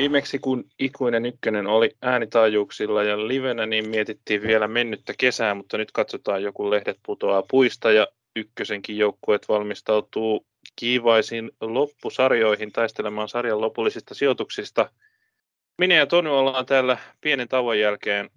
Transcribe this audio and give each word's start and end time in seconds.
Viimeksi 0.00 0.38
kun 0.38 0.64
Ikuinen 0.78 1.26
ykkönen 1.26 1.66
oli 1.66 1.96
äänitaajuuksilla 2.02 3.02
ja 3.02 3.28
livenä, 3.28 3.66
niin 3.66 3.88
mietittiin 3.88 4.42
vielä 4.42 4.68
mennyttä 4.68 5.14
kesää, 5.18 5.54
mutta 5.54 5.78
nyt 5.78 5.92
katsotaan 5.92 6.42
joku 6.42 6.70
lehdet 6.70 6.98
putoaa 7.06 7.42
puista 7.50 7.92
ja 7.92 8.06
ykkösenkin 8.36 8.98
joukkueet 8.98 9.48
valmistautuu 9.48 10.46
kiivaisiin 10.76 11.50
loppusarjoihin 11.60 12.72
taistelemaan 12.72 13.28
sarjan 13.28 13.60
lopullisista 13.60 14.14
sijoituksista. 14.14 14.90
Minä 15.78 15.94
ja 15.94 16.06
Tony 16.06 16.38
ollaan 16.38 16.66
täällä 16.66 16.98
pienen 17.20 17.48
tauon 17.48 17.78
jälkeen 17.78 18.30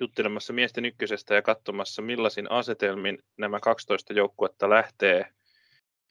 juttelemassa 0.00 0.52
miesten 0.52 0.84
ykkösestä 0.84 1.34
ja 1.34 1.42
katsomassa 1.42 2.02
millaisin 2.02 2.50
asetelmin 2.50 3.18
nämä 3.38 3.60
12 3.60 4.12
joukkuetta 4.12 4.70
lähtee 4.70 5.26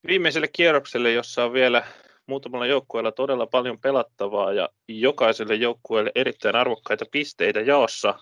viimeiselle 0.07 0.47
kierrokselle, 0.53 1.11
jossa 1.11 1.43
on 1.43 1.53
vielä 1.53 1.83
muutamalla 2.29 2.65
joukkueella 2.65 3.11
todella 3.11 3.47
paljon 3.47 3.79
pelattavaa 3.79 4.53
ja 4.53 4.69
jokaiselle 4.87 5.55
joukkueelle 5.55 6.11
erittäin 6.15 6.55
arvokkaita 6.55 7.05
pisteitä 7.11 7.59
jaossa. 7.59 8.19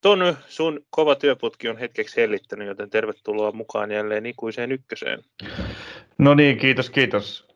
Tony, 0.00 0.36
sun 0.48 0.80
kova 0.90 1.14
työputki 1.14 1.68
on 1.68 1.76
hetkeksi 1.76 2.20
hellittänyt, 2.20 2.68
joten 2.68 2.90
tervetuloa 2.90 3.52
mukaan 3.52 3.90
jälleen 3.90 4.26
ikuiseen 4.26 4.72
ykköseen. 4.72 5.22
No 6.18 6.34
niin, 6.34 6.58
kiitos, 6.58 6.90
kiitos. 6.90 7.48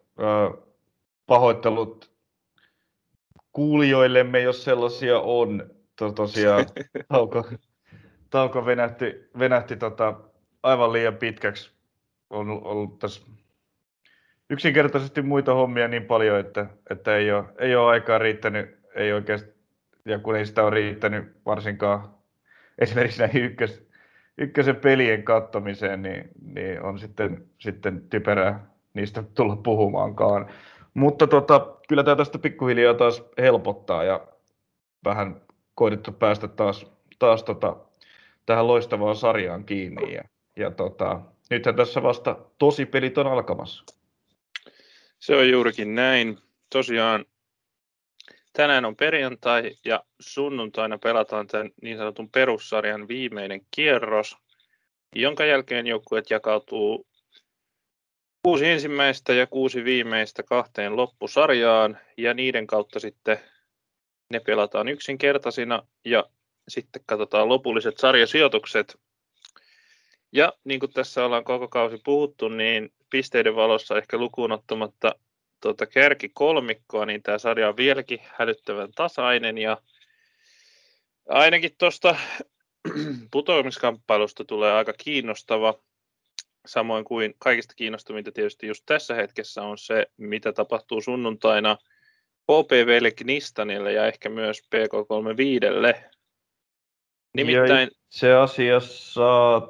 Pahoittelut 1.27 2.11
kuulijoillemme, 3.53 4.41
jos 4.41 4.65
sellaisia 4.65 5.21
on. 5.21 5.71
Tosiaan 6.15 6.67
tauko, 7.13 7.45
tauko 8.31 8.67
venähti, 8.67 9.15
venähti 9.39 9.77
tota, 9.77 10.21
aivan 10.63 10.93
liian 10.93 11.17
pitkäksi. 11.17 11.71
On 12.31 12.51
ollut 12.51 12.99
tässä 12.99 13.23
yksinkertaisesti 14.51 15.23
muita 15.23 15.55
hommia 15.55 15.89
niin 15.89 16.05
paljon, 16.05 16.41
että, 16.41 16.67
että 16.91 17.17
ei, 17.17 17.33
ole, 17.33 17.45
ei 17.59 17.77
ole 17.77 17.91
aikaa 17.91 18.19
riittänyt, 18.19 18.79
ei 18.95 19.13
oikeasti, 19.13 19.51
ja 20.05 20.19
kun 20.19 20.37
ei 20.37 20.47
sitä 20.47 20.63
ole 20.63 20.71
riittänyt 20.71 21.33
varsinkaan 21.47 22.15
esimerkiksi 22.79 23.21
näihin 23.21 23.45
ykkös, 23.45 23.87
ykkösen 24.39 24.77
pelien 24.77 25.23
kattomiseen, 25.23 26.03
niin, 26.03 26.31
niin 26.55 26.83
on 26.83 26.99
sitten, 26.99 27.45
sitten 27.59 28.03
typerää 28.11 28.67
niistä 28.95 29.23
tulla 29.35 29.57
puhumaankaan. 29.57 30.47
Mutta 30.95 31.27
tota, 31.27 31.77
kyllä 31.89 32.05
tämä 32.05 32.17
tästä 32.17 32.39
pikkuhiljaa 32.39 32.95
taas 32.95 33.25
helpottaa 33.39 34.05
ja 34.05 34.27
vähän 35.05 35.41
koitettu 35.75 36.13
päästä 36.13 36.49
taas, 36.49 36.87
taas 37.19 37.43
tota, 37.43 37.77
tähän 38.47 38.67
loistavaan 38.67 39.17
sarjaan 39.17 39.65
kiinni. 39.65 40.15
Ja, 40.15 40.23
ja 40.57 40.71
tota, 40.71 41.21
nythän 41.51 41.77
tässä 41.77 42.03
vasta 42.03 42.37
tosi 42.59 42.87
pelit 42.87 43.19
on 43.19 43.27
alkamassa. 43.27 44.00
Se 45.21 45.37
on 45.37 45.51
juurikin 45.51 45.95
näin. 45.95 46.39
Tosiaan 46.71 47.25
tänään 48.53 48.85
on 48.85 48.97
perjantai 48.97 49.77
ja 49.85 50.05
sunnuntaina 50.21 50.99
pelataan 50.99 51.47
tämän 51.47 51.71
niin 51.83 51.97
sanotun 51.97 52.31
perussarjan 52.31 53.09
viimeinen 53.09 53.61
kierros, 53.71 54.37
jonka 55.15 55.45
jälkeen 55.45 55.87
joukkueet 55.87 56.31
jakautuu 56.31 57.07
kuusi 58.43 58.67
ensimmäistä 58.67 59.33
ja 59.33 59.47
kuusi 59.47 59.85
viimeistä 59.85 60.43
kahteen 60.43 60.97
loppusarjaan 60.97 61.99
ja 62.17 62.35
niiden 62.35 62.67
kautta 62.67 63.01
sitten 63.01 63.41
ne 64.31 64.41
pelataan 64.41 64.89
yksinkertaisina 64.89 65.87
ja 66.05 66.25
sitten 66.69 67.03
katsotaan 67.07 67.49
lopulliset 67.49 67.99
sarjasijoitukset. 67.99 68.99
Ja 70.33 70.53
niin 70.65 70.81
kuin 70.81 70.93
tässä 70.93 71.25
ollaan 71.25 71.45
koko 71.45 71.69
kausi 71.69 72.01
puhuttu, 72.05 72.49
niin 72.49 72.93
pisteiden 73.11 73.57
valossa 73.57 73.99
ehkä 73.99 74.19
lukuun 74.19 74.53
ottamatta 74.53 75.15
tuota 75.63 75.87
kärki 75.87 76.29
kolmikkoa, 76.29 77.07
niin 77.07 77.23
tämä 77.23 77.39
sarja 77.39 77.69
on 77.69 77.77
vieläkin 77.77 78.19
hälyttävän 78.23 78.93
tasainen 78.95 79.59
ja 79.59 79.77
ainakin 81.29 81.71
tuosta 81.79 82.17
putoamiskamppailusta 83.33 84.45
tulee 84.45 84.73
aika 84.73 84.93
kiinnostava. 84.93 85.75
Samoin 86.67 87.05
kuin 87.05 87.35
kaikista 87.39 87.75
kiinnostavinta 87.75 88.33
tietysti 88.33 88.67
just 88.67 88.83
tässä 88.87 89.15
hetkessä 89.15 89.63
on 89.63 89.79
se, 89.79 90.07
mitä 90.17 90.53
tapahtuu 90.53 91.01
sunnuntaina 91.01 91.77
KPVlle, 92.43 93.11
Knistanille 93.11 93.93
ja 93.93 94.07
ehkä 94.07 94.29
myös 94.29 94.61
PK35. 94.61 96.11
Nimittäin... 97.35 97.89
Ja 97.89 97.97
se 98.09 98.35
asiassa 98.35 99.63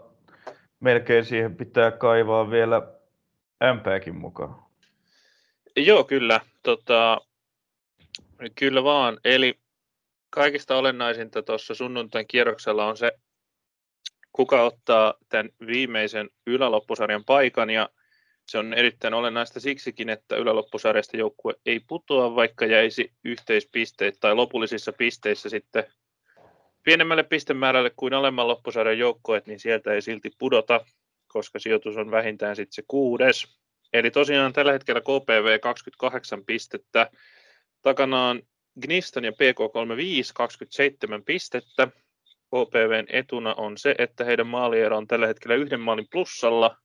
melkein 0.80 1.24
siihen 1.24 1.56
pitää 1.56 1.90
kaivaa 1.90 2.50
vielä 2.50 2.99
MPkin 3.60 4.16
mukaan. 4.16 4.56
Joo, 5.76 6.04
kyllä. 6.04 6.41
Tota, 6.62 7.21
kyllä 8.54 8.84
vaan. 8.84 9.19
Eli 9.25 9.59
kaikista 10.31 10.76
olennaisinta 10.76 11.43
tuossa 11.43 11.75
sunnuntain 11.75 12.26
kierroksella 12.26 12.87
on 12.87 12.97
se, 12.97 13.12
kuka 14.32 14.62
ottaa 14.62 15.15
tämän 15.28 15.48
viimeisen 15.66 16.31
yläloppusarjan 16.47 17.25
paikan 17.25 17.71
ja 17.71 17.88
se 18.47 18.59
on 18.59 18.75
erittäin 18.75 19.15
olennaista 19.15 19.60
siksikin, 19.60 20.09
että 20.09 20.37
yläloppusarjasta 20.37 21.16
joukkue 21.16 21.54
ei 21.66 21.81
putoa, 21.81 22.34
vaikka 22.34 22.66
jäisi 22.66 23.12
yhteispisteet 23.25 24.16
tai 24.21 24.34
lopullisissa 24.34 24.92
pisteissä 24.92 25.48
sitten 25.48 25.84
pienemmälle 26.82 27.22
pistemäärälle 27.22 27.91
kuin 27.97 28.15
alemman 28.15 28.48
loppusarjan 28.48 28.98
joukkoet, 28.98 29.47
niin 29.47 29.60
sieltä 29.60 29.92
ei 29.92 30.03
silti 30.03 30.31
pudota, 30.38 30.84
koska 31.32 31.58
sijoitus 31.58 31.96
on 31.96 32.10
vähintään 32.10 32.56
sitten 32.56 32.74
se 32.74 32.82
kuudes. 32.88 33.58
Eli 33.92 34.10
tosiaan 34.10 34.52
tällä 34.52 34.72
hetkellä 34.72 35.00
KPV 35.00 35.58
28 35.60 36.44
pistettä, 36.44 37.10
takanaan 37.82 38.42
Gnistan 38.80 39.24
ja 39.24 39.30
PK35 39.30 40.32
27 40.34 41.24
pistettä. 41.24 41.88
KPVn 42.46 43.06
etuna 43.08 43.54
on 43.54 43.78
se, 43.78 43.94
että 43.98 44.24
heidän 44.24 44.46
maaliero 44.46 44.96
on 44.96 45.06
tällä 45.06 45.26
hetkellä 45.26 45.54
yhden 45.54 45.80
maalin 45.80 46.08
plussalla. 46.12 46.76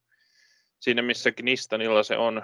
Siinä 0.80 1.02
missä 1.02 1.32
Gnistanilla 1.32 2.04
se 2.04 2.18
on 2.18 2.42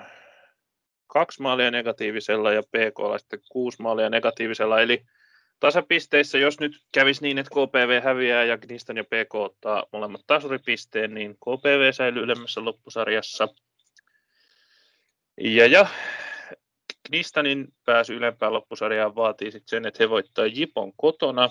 kaksi 1.08 1.42
maalia 1.42 1.72
negatiivisella 1.72 2.52
ja 2.52 2.64
PK 2.64 3.20
sitten 3.20 3.40
kuusi 3.52 3.82
maalia 3.82 4.10
negatiivisella. 4.10 4.82
Eli 4.82 5.06
tasapisteissä, 5.62 6.38
jos 6.38 6.60
nyt 6.60 6.72
kävisi 6.92 7.22
niin, 7.22 7.38
että 7.38 7.50
KPV 7.50 8.04
häviää 8.04 8.44
ja 8.44 8.58
Gnistan 8.58 8.98
ja 8.98 9.04
PK 9.04 9.36
ottaa 9.36 9.86
molemmat 9.94 10.22
tasuripisteen, 10.28 11.14
niin 11.14 11.36
KPV 11.36 11.92
säilyy 11.92 12.24
ylemmässä 12.24 12.66
loppusarjassa. 12.66 13.48
Ja, 15.42 15.68
ja 15.68 15.88
Knistanin 17.08 17.68
pääsy 17.86 18.14
ylempään 18.14 18.54
loppusarjaan 18.54 19.16
vaatii 19.16 19.52
sitten 19.52 19.70
sen, 19.70 19.86
että 19.88 20.04
he 20.04 20.10
voittaa 20.10 20.46
Jipon 20.46 20.94
kotona 20.98 21.50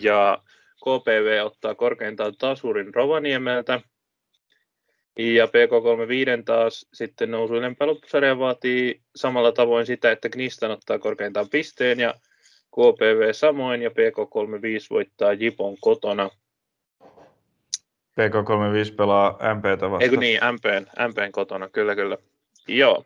ja 0.00 0.38
KPV 0.76 1.44
ottaa 1.44 1.74
korkeintaan 1.74 2.36
tasurin 2.38 2.94
Rovaniemeltä. 2.94 3.80
Ja 5.18 5.46
PK35 5.46 6.42
taas 6.44 6.86
sitten 6.92 7.30
nousu 7.30 7.56
ylempään 7.56 7.88
loppusarjaan 7.88 8.38
vaatii 8.38 9.02
samalla 9.16 9.52
tavoin 9.52 9.86
sitä, 9.86 10.10
että 10.10 10.28
Knistan 10.28 10.70
ottaa 10.70 10.98
korkeintaan 10.98 11.48
pisteen 11.50 12.00
ja 12.00 12.14
KPV 12.76 13.32
samoin 13.32 13.82
ja 13.82 13.90
PK35 13.90 14.86
voittaa 14.90 15.32
Jipon 15.32 15.76
kotona. 15.80 16.30
PK35 18.20 18.94
pelaa 18.96 19.32
MPtä 19.32 19.90
vastaan. 19.90 20.02
Eikö 20.02 20.16
niin, 20.16 20.40
MPn, 20.52 21.08
MPn 21.08 21.32
kotona, 21.32 21.68
kyllä 21.68 21.94
kyllä. 21.94 22.18
Joo. 22.68 23.04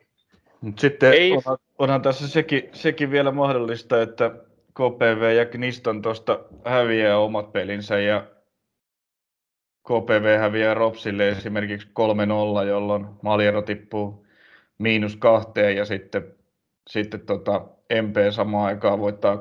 Mut 0.60 0.78
sitten 0.78 1.12
Ei... 1.12 1.32
onhan, 1.32 1.58
onhan 1.78 2.02
tässä 2.02 2.28
sekin, 2.28 2.68
sekin 2.72 3.10
vielä 3.10 3.30
mahdollista, 3.30 4.02
että 4.02 4.30
KPV 4.74 5.34
ja 5.36 5.46
Kniston 5.46 6.02
tuosta 6.02 6.40
häviää 6.64 7.18
omat 7.18 7.52
pelinsä 7.52 7.98
ja 8.00 8.26
KPV 9.82 10.38
häviää 10.38 10.74
Ropsille 10.74 11.28
esimerkiksi 11.28 11.88
3-0, 12.62 12.66
jolloin 12.66 13.06
Maliero 13.22 13.62
tippuu 13.62 14.26
miinus 14.78 15.16
kahteen 15.16 15.76
ja 15.76 15.84
sitten, 15.84 16.34
sitten 16.88 17.20
tota 17.20 17.66
MP 18.02 18.16
samaan 18.30 18.66
aikaan 18.66 19.00
voittaa 19.00 19.34
2-0 19.34 19.38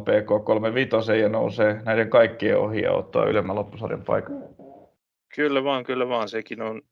PK 0.00 0.44
35 0.44 1.20
ja 1.20 1.28
nousee 1.28 1.82
näiden 1.84 2.10
kaikkien 2.10 2.58
ohi 2.58 2.82
ja 2.82 2.92
ottaa 2.92 3.24
ylemmän 3.24 3.56
loppusarjan 3.56 4.04
paikan. 4.04 4.44
Kyllä 5.34 5.64
vaan, 5.64 5.84
kyllä 5.84 6.08
vaan. 6.08 6.28
Sekin 6.28 6.62
on 6.62 6.82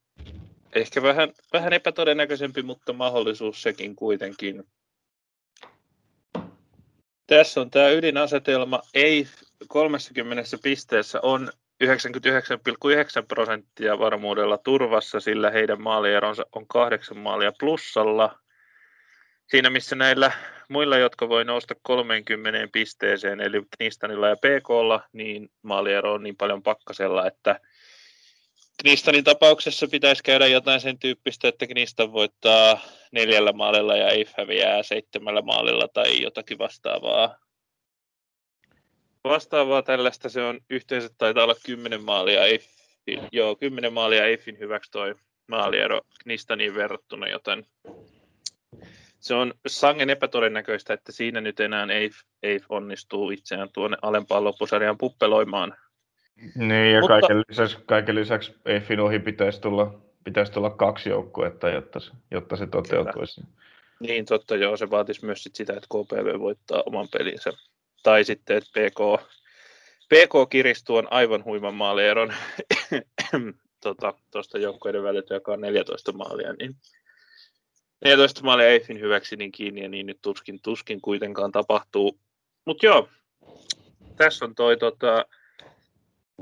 ehkä 0.75 1.03
vähän, 1.03 1.33
vähän 1.53 1.73
epätodennäköisempi, 1.73 2.63
mutta 2.63 2.93
mahdollisuus 2.93 3.63
sekin 3.63 3.97
kuitenkin. 3.97 4.65
Tässä 7.27 7.61
on 7.61 7.71
tämä 7.71 7.89
ydinasetelma. 7.89 8.81
Ei 8.95 9.27
30 9.69 10.43
pisteessä 10.63 11.21
on 11.23 11.51
99,9 11.85 11.91
prosenttia 13.29 13.99
varmuudella 13.99 14.59
turvassa, 14.59 15.21
sillä 15.21 15.51
heidän 15.51 15.83
maalieronsa 15.83 16.47
on 16.53 16.67
kahdeksan 16.67 17.19
maalia 17.19 17.53
plussalla. 17.61 18.39
Siinä 19.51 19.71
missä 19.71 19.97
näillä 19.97 20.33
muilla, 20.69 20.99
jotka 20.99 21.29
voi 21.29 21.45
nousta 21.45 21.75
30 21.83 22.69
pisteeseen, 22.73 23.41
eli 23.41 23.63
Knistanilla 23.77 24.29
ja 24.29 24.37
PKlla, 24.37 25.01
niin 25.13 25.51
maaliero 25.63 26.13
on 26.13 26.23
niin 26.23 26.37
paljon 26.37 26.63
pakkasella, 26.63 27.27
että 27.27 27.61
Knistanin 28.83 29.25
tapauksessa 29.25 29.87
pitäisi 29.91 30.23
käydä 30.23 30.47
jotain 30.47 30.81
sen 30.81 30.99
tyyppistä, 30.99 31.49
että 31.49 31.67
Knistan 31.67 32.13
voittaa 32.13 32.81
neljällä 33.13 33.53
maalilla 33.53 33.97
ja 33.97 34.09
Eif 34.09 34.33
häviää 34.37 34.83
seitsemällä 34.83 35.43
maalilla 35.43 35.89
tai 35.89 36.23
jotakin 36.23 36.59
vastaavaa. 36.59 37.39
Vastaavaa 39.25 39.83
tällaista 39.83 40.29
se 40.29 40.43
on 40.43 40.61
yhteensä 40.71 41.09
taitaa 41.19 41.45
olla 41.45 41.55
kymmenen 41.67 42.05
maalia 42.05 42.45
Eiffin, 42.45 43.29
joo, 43.33 43.57
kymmenen 43.57 43.93
maalia 43.93 44.27
Eiffin 44.27 44.59
hyväksi 44.59 44.91
toi 44.91 45.15
maaliero 45.49 46.01
Knistaniin 46.23 46.75
verrattuna, 46.75 47.29
joten 47.29 47.67
se 49.25 49.35
on 49.35 49.55
sangen 49.67 50.11
epätodennäköistä, 50.11 50.95
että 50.95 51.13
siinä 51.13 51.41
nyt 51.41 51.61
enää 51.61 51.87
Eif, 51.91 52.17
Eif 52.43 52.65
onnistuu 52.69 53.31
itseään 53.31 53.69
tuonne 53.73 53.97
alempaan 54.03 54.45
loppusarjaan 54.45 54.99
puppeloimaan. 54.99 55.77
Niin, 56.55 56.93
ja 56.93 57.01
Mutta... 57.01 57.21
kaiken, 57.21 57.43
lisäksi, 57.49 57.79
kaiken 57.87 58.15
lisäksi 58.15 58.55
Eiffin 58.65 59.01
ohi 59.01 59.19
pitäisi 59.19 59.61
tulla, 59.61 60.01
pitäisi 60.25 60.53
tulla 60.53 60.71
kaksi 60.71 61.11
joukkuetta, 61.11 61.69
jotta 61.69 62.01
se, 62.01 62.11
jotta 62.31 62.57
se 62.57 62.67
toteutuisi. 62.67 63.41
Kyllä. 63.41 63.55
Niin, 64.01 64.25
totta 64.25 64.57
joo, 64.57 64.77
se 64.77 64.91
vaatisi 64.91 65.25
myös 65.25 65.43
sit 65.43 65.55
sitä, 65.55 65.73
että 65.73 65.87
KPV 65.87 66.41
voittaa 66.41 66.83
oman 66.87 67.09
pelinsä. 67.19 67.51
Tai 68.03 68.25
sitten, 68.25 68.57
että 68.57 68.71
PK, 68.71 69.23
PK 70.09 70.51
kiristuu 70.51 70.97
on 70.97 71.13
aivan 71.13 71.45
huiman 71.45 71.75
maalieron 71.75 72.35
tuosta 73.83 74.13
tota, 74.31 74.59
joukkueiden 74.59 75.03
väliltä, 75.03 75.35
joka 75.35 75.53
on 75.53 75.61
14 75.61 76.13
maalia, 76.13 76.53
niin 76.53 76.77
14 78.05 78.43
maalia 78.43 78.69
Eiffin 78.69 79.01
hyväksi 79.01 79.37
niin 79.37 79.53
kiinni 79.53 79.83
ja 79.83 79.89
niin 79.89 80.07
nyt 80.07 80.19
tuskin, 80.23 80.61
tuskin 80.63 81.01
kuitenkaan 81.01 81.53
tapahtuu. 81.53 82.19
Mutta 82.65 82.87
joo, 82.87 83.09
tässä 84.17 84.45
on 84.45 84.55
toi 84.55 84.77
tota, 84.77 85.25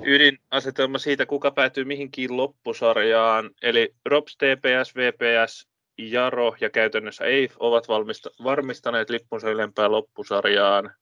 ydinasetelma 0.05 0.99
siitä, 0.99 1.27
kuka 1.27 1.51
päätyy 1.51 1.85
mihinkin 1.85 2.37
loppusarjaan. 2.37 3.51
Eli 3.63 3.95
Robs, 4.05 4.37
TPS, 4.37 4.97
VPS, 4.97 5.69
Jaro 5.99 6.57
ja 6.61 6.71
käytännössä 6.71 7.25
EIF 7.25 7.55
ovat 7.59 7.89
valmista, 7.89 8.31
varmistaneet 8.45 9.11
lippunsa 9.11 9.51
ylempään 9.51 9.93
loppusarjaan. 9.93 10.95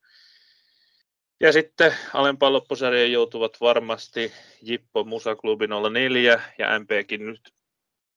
Ja 1.41 1.53
sitten 1.53 1.95
alempaan 2.15 2.53
loppusarjaan 2.53 3.12
joutuvat 3.12 3.61
varmasti 3.61 4.33
Jippo 4.62 5.05
Musaklubi 5.05 5.67
04 5.93 6.43
ja 6.59 6.67
MPkin 6.79 7.27
nyt 7.27 7.53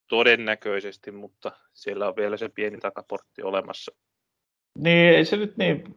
todennäköisesti, 0.07 1.11
mutta 1.11 1.51
siellä 1.73 2.07
on 2.07 2.15
vielä 2.15 2.37
se 2.37 2.49
pieni 2.49 2.77
takaportti 2.77 3.43
olemassa. 3.43 3.91
Niin, 4.79 5.09
ei 5.09 5.25
se 5.25 5.37
nyt 5.37 5.57
niin, 5.57 5.95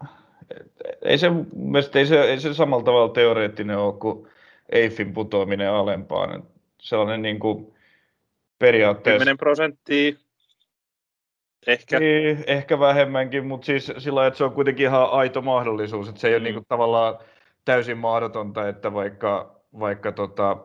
ei 1.03 1.19
se, 1.19 1.31
mielestäni 1.55 2.01
ei 2.01 2.07
se, 2.07 2.23
ei 2.23 2.41
se 2.41 2.55
samalla 2.55 2.85
tavalla 2.85 3.13
teoreettinen 3.13 3.79
ole 3.79 3.99
kuin 3.99 4.29
Eiffin 4.69 5.13
putoaminen 5.13 5.71
alempaan. 5.71 6.45
Sellainen 6.81 7.23
niin 7.23 7.39
kuin 7.39 7.75
periaatteessa... 8.59 9.19
10 9.19 9.37
prosenttia 9.37 10.13
Ehkä. 11.67 12.01
Niin, 12.01 12.45
ehkä 12.47 12.81
vähemmänkin, 12.81 13.47
mutta 13.47 13.67
siis 13.67 13.93
sillä 13.99 14.27
että 14.27 14.39
se 14.39 14.45
on 14.45 14.53
kuitenkin 14.53 14.87
ihan 14.87 15.11
aito 15.11 15.43
mahdollisuus, 15.43 16.09
että 16.09 16.21
se 16.21 16.29
ei 16.29 16.33
mm. 16.33 16.37
ole 16.37 16.45
niin 16.45 16.55
kuin 16.55 16.67
tavallaan 16.69 17.19
täysin 17.65 17.99
mahdotonta, 17.99 18.69
että 18.69 18.93
vaikka, 18.93 19.61
vaikka 19.79 20.13
tota 20.13 20.57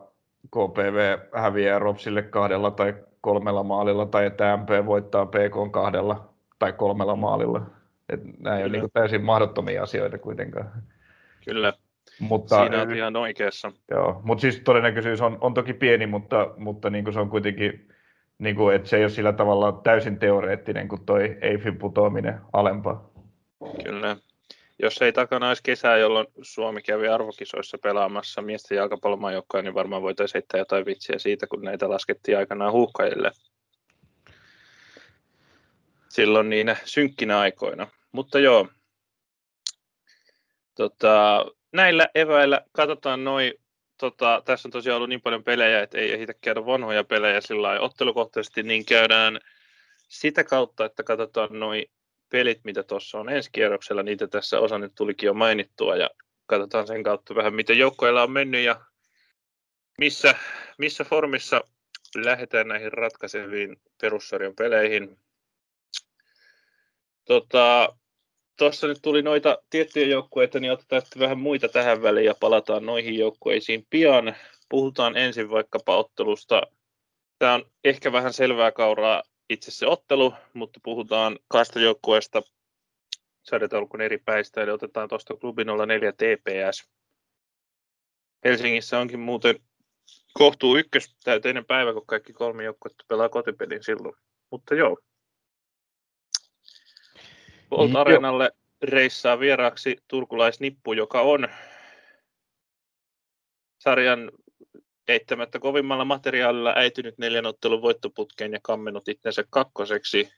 KPV 0.46 1.18
häviää 1.34 1.78
Ropsille 1.78 2.22
kahdella 2.22 2.70
tai 2.70 2.94
kolmella 3.22 3.62
maalilla 3.62 4.06
tai 4.06 4.26
että 4.26 4.56
MP 4.56 4.86
voittaa 4.86 5.26
PK 5.26 5.72
kahdella 5.72 6.28
tai 6.58 6.72
kolmella 6.72 7.16
maalilla. 7.16 7.62
Että 8.08 8.26
nämä 8.38 8.58
ei 8.58 8.64
ole 8.64 8.72
niin 8.72 8.90
täysin 8.92 9.24
mahdottomia 9.24 9.82
asioita 9.82 10.18
kuitenkaan. 10.18 10.72
Kyllä, 11.44 11.72
mutta, 12.20 12.60
siinä 12.60 12.82
on 12.82 12.94
ihan 12.94 13.16
oikeassa. 13.16 13.72
Joo, 13.90 14.20
mutta 14.24 14.42
siis 14.42 14.60
todennäköisyys 14.60 15.20
on, 15.20 15.38
on 15.40 15.54
toki 15.54 15.74
pieni, 15.74 16.06
mutta, 16.06 16.54
mutta 16.56 16.90
niin 16.90 17.04
kuin 17.04 17.14
se 17.14 17.20
on 17.20 17.30
kuitenkin, 17.30 17.88
niin 18.38 18.56
kuin, 18.56 18.76
että 18.76 18.88
se 18.88 18.96
ei 18.96 19.04
ole 19.04 19.10
sillä 19.10 19.32
tavalla 19.32 19.72
täysin 19.72 20.18
teoreettinen 20.18 20.88
kuin 20.88 21.06
toi 21.06 21.38
Eiffin 21.40 21.78
putoaminen 21.78 22.40
alempaa. 22.52 23.10
Kyllä. 23.84 24.16
Jos 24.78 25.02
ei 25.02 25.12
takana 25.12 25.48
olisi 25.48 25.62
kesää, 25.62 25.96
jolloin 25.96 26.26
Suomi 26.42 26.82
kävi 26.82 27.08
arvokisoissa 27.08 27.78
pelaamassa 27.78 28.42
miesten 28.42 28.76
jalkapallomaajoukkoja, 28.76 29.62
niin 29.62 29.74
varmaan 29.74 30.02
voitaisiin 30.02 30.34
heittää 30.34 30.58
jotain 30.58 30.86
vitsiä 30.86 31.18
siitä, 31.18 31.46
kun 31.46 31.62
näitä 31.62 31.90
laskettiin 31.90 32.38
aikanaan 32.38 32.72
huuhkajille. 32.72 33.30
Silloin 36.08 36.50
niinä 36.50 36.76
synkkinä 36.84 37.40
aikoina. 37.40 37.88
Mutta 38.12 38.38
joo, 38.38 38.68
tota, 40.74 41.46
näillä 41.72 42.08
eväillä 42.14 42.60
katsotaan 42.72 43.24
noin, 43.24 43.54
tota, 43.98 44.42
tässä 44.44 44.68
on 44.68 44.72
tosiaan 44.72 44.96
ollut 44.96 45.08
niin 45.08 45.22
paljon 45.22 45.44
pelejä, 45.44 45.82
että 45.82 45.98
ei 45.98 46.12
ehditä 46.12 46.34
käydä 46.40 46.66
vanhoja 46.66 47.04
pelejä 47.04 47.40
sillä 47.40 47.80
ottelukohtaisesti, 47.80 48.62
niin 48.62 48.84
käydään 48.84 49.40
sitä 50.08 50.44
kautta, 50.44 50.84
että 50.84 51.02
katsotaan 51.02 51.48
noin 51.52 51.84
pelit, 52.32 52.60
mitä 52.64 52.82
tuossa 52.82 53.18
on 53.18 53.28
ensi 53.28 53.50
kierroksella, 53.52 54.02
niitä 54.02 54.26
tässä 54.26 54.60
osa 54.60 54.78
nyt 54.78 54.92
tulikin 54.94 55.26
jo 55.26 55.34
mainittua, 55.34 55.96
ja 55.96 56.10
katsotaan 56.46 56.86
sen 56.86 57.02
kautta 57.02 57.34
vähän, 57.34 57.54
miten 57.54 57.78
joukkoilla 57.78 58.22
on 58.22 58.30
mennyt 58.30 58.64
ja 58.64 58.80
missä, 59.98 60.34
missä 60.78 61.04
formissa 61.04 61.60
lähdetään 62.16 62.68
näihin 62.68 62.92
ratkaiseviin 62.92 63.76
perussarjan 64.00 64.54
peleihin. 64.54 65.18
Tota, 67.24 67.96
nyt 68.82 68.98
tuli 69.02 69.22
noita 69.22 69.58
tiettyjä 69.70 70.06
joukkueita, 70.06 70.60
niin 70.60 70.72
otetaan 70.72 71.02
vähän 71.18 71.38
muita 71.38 71.68
tähän 71.68 72.02
väliin 72.02 72.26
ja 72.26 72.34
palataan 72.40 72.86
noihin 72.86 73.18
joukkueisiin 73.18 73.86
pian. 73.90 74.36
Puhutaan 74.68 75.16
ensin 75.16 75.50
vaikkapa 75.50 75.96
ottelusta. 75.96 76.62
Tämä 77.38 77.54
on 77.54 77.70
ehkä 77.84 78.12
vähän 78.12 78.32
selvää 78.32 78.72
kauraa 78.72 79.22
itse 79.52 79.70
se 79.70 79.86
ottelu, 79.86 80.34
mutta 80.54 80.80
puhutaan 80.82 81.38
kahdesta 81.48 81.80
joukkueesta 81.80 82.42
sarjataulukon 83.42 84.00
eri 84.00 84.18
päistä, 84.18 84.62
eli 84.62 84.70
otetaan 84.70 85.08
tuosta 85.08 85.36
klubi 85.36 85.64
04 85.64 86.12
TPS. 86.12 86.90
Helsingissä 88.44 88.98
onkin 88.98 89.20
muuten 89.20 89.56
kohtuu 90.32 90.76
ykkös 90.76 91.16
täyteinen 91.24 91.64
päivä, 91.64 91.92
kun 91.92 92.06
kaikki 92.06 92.32
kolme 92.32 92.64
joukkuetta 92.64 93.04
pelaa 93.08 93.28
kotipelin 93.28 93.84
silloin. 93.84 94.14
Mutta 94.50 94.74
joo. 94.74 94.98
Volt 97.70 97.96
Areenalle 97.96 98.52
reissaa 98.82 99.40
vieraaksi 99.40 99.96
turkulaisnippu, 100.08 100.92
joka 100.92 101.20
on 101.20 101.48
sarjan 103.78 104.32
eittämättä 105.08 105.58
kovimmalla 105.58 106.04
materiaalilla 106.04 106.72
äitynyt 106.76 107.18
neljän 107.18 107.46
ottelun 107.46 107.82
voittoputkeen 107.82 108.52
ja 108.52 108.58
kammenut 108.62 109.08
itsensä 109.08 109.44
kakkoseksi. 109.50 110.28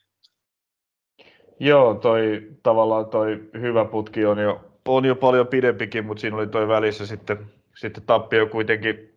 Joo, 1.60 1.94
toi 1.94 2.48
tavallaan 2.62 3.06
toi 3.06 3.50
hyvä 3.60 3.84
putki 3.84 4.26
on 4.26 4.38
jo, 4.38 4.64
on 4.88 5.04
jo 5.04 5.16
paljon 5.16 5.46
pidempikin, 5.46 6.06
mutta 6.06 6.20
siinä 6.20 6.36
oli 6.36 6.46
toi 6.46 6.68
välissä 6.68 7.06
sitten, 7.06 7.52
sitten 7.76 8.02
tappio 8.02 8.46
kuitenkin 8.46 9.14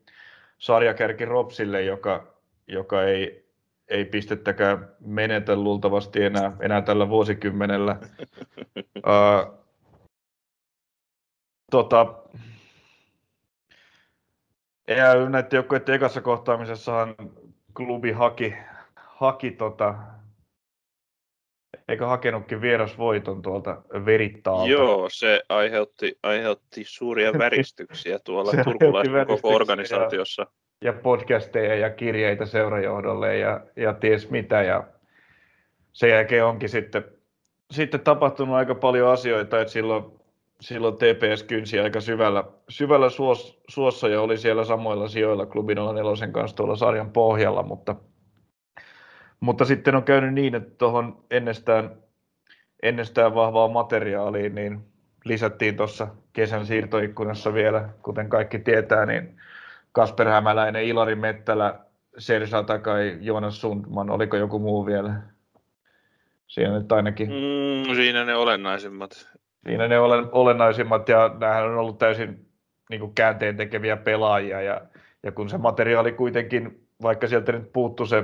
sarjakärki 0.57 1.25
Ropsille, 1.25 1.83
joka, 1.83 2.27
joka 2.67 3.03
ei, 3.03 3.45
ei 3.88 4.05
pistettäkään 4.05 4.89
menetä 5.00 5.55
luultavasti 5.55 6.24
enää, 6.24 6.57
enää 6.60 6.81
tällä 6.81 7.10
vuosikymmenellä. 7.10 7.98
uh, 8.98 9.57
tota, 11.71 12.15
ja 14.88 15.29
näiden 15.29 15.50
joukkueiden 15.53 15.96
ekassa 15.96 16.22
kohtaamisessahan 16.22 17.15
klubi 17.74 18.12
haki, 18.12 18.53
haki 18.96 19.51
tota, 19.51 19.96
eikö 21.88 22.06
hakenutkin 22.06 22.62
vierasvoiton 22.62 23.41
tuolta 23.41 23.82
verittaalta? 24.06 24.72
Joo, 24.72 25.10
se 25.12 25.44
aiheutti, 25.50 26.20
aiheutti 26.24 26.84
suuria 26.84 27.34
väristyksiä 27.39 28.20
tuolla 28.20 28.51
turkulaisen 28.63 29.27
koko 29.27 29.50
organisaatiossa. 29.50 30.41
Ja, 30.41 30.48
ja 30.82 30.94
podcasteja 30.94 31.75
ja 31.75 31.89
kirjeitä 31.89 32.46
seurajohdolle 32.46 33.38
ja, 33.38 33.62
ja 33.75 33.94
ties 33.94 34.29
mitä. 34.29 34.63
Ja 34.63 34.84
sen 35.94 36.10
jälkeen 36.10 36.46
onkin 36.46 36.70
sitten, 36.70 37.06
sitten 37.72 38.00
tapahtunut 38.00 38.56
aika 38.56 38.75
paljon 38.75 39.12
asioita, 39.12 39.62
että 39.62 39.72
silloin 39.72 40.16
silloin 40.61 40.95
TPS 40.95 41.43
kynsi 41.43 41.79
aika 41.79 42.01
syvällä, 42.01 42.43
syvällä 42.69 43.09
suos, 43.09 43.61
suossa 43.69 44.07
ja 44.07 44.21
oli 44.21 44.37
siellä 44.37 44.65
samoilla 44.65 45.07
sijoilla 45.07 45.45
klubin 45.45 45.77
04 45.77 46.27
kanssa 46.31 46.57
tuolla 46.57 46.75
sarjan 46.75 47.11
pohjalla, 47.11 47.63
mutta, 47.63 47.95
mutta 49.39 49.65
sitten 49.65 49.95
on 49.95 50.03
käynyt 50.03 50.33
niin, 50.33 50.55
että 50.55 50.75
tuohon 50.77 51.23
ennestään, 51.31 51.91
ennestään 52.83 53.35
vahvaa 53.35 53.67
materiaaliin 53.67 54.55
niin 54.55 54.79
lisättiin 55.25 55.77
tuossa 55.77 56.07
kesän 56.33 56.65
siirtoikkunassa 56.65 57.53
vielä, 57.53 57.89
kuten 58.01 58.29
kaikki 58.29 58.59
tietää, 58.59 59.05
niin 59.05 59.37
Kasper 59.91 60.27
Hämäläinen, 60.27 60.83
Ilari 60.83 61.15
Mettälä, 61.15 61.79
Sersa 62.17 62.63
Takai, 62.63 63.17
Joonas 63.21 63.61
Sundman, 63.61 64.09
oliko 64.09 64.37
joku 64.37 64.59
muu 64.59 64.85
vielä? 64.85 65.13
Siinä 66.47 66.79
nyt 66.79 66.91
ainakin. 66.91 67.29
Mm, 67.29 67.95
siinä 67.95 68.25
ne 68.25 68.35
olennaisimmat. 68.35 69.37
Siinä 69.67 69.88
ne 69.88 70.00
olen, 70.00 70.25
olennaisimmat 70.31 71.09
ja 71.09 71.36
nämähän 71.39 71.65
on 71.65 71.77
ollut 71.77 71.97
täysin 71.97 72.50
niin 72.89 73.13
käänteen 73.15 73.57
tekeviä 73.57 73.97
pelaajia 73.97 74.62
ja, 74.62 74.81
ja 75.24 75.31
kun 75.31 75.50
se 75.50 75.57
materiaali 75.57 76.12
kuitenkin 76.12 76.88
vaikka 77.01 77.27
sieltä 77.27 77.51
nyt 77.51 77.74
puuttu 77.74 78.05
se, 78.05 78.24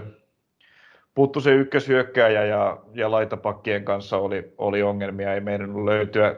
puuttu 1.15 1.41
se 1.41 1.51
ykköshyökkääjä 1.51 2.45
ja, 2.45 2.77
ja 2.93 3.11
laitapakkien 3.11 3.85
kanssa 3.85 4.17
oli, 4.17 4.53
oli 4.57 4.83
ongelmia, 4.83 5.33
ei 5.33 5.41
meidän 5.41 5.85
löytyä, 5.85 6.35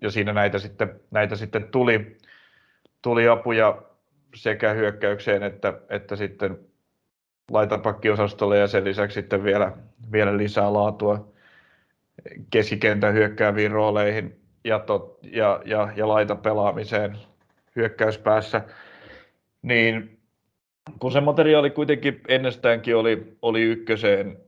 ja 0.00 0.10
siinä 0.10 0.32
näitä 0.32 0.58
sitten, 0.58 1.00
näitä 1.10 1.36
sitten 1.36 1.64
tuli, 1.64 2.16
tuli 3.02 3.28
apuja 3.28 3.82
sekä 4.34 4.72
hyökkäykseen 4.72 5.42
että, 5.42 5.74
että 5.88 6.16
sitten 6.16 6.58
laitapakkiosastolle 7.50 8.58
ja 8.58 8.66
sen 8.66 8.84
lisäksi 8.84 9.14
sitten 9.14 9.44
vielä, 9.44 9.72
vielä 10.12 10.36
lisää 10.36 10.72
laatua 10.72 11.28
keskikentän 12.50 13.14
hyökkääviin 13.14 13.70
rooleihin 13.70 14.37
ja, 14.64 14.78
tot, 14.78 15.18
ja, 15.22 15.60
ja, 15.64 15.88
ja 15.96 16.08
laitapelaamiseen 16.08 17.18
hyökkäyspäässä, 17.76 18.62
niin 19.62 20.20
kun 20.98 21.12
se 21.12 21.20
materiaali 21.20 21.70
kuitenkin 21.70 22.20
ennestäänkin 22.28 22.96
oli, 22.96 23.36
oli 23.42 23.62
ykköseen 23.62 24.38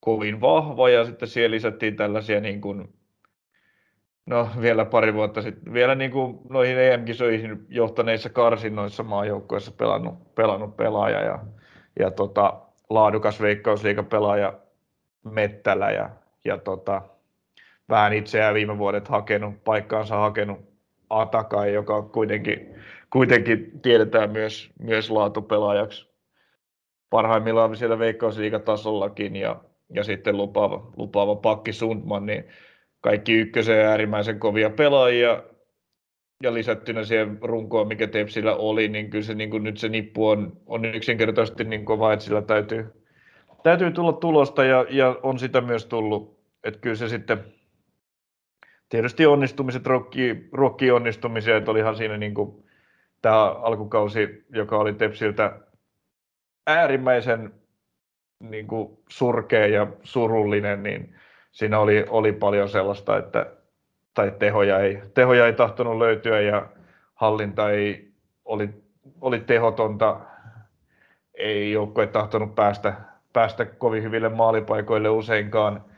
kovin 0.00 0.40
vahva 0.40 0.90
ja 0.90 1.04
sitten 1.04 1.28
siihen 1.28 1.50
lisättiin 1.50 1.96
tällaisia 1.96 2.40
niin 2.40 2.60
kuin, 2.60 2.94
no 4.26 4.48
vielä 4.60 4.84
pari 4.84 5.14
vuotta 5.14 5.42
sitten, 5.42 5.72
vielä 5.72 5.94
niin 5.94 6.10
kuin 6.10 6.38
noihin 6.50 6.78
EM-kisoihin 6.78 7.66
johtaneissa 7.68 8.30
karsinnoissa 8.30 9.02
maajoukkoissa 9.02 9.72
pelannut, 9.72 10.34
pelannut 10.34 10.76
pelaaja 10.76 11.20
ja, 11.20 11.38
ja 11.98 12.10
tota, 12.10 12.60
laadukas 12.90 13.40
veikkausliikapelaaja 13.40 14.58
Mettälä 15.24 15.90
ja, 15.90 16.10
ja 16.44 16.58
tota, 16.58 17.02
vähän 17.92 18.12
itseään 18.12 18.54
viime 18.54 18.78
vuodet 18.78 19.08
hakenut, 19.08 19.64
paikkaansa 19.64 20.16
hakenut 20.16 20.58
Atakai, 21.10 21.72
joka 21.72 22.02
kuitenkin, 22.02 22.74
kuitenkin 23.10 23.80
tiedetään 23.82 24.30
myös, 24.30 24.70
myös 24.78 25.10
laatupelaajaksi 25.10 26.12
parhaimmillaan 27.10 27.76
siellä 27.76 27.98
veikkausliigatasollakin 27.98 29.36
ja, 29.36 29.60
ja 29.94 30.04
sitten 30.04 30.36
lupaava, 30.36 30.90
lupaava 30.96 31.36
pakki 31.36 31.72
Sundman, 31.72 32.26
niin 32.26 32.44
kaikki 33.00 33.32
ykkösen 33.32 33.86
äärimmäisen 33.86 34.38
kovia 34.38 34.70
pelaajia 34.70 35.42
ja 36.42 36.54
lisättynä 36.54 37.04
siihen 37.04 37.38
runkoon, 37.42 37.88
mikä 37.88 38.06
Tepsillä 38.06 38.54
oli, 38.54 38.88
niin 38.88 39.10
kyllä 39.10 39.24
se 39.24 39.34
niin 39.34 39.50
kuin 39.50 39.62
nyt 39.62 39.78
se 39.78 39.88
nippu 39.88 40.28
on, 40.28 40.52
on 40.66 40.84
yksinkertaisesti 40.84 41.64
niin 41.64 41.84
kova, 41.84 42.12
että 42.12 42.24
sillä 42.24 42.42
täytyy, 42.42 42.86
täytyy 43.62 43.90
tulla 43.90 44.12
tulosta 44.12 44.64
ja, 44.64 44.86
ja 44.90 45.16
on 45.22 45.38
sitä 45.38 45.60
myös 45.60 45.86
tullut. 45.86 46.42
Että 46.64 46.80
kyllä 46.80 46.96
se 46.96 47.08
sitten, 47.08 47.44
tietysti 48.92 49.26
onnistumiset 49.26 49.86
ruokkii, 49.86 50.48
ruokkii 50.52 50.90
onnistumisia, 50.90 51.56
että 51.56 51.70
olihan 51.70 51.96
siinä 51.96 52.16
niin 52.16 52.34
kuin 52.34 52.64
tämä 53.22 53.44
alkukausi, 53.44 54.44
joka 54.50 54.76
oli 54.76 54.92
Tepsiltä 54.92 55.60
äärimmäisen 56.66 57.54
niin 58.40 58.66
kuin 58.66 58.98
surkea 59.08 59.66
ja 59.66 59.86
surullinen, 60.02 60.82
niin 60.82 61.14
siinä 61.52 61.78
oli, 61.78 62.04
oli 62.08 62.32
paljon 62.32 62.68
sellaista, 62.68 63.18
että 63.18 63.46
tai 64.14 64.32
tehoja 64.38 64.78
ei, 64.78 65.02
tehoja 65.14 65.46
ei 65.46 65.52
tahtonut 65.52 65.98
löytyä 65.98 66.40
ja 66.40 66.66
hallinta 67.14 67.70
ei, 67.70 68.12
oli, 68.44 68.68
oli 69.20 69.40
tehotonta, 69.40 70.20
ei 71.34 71.72
joukkue 71.72 72.06
tahtonut 72.06 72.54
päästä, 72.54 72.94
päästä 73.32 73.64
kovin 73.64 74.02
hyville 74.02 74.28
maalipaikoille 74.28 75.08
useinkaan, 75.08 75.91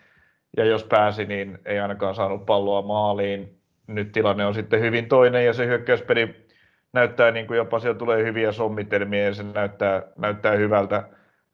ja 0.56 0.64
jos 0.64 0.84
pääsi, 0.84 1.24
niin 1.24 1.58
ei 1.64 1.80
ainakaan 1.80 2.14
saanut 2.14 2.46
palloa 2.46 2.82
maaliin. 2.82 3.58
Nyt 3.86 4.12
tilanne 4.12 4.46
on 4.46 4.54
sitten 4.54 4.80
hyvin 4.80 5.08
toinen, 5.08 5.44
ja 5.46 5.52
se 5.52 5.66
hyökkäyspeli 5.66 6.46
näyttää 6.92 7.30
niin 7.30 7.46
kuin 7.46 7.56
jopa 7.56 7.78
siellä 7.78 7.98
tulee 7.98 8.24
hyviä 8.24 8.52
sommitelmia, 8.52 9.24
ja 9.24 9.34
se 9.34 9.42
näyttää, 9.42 10.02
näyttää 10.18 10.52
hyvältä, 10.52 11.08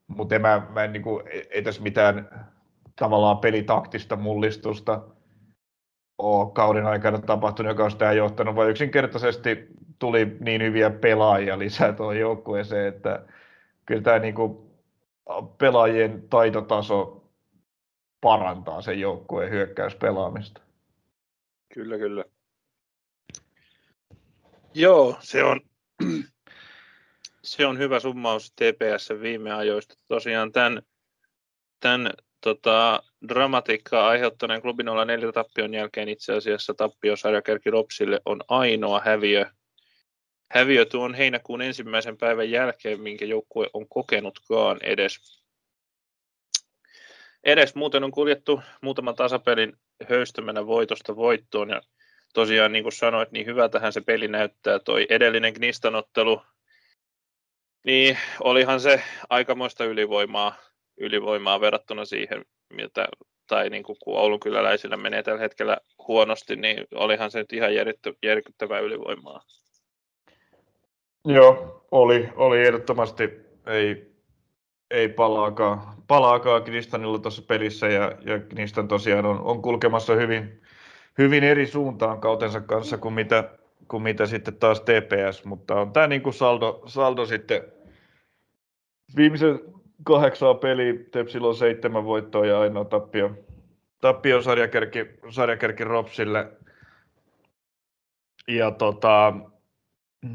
mutta 0.07 0.39
mä, 0.39 0.63
mä 0.69 0.85
en, 0.85 0.93
niin 0.93 1.03
kuin, 1.03 1.25
ei 1.51 1.63
tässä 1.63 1.83
mitään 1.83 2.47
tavallaan 2.97 3.39
pelitaktista 3.39 4.17
mullistusta 4.17 5.01
ole 6.19 6.51
kauden 6.53 6.87
aikana 6.87 7.19
tapahtunut, 7.19 7.71
joka 7.71 7.85
on 7.85 7.91
sitä 7.91 8.13
johtanut, 8.13 8.57
vaan 8.57 8.71
yksinkertaisesti 8.71 9.67
tuli 9.99 10.37
niin 10.41 10.63
hyviä 10.63 10.91
pelaajia 10.91 11.59
lisää 11.59 11.93
tuohon 11.93 12.19
joukkueeseen, 12.19 12.87
että 12.87 13.23
kyllä 13.87 14.03
tämä 14.03 14.19
niin 14.19 14.35
kuin 14.35 14.59
pelaajien 15.59 16.23
taitotaso 16.31 17.20
parantaa 18.21 18.83
sen 18.83 19.01
joukkueen 19.01 19.51
hyökkäyspelaamista. 19.51 20.61
Kyllä, 21.75 21.99
kyllä. 21.99 22.25
Joo, 24.75 25.17
se 25.21 25.45
on, 25.45 25.61
se 27.43 27.67
on 27.67 27.79
hyvä 27.79 28.01
summaus 28.01 28.53
TPS 28.53 29.09
viime 29.21 29.53
ajoista. 29.53 29.95
Tosiaan 30.09 30.53
tämän, 30.53 30.83
tämän 31.81 32.13
tota, 32.41 33.03
dramatiikkaa 33.29 34.09
aiheuttaneen 34.09 34.63
klubin 34.63 34.89
olla 34.89 35.05
neljä 35.05 35.33
tappion 35.33 35.75
jälkeen 35.75 36.09
itse 36.09 36.33
asiassa 36.33 36.75
tappiosarjakerki 36.75 37.71
Ropsille 37.71 38.21
on 38.25 38.41
ainoa 38.49 39.01
häviö. 39.05 39.47
Häviö 40.51 40.85
tuon 40.85 41.15
heinäkuun 41.15 41.63
ensimmäisen 41.63 42.17
päivän 42.17 42.51
jälkeen, 42.51 43.01
minkä 43.01 43.25
joukkue 43.25 43.71
on 43.73 43.89
kokenutkaan 43.89 44.79
edes. 44.83 45.40
Edes 47.45 47.75
muuten 47.75 48.05
on 48.05 48.11
kuljettu 48.11 48.61
muutaman 48.81 49.15
tasapelin 49.15 49.73
höystämänä 50.09 50.67
voitosta 50.67 51.17
voittoon 51.17 51.71
ja 51.71 51.81
tosiaan 52.35 52.73
niin 52.73 52.85
kuin 52.85 52.93
sanoit, 52.93 53.31
niin 53.31 53.47
hyvältähän 53.47 53.93
se 53.93 54.01
peli 54.01 54.29
näyttää. 54.29 54.79
Toi 54.79 55.07
edellinen 55.11 55.53
Gnistanottelu, 55.53 56.43
niin 57.85 58.19
olihan 58.41 58.81
se 58.81 59.03
aikamoista 59.31 59.85
ylivoimaa 59.85 60.55
ylivoimaa 61.01 61.61
verrattuna 61.61 62.05
siihen, 62.05 62.45
miltä, 62.73 63.09
tai 63.47 63.71
niin 63.71 63.83
kuin 63.83 63.97
kun 64.03 64.19
Oulun 64.19 64.41
kyläläisillä 64.41 64.97
menee 64.97 65.23
tällä 65.23 65.41
hetkellä 65.41 65.77
huonosti, 66.09 66.57
niin 66.57 66.87
olihan 66.95 67.31
se 67.31 67.39
nyt 67.39 67.53
ihan 67.53 67.75
järkyttävää 68.23 68.79
ylivoimaa. 68.79 69.41
Joo, 71.25 71.87
oli, 71.91 72.29
oli 72.37 72.61
ehdottomasti. 72.61 73.31
Ei, 73.67 74.10
ei 74.91 75.09
palaakaan, 75.09 75.81
palaakaan 76.07 76.63
Knistanilla 76.63 77.19
tuossa 77.19 77.43
pelissä 77.43 77.89
ja, 77.89 78.13
ja 78.21 78.41
Knistan 78.41 78.89
tosiaan 78.89 79.27
on, 79.27 79.41
on 79.41 79.63
kulkemassa 79.63 80.15
hyvin, 80.15 80.63
hyvin 81.19 81.45
eri 81.45 81.67
suuntaan 81.67 82.21
kautensa 82.21 82.61
kanssa 82.61 82.99
kuin 82.99 83.15
mitä, 83.15 83.51
kuin 83.89 84.03
mitä 84.03 84.27
sitten 84.27 84.57
taas 84.57 84.81
TPS, 84.81 85.45
mutta 85.45 85.75
on 85.75 85.93
tämä 85.93 86.07
niin 86.07 86.23
kuin 86.23 86.35
saldo, 86.35 86.83
saldo 86.87 87.27
sitten 87.27 87.63
viimeisen 89.17 89.61
kahdeksaa 90.05 90.55
peliä, 90.55 90.95
Tepsillä 91.13 91.49
on 91.49 91.55
seitsemän 91.55 92.05
voittoa 92.05 92.47
ja 92.47 92.61
ainoa 92.61 92.85
tappio, 92.85 93.31
tappio 94.01 94.43
sarjakärki, 94.43 95.07
sarjakärki 95.31 95.85
Ropsille. 95.85 96.53
Ja 98.49 98.71
tota, 98.71 99.33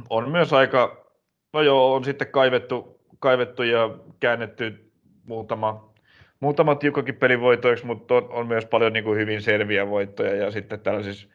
on 0.10 0.32
myös 0.32 0.54
aika, 0.54 1.06
no 1.54 1.62
joo, 1.62 1.94
on 1.94 2.04
sitten 2.04 2.32
kaivettu, 2.32 3.00
kaivettu 3.20 3.64
ja 3.64 3.90
käännetty 4.20 4.92
muutama, 5.26 5.94
muutama 6.40 6.76
tiukkakin 6.76 7.16
pelivoitoiksi, 7.16 7.86
mutta 7.86 8.14
on, 8.14 8.28
on 8.30 8.48
myös 8.48 8.66
paljon 8.66 8.94
niin 8.94 9.04
kuin 9.04 9.20
hyvin 9.20 9.42
selviä 9.42 9.90
voittoja 9.90 10.36
ja 10.36 10.52
sitten 10.52 10.80
tällaisissa 10.80 11.28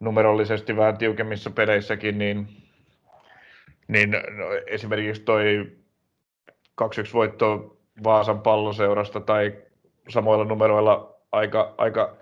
numerollisesti 0.00 0.76
vähän 0.76 0.98
tiukemmissa 0.98 1.50
peleissäkin, 1.50 2.18
niin, 2.18 2.48
niin 3.88 4.10
no, 4.10 4.46
esimerkiksi 4.66 5.22
toi 5.22 5.72
2-1 6.82 6.86
voitto 7.12 7.74
Vaasan 8.04 8.40
palloseurasta 8.40 9.20
tai 9.20 9.54
samoilla 10.08 10.44
numeroilla 10.44 11.14
aika, 11.32 11.74
aika 11.78 12.16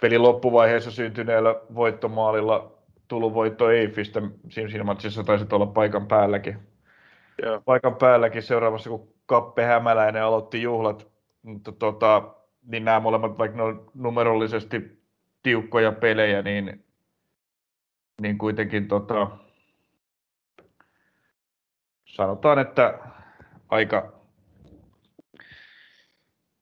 pelin 0.00 0.22
loppuvaiheessa 0.22 0.90
syntyneellä 0.90 1.54
voittomaalilla 1.74 2.72
tullut 3.08 3.34
voitto 3.34 3.70
Eifistä. 3.70 4.22
Siinä, 4.48 4.70
siinä 4.70 4.84
matsissa 4.84 5.24
taisi 5.24 5.46
olla 5.52 5.66
paikan 5.66 6.06
päälläkin. 6.06 6.69
Yeah. 7.42 7.64
Paikan 7.64 7.96
päälläkin 7.96 8.42
seuraavassa, 8.42 8.90
kun 8.90 9.14
Kappe 9.26 9.64
Hämäläinen 9.64 10.22
aloitti 10.22 10.62
juhlat, 10.62 11.08
mutta 11.42 11.72
tota, 11.72 12.34
niin 12.62 12.84
nämä 12.84 13.00
molemmat, 13.00 13.38
vaikka 13.38 13.56
ne 13.56 13.62
on 13.62 13.90
numerollisesti 13.94 15.02
tiukkoja 15.42 15.92
pelejä, 15.92 16.42
niin, 16.42 16.84
niin 18.20 18.38
kuitenkin 18.38 18.88
tota, 18.88 19.30
sanotaan, 22.04 22.58
että 22.58 22.98
aika, 23.68 24.12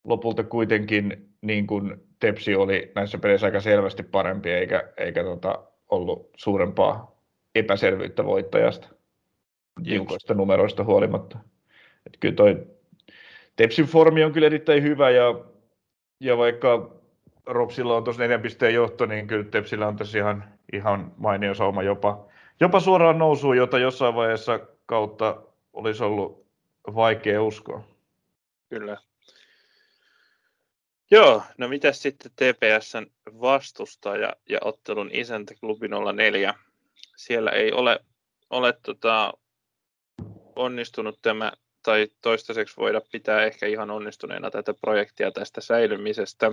lopulta 0.04 0.44
kuitenkin 0.44 1.34
niin 1.40 1.66
kuin 1.66 2.08
Tepsi 2.20 2.54
oli 2.54 2.92
näissä 2.94 3.18
peleissä 3.18 3.46
aika 3.46 3.60
selvästi 3.60 4.02
parempi, 4.02 4.50
eikä, 4.50 4.92
eikä 4.96 5.24
tota, 5.24 5.64
ollut 5.88 6.30
suurempaa 6.36 7.20
epäselvyyttä 7.54 8.24
voittajasta 8.24 8.97
tiukoista 9.84 10.34
numeroista 10.34 10.84
huolimatta. 10.84 11.38
Et 12.06 12.16
kyllä 12.20 12.34
toi 12.34 12.66
Tepsin 13.56 13.86
formi 13.86 14.24
on 14.24 14.32
kyllä 14.32 14.46
erittäin 14.46 14.82
hyvä 14.82 15.10
ja, 15.10 15.34
ja 16.20 16.36
vaikka 16.36 16.90
Ropsilla 17.46 17.96
on 17.96 18.04
tuossa 18.04 18.22
neljän 18.22 18.42
pisteen 18.42 18.74
johto, 18.74 19.06
niin 19.06 19.26
kyllä 19.26 19.44
Tepsillä 19.44 19.88
on 19.88 19.96
tässä 19.96 20.18
ihan, 20.18 20.44
ihan 20.72 21.12
mainio 21.16 21.54
sauma 21.54 21.82
jopa, 21.82 22.26
jopa 22.60 22.80
suoraan 22.80 23.18
nousuun, 23.18 23.56
jota 23.56 23.78
jossain 23.78 24.14
vaiheessa 24.14 24.60
kautta 24.86 25.42
olisi 25.72 26.04
ollut 26.04 26.46
vaikea 26.94 27.42
uskoa. 27.42 27.84
Kyllä. 28.68 28.96
Joo, 31.10 31.42
no 31.58 31.68
mitä 31.68 31.92
sitten 31.92 32.32
TPSn 32.32 33.06
vastustaja 33.40 34.32
ja 34.48 34.58
ottelun 34.64 35.10
isäntä 35.12 35.54
klubi 35.60 35.88
04? 36.14 36.54
Siellä 37.16 37.50
ei 37.50 37.72
ole, 37.72 38.00
ole 38.50 38.72
tota, 38.82 39.32
onnistunut 40.58 41.18
tämä, 41.22 41.52
tai 41.82 42.08
toistaiseksi 42.22 42.76
voida 42.76 43.00
pitää 43.12 43.44
ehkä 43.44 43.66
ihan 43.66 43.90
onnistuneena 43.90 44.50
tätä 44.50 44.74
projektia 44.80 45.30
tästä 45.30 45.60
säilymisestä. 45.60 46.52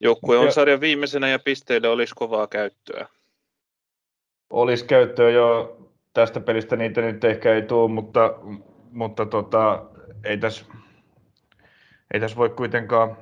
Joukkue 0.00 0.38
on 0.38 0.52
sarjan 0.52 0.80
viimeisenä 0.80 1.28
ja 1.28 1.38
pisteille 1.38 1.88
olisi 1.88 2.14
kovaa 2.14 2.46
käyttöä. 2.46 3.06
Olisi 4.50 4.84
käyttöä 4.84 5.30
jo 5.30 5.76
tästä 6.12 6.40
pelistä, 6.40 6.76
niitä 6.76 7.00
nyt 7.00 7.24
ehkä 7.24 7.54
ei 7.54 7.62
tule, 7.62 7.90
mutta, 7.90 8.34
mutta 8.90 9.26
tota, 9.26 9.84
ei 10.24 10.38
tässä 10.38 10.64
ei 12.12 12.20
tässä 12.20 12.36
voi 12.36 12.50
kuitenkaan, 12.50 13.16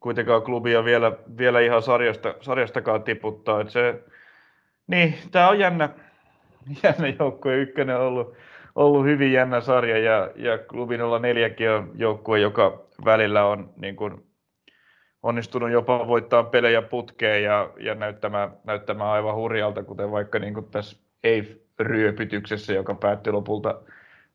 kuitenkaan 0.00 0.42
klubia 0.42 0.84
vielä, 0.84 1.12
vielä 1.38 1.60
ihan 1.60 1.82
sarjasta, 1.82 2.34
sarjastakaan 2.40 3.02
tiputtaa. 3.02 3.60
Että 3.60 3.72
se, 3.72 4.04
niin, 4.86 5.14
tämä 5.30 5.48
on 5.48 5.58
jännä, 5.58 5.88
jännä 6.82 7.08
joukkue. 7.18 7.56
Ykkönen 7.56 7.96
on 7.96 8.02
ollut, 8.02 8.34
ollut 8.74 9.04
hyvin 9.04 9.32
jännä 9.32 9.60
sarja 9.60 9.98
ja, 9.98 10.30
ja 10.36 10.58
klubi 10.58 10.98
04 11.20 11.76
on 11.76 11.90
joukkue, 11.94 12.40
joka 12.40 12.82
välillä 13.04 13.44
on 13.44 13.70
niin 13.76 13.96
kuin, 13.96 14.26
onnistunut 15.22 15.70
jopa 15.70 16.06
voittaa 16.06 16.44
pelejä 16.44 16.82
putkeen 16.82 17.42
ja, 17.42 17.70
ja 17.78 17.94
näyttämään, 17.94 18.50
näyttämään 18.64 19.10
aivan 19.10 19.34
hurjalta, 19.34 19.82
kuten 19.82 20.10
vaikka 20.10 20.38
niin 20.38 20.54
kuin 20.54 20.66
tässä 20.70 20.96
EIF-ryöpytyksessä, 21.24 22.72
joka 22.72 22.94
päättyi 22.94 23.32
lopulta 23.32 23.80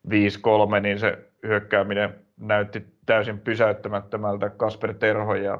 5-3, 0.10 0.12
niin 0.82 1.00
se 1.00 1.18
hyökkääminen 1.44 2.16
näytti 2.38 2.86
täysin 3.06 3.40
pysäyttämättömältä 3.40 4.50
Kasper 4.50 4.94
Terho 4.94 5.36
ja, 5.36 5.60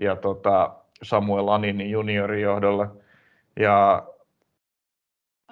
ja 0.00 0.16
tota 0.16 0.74
Samuel 1.02 1.48
Aninin 1.48 1.90
juniorin 1.90 2.42
johdolla. 2.42 2.96
Ja 3.60 4.02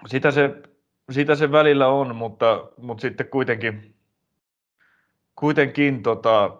sitä 0.07 0.31
se, 0.31 0.63
sitä 1.11 1.35
se 1.35 1.53
välillä 1.53 1.89
on, 1.89 2.17
mutta, 2.17 2.69
mutta 2.77 3.03
sitten 3.03 3.29
kuitenkin, 3.29 3.95
kuitenkin 5.37 6.03
tota, 6.03 6.57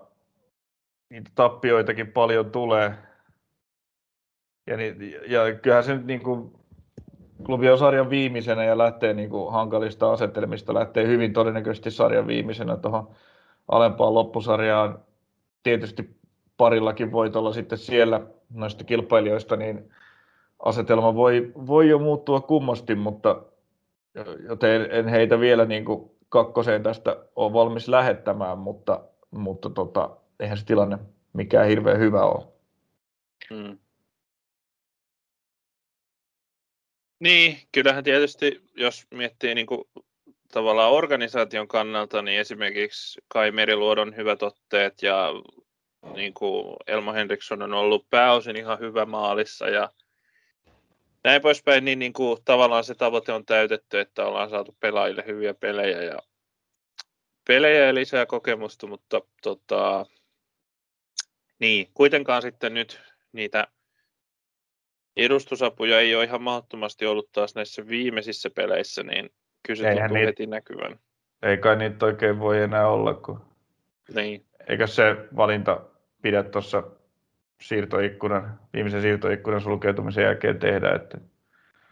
niitä 1.11 1.31
tappioitakin 1.35 2.13
paljon 2.13 2.51
tulee. 2.51 2.95
Ja, 4.67 4.77
niin, 4.77 4.97
ja 5.27 5.55
kyllähän 5.63 5.85
se 5.85 5.95
nyt 5.95 6.07
niin 6.07 6.21
kuin, 6.21 6.53
klubi 7.45 7.71
on 7.71 7.79
sarjan 7.79 8.11
viimeisenä 8.11 8.65
ja 8.65 8.79
lähtee 8.79 9.15
niin 9.15 9.31
kuin 9.31 9.53
hankalista 9.53 10.13
asettelmista, 10.13 10.75
lähtee 10.75 11.07
hyvin 11.07 11.33
todennäköisesti 11.33 11.91
sarjan 11.91 12.27
viimeisenä 12.27 12.77
tuohon 12.77 13.11
alempaan 13.69 14.15
loppusarjaan. 14.15 14.99
Tietysti 15.63 16.17
parillakin 16.57 17.13
voitolla 17.13 17.53
sitten 17.53 17.79
siellä 17.79 18.21
noista 18.55 18.85
kilpailijoista, 18.85 19.57
niin 19.57 19.91
asetelma 20.63 21.15
voi, 21.15 21.53
voi 21.67 21.89
jo 21.89 21.99
muuttua 21.99 22.41
kummasti, 22.41 22.95
mutta 22.95 23.43
joten 24.49 24.89
en 24.91 25.09
heitä 25.09 25.41
vielä 25.41 25.65
niin 25.65 25.85
kuin 25.85 26.11
kakkoseen 26.29 26.83
tästä 26.83 27.17
ole 27.37 27.53
valmis 27.53 27.89
lähettämään, 27.89 28.59
mutta, 28.59 29.05
mutta 29.31 29.71
tota, 29.71 30.17
eihän 30.41 30.59
se 30.59 30.65
tilanne 30.65 30.99
mikään 31.33 31.69
hirveän 31.69 31.99
hyvä 31.99 32.25
ole. 32.25 32.47
Hmm. 33.51 33.79
Niin, 37.21 37.57
kyllähän 37.73 38.05
tietysti, 38.05 38.63
jos 38.77 39.07
miettii 39.11 39.55
niin 39.55 39.67
kuin 39.67 39.85
tavallaan 40.53 40.93
organisaation 40.93 41.69
kannalta, 41.69 42.23
niin 42.23 42.41
esimerkiksi 42.41 43.21
Kai 43.29 43.51
Meriluodon 43.51 44.17
hyvät 44.17 44.43
otteet 44.43 45.03
ja 45.03 45.29
niin 46.15 46.35
kuin 46.35 46.77
Elmo 46.87 47.13
Henriksson 47.13 47.63
on 47.63 47.73
ollut 47.73 48.11
pääosin 48.11 48.57
ihan 48.57 48.79
hyvä 48.79 49.07
maalissa 49.07 49.69
ja 49.69 49.91
näin 51.25 51.43
poispäin, 51.43 51.85
niin, 51.85 51.99
niin 51.99 52.13
kuin, 52.13 52.39
tavallaan 52.45 52.85
se 52.85 52.95
tavoite 52.95 53.33
on 53.33 53.47
täytetty, 53.47 54.01
että 54.01 54.27
ollaan 54.27 54.51
saatu 54.51 54.77
pelaajille 54.81 55.25
hyviä 55.27 55.55
pelejä 55.55 56.03
ja 56.03 56.19
pelejä 57.47 57.87
ja 57.87 57.95
lisää 57.95 58.27
kokemusta, 58.27 58.87
mutta 58.87 59.21
tota, 59.43 60.07
niin, 61.59 61.91
kuitenkaan 61.95 62.43
sitten 62.43 62.75
nyt 62.75 63.01
niitä 63.33 63.67
edustusapuja 65.17 66.01
ei 66.01 66.15
ole 66.15 66.25
ihan 66.25 66.43
mahdottomasti 66.43 67.07
ollut 67.07 67.33
taas 67.33 67.55
näissä 67.55 67.89
viimeisissä 67.89 68.51
peleissä, 68.51 69.03
niin 69.03 69.31
Kyllä 69.67 69.83
se 69.83 69.91
tuntuu 69.91 70.17
niitä, 70.17 70.27
heti 70.27 70.47
näkyvän. 70.47 70.99
Ei 71.43 71.59
kai 71.59 71.77
niitä 71.77 72.07
oikein 72.07 72.39
voi 72.39 72.63
enää 72.63 72.89
olla, 72.89 73.15
kun... 73.15 73.41
Niin. 74.15 74.47
Eikö 74.69 74.87
se 74.87 75.17
valinta 75.37 75.81
pidä 76.23 76.43
tuossa 76.43 76.83
siirtoikkunan, 77.63 78.61
viimeisen 78.73 79.03
siirtoikkunan 79.03 79.61
sulkeutumisen 79.61 80.25
jälkeen 80.25 80.59
tehdä, 80.59 80.95
että... 80.95 81.19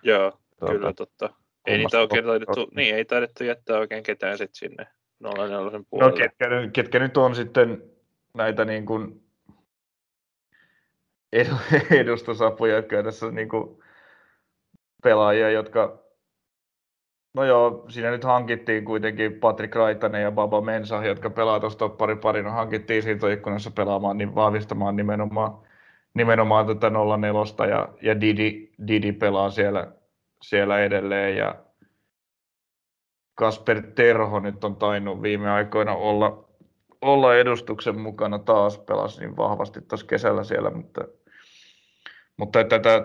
Joo, 0.02 0.38
tuota, 0.58 0.74
kyllä 0.74 0.92
totta. 0.92 1.30
Ei 1.66 1.78
niitä 1.78 2.00
oikein 2.00 2.24
taidettu, 2.24 2.68
niin, 2.74 2.94
ei 2.94 3.04
taidettu 3.04 3.44
jättää 3.44 3.78
oikein 3.78 4.02
ketään 4.02 4.38
sitten 4.38 4.54
sinne 4.54 4.86
04 5.20 5.56
no, 5.56 5.84
puolelle. 5.90 6.12
No 6.12 6.16
ketkä, 6.16 6.46
ketkä 6.72 6.98
nyt 6.98 7.16
on 7.16 7.34
sitten 7.34 7.82
näitä 8.34 8.64
niin 8.64 8.86
kuin 8.86 9.22
edustusapuja, 11.90 12.76
jotka 12.76 13.02
tässä 13.02 13.30
niin 13.30 13.48
kuin 13.48 13.82
pelaajia, 15.02 15.50
jotka 15.50 16.09
No 17.34 17.44
joo, 17.44 17.84
siinä 17.88 18.10
nyt 18.10 18.24
hankittiin 18.24 18.84
kuitenkin 18.84 19.40
Patrick 19.40 19.74
Raitanen 19.74 20.22
ja 20.22 20.32
Baba 20.32 20.60
Mensa, 20.60 21.04
jotka 21.04 21.30
pelaa 21.30 21.60
tuossa 21.60 21.78
toppari 21.78 22.16
parina. 22.16 22.50
Hankittiin 22.50 23.02
siirtoikkunassa 23.02 23.70
pelaamaan, 23.70 24.18
niin 24.18 24.34
vahvistamaan 24.34 24.96
nimenomaan, 24.96 25.58
nimenomaan 26.14 26.66
tätä 26.66 26.90
04 26.90 27.66
ja, 27.66 27.88
ja 28.02 28.20
Didi, 28.20 28.68
Didi 28.86 29.12
pelaa 29.12 29.50
siellä, 29.50 29.92
siellä 30.42 30.80
edelleen. 30.80 31.36
Ja 31.36 31.54
Kasper 33.34 33.82
Terho 33.94 34.40
nyt 34.40 34.64
on 34.64 34.76
tainnut 34.76 35.22
viime 35.22 35.50
aikoina 35.50 35.94
olla, 35.94 36.44
olla 37.00 37.36
edustuksen 37.36 38.00
mukana 38.00 38.38
taas, 38.38 38.78
pelasi 38.78 39.20
niin 39.20 39.36
vahvasti 39.36 39.80
tuossa 39.80 40.06
kesällä 40.06 40.44
siellä, 40.44 40.70
mutta 40.70 41.04
mutta 42.36 42.58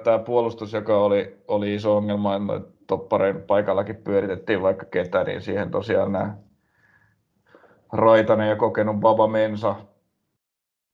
tämä 0.04 0.20
puolustus, 0.20 0.74
joka 0.74 0.98
oli, 0.98 1.38
oli 1.48 1.76
iso 1.76 1.98
ongelma, 1.98 2.36
että 2.36 2.75
topparein 2.88 3.42
paikallakin 3.42 3.96
pyöritettiin 3.96 4.62
vaikka 4.62 4.86
ketä, 4.86 5.24
niin 5.24 5.42
siihen 5.42 5.72
tosiaan 5.72 6.12
nämä 6.12 6.38
Raitanen 7.94 8.50
ja 8.50 8.56
kokenut 8.56 9.00
Baba 9.00 9.28
Mensa 9.28 9.76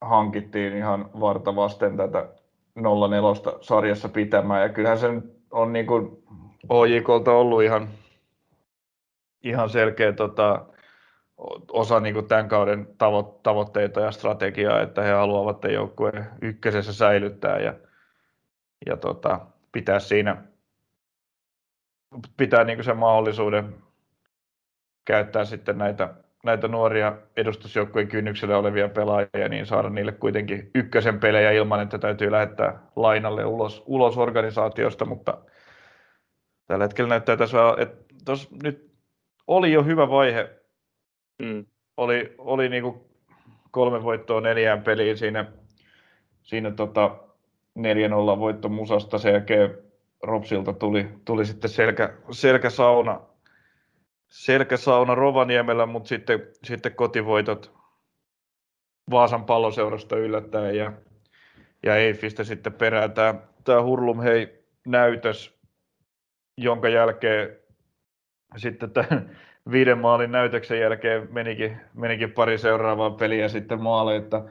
hankittiin 0.02 0.78
ihan 0.78 1.10
varta 1.20 1.56
vasten 1.56 1.98
tätä 1.98 2.30
04 2.76 3.56
sarjassa 3.62 4.10
pitämään. 4.10 4.62
Ja 4.62 4.70
kyllähän 4.70 5.00
se 5.00 5.08
on 5.52 5.74
niin 5.74 5.88
kuin 5.88 6.24
OJKlta 6.70 7.32
ollut 7.32 7.64
ihan, 7.64 7.90
ihan 9.44 9.70
selkeä 9.70 10.14
tota, 10.14 10.66
osa 11.72 12.00
niin 12.00 12.14
kuin 12.14 12.28
tämän 12.28 12.48
kauden 12.48 12.88
tavo- 12.88 13.40
tavoitteita 13.44 14.02
ja 14.02 14.12
strategiaa, 14.12 14.82
että 14.82 15.02
he 15.02 15.12
haluavat 15.12 15.64
joukkueen 15.64 16.26
ykkösessä 16.42 16.94
säilyttää 16.94 17.60
ja, 17.60 17.74
ja 18.86 18.98
tota, 18.98 19.40
pitää 19.72 20.00
siinä 20.00 20.44
pitää 22.38 22.64
niin 22.64 22.84
sen 22.84 22.98
mahdollisuuden 22.98 23.76
käyttää 25.06 25.46
sitten 25.46 25.78
näitä, 25.78 26.14
näitä 26.44 26.68
nuoria 26.68 27.18
edustusjoukkueen 27.38 28.08
kynnyksellä 28.08 28.58
olevia 28.58 28.90
pelaajia, 28.90 29.50
niin 29.50 29.66
saada 29.66 29.90
niille 29.90 30.12
kuitenkin 30.12 30.72
ykkösen 30.76 31.20
pelejä 31.20 31.52
ilman, 31.52 31.82
että 31.82 31.98
täytyy 31.98 32.32
lähettää 32.32 32.80
lainalle 32.96 33.46
ulos, 33.46 33.84
ulos 33.86 34.18
organisaatiosta, 34.18 35.06
mutta 35.06 35.38
tällä 36.68 36.84
hetkellä 36.84 37.10
näyttää 37.10 37.38
tässä, 37.38 37.58
että 37.78 38.14
tos 38.26 38.52
nyt 38.64 38.92
oli 39.48 39.72
jo 39.72 39.84
hyvä 39.84 40.10
vaihe. 40.10 40.50
Mm. 41.42 41.66
Oli, 41.98 42.36
oli 42.38 42.70
niin 42.70 42.84
kuin 42.84 43.02
kolme 43.72 44.04
voittoa 44.04 44.42
neljään 44.42 44.82
peliin 44.82 45.18
siinä, 45.18 45.46
siinä 46.44 46.72
tota 46.72 47.16
4-0 47.80 48.40
voitto 48.40 48.70
Musasta, 48.70 49.18
sen 49.18 49.34
jälkeen 49.34 49.91
Ropsilta 50.24 50.74
tuli, 50.74 51.08
tuli 51.26 51.46
sitten 51.46 51.70
selkä, 51.70 52.14
selkäsauna, 52.32 53.22
selkäsauna 54.28 55.16
Rovaniemellä, 55.16 55.86
mutta 55.86 56.08
sitten, 56.08 56.48
sitten 56.64 56.96
kotivoitot 56.96 57.82
Vaasan 59.12 59.46
palloseurasta 59.46 60.18
yllättäen 60.18 60.78
ja, 60.78 60.94
ja 61.84 61.96
Eifistä 61.96 62.44
sitten 62.44 62.74
perään. 62.74 63.12
Tämä, 63.12 63.36
tämä 63.64 63.84
Hurlum 63.84 64.20
hei 64.20 64.64
näytös, 64.88 65.60
jonka 66.58 66.90
jälkeen 66.90 67.58
sitten 68.58 68.92
tämän 68.92 69.38
viiden 69.72 69.98
maalin 69.98 70.32
näytöksen 70.32 70.80
jälkeen 70.80 71.28
menikin, 71.34 71.78
menikin 71.94 72.32
pari 72.32 72.58
seuraavaa 72.58 73.12
peliä 73.12 73.48
sitten 73.48 73.82
maale, 73.82 74.16
että 74.16 74.44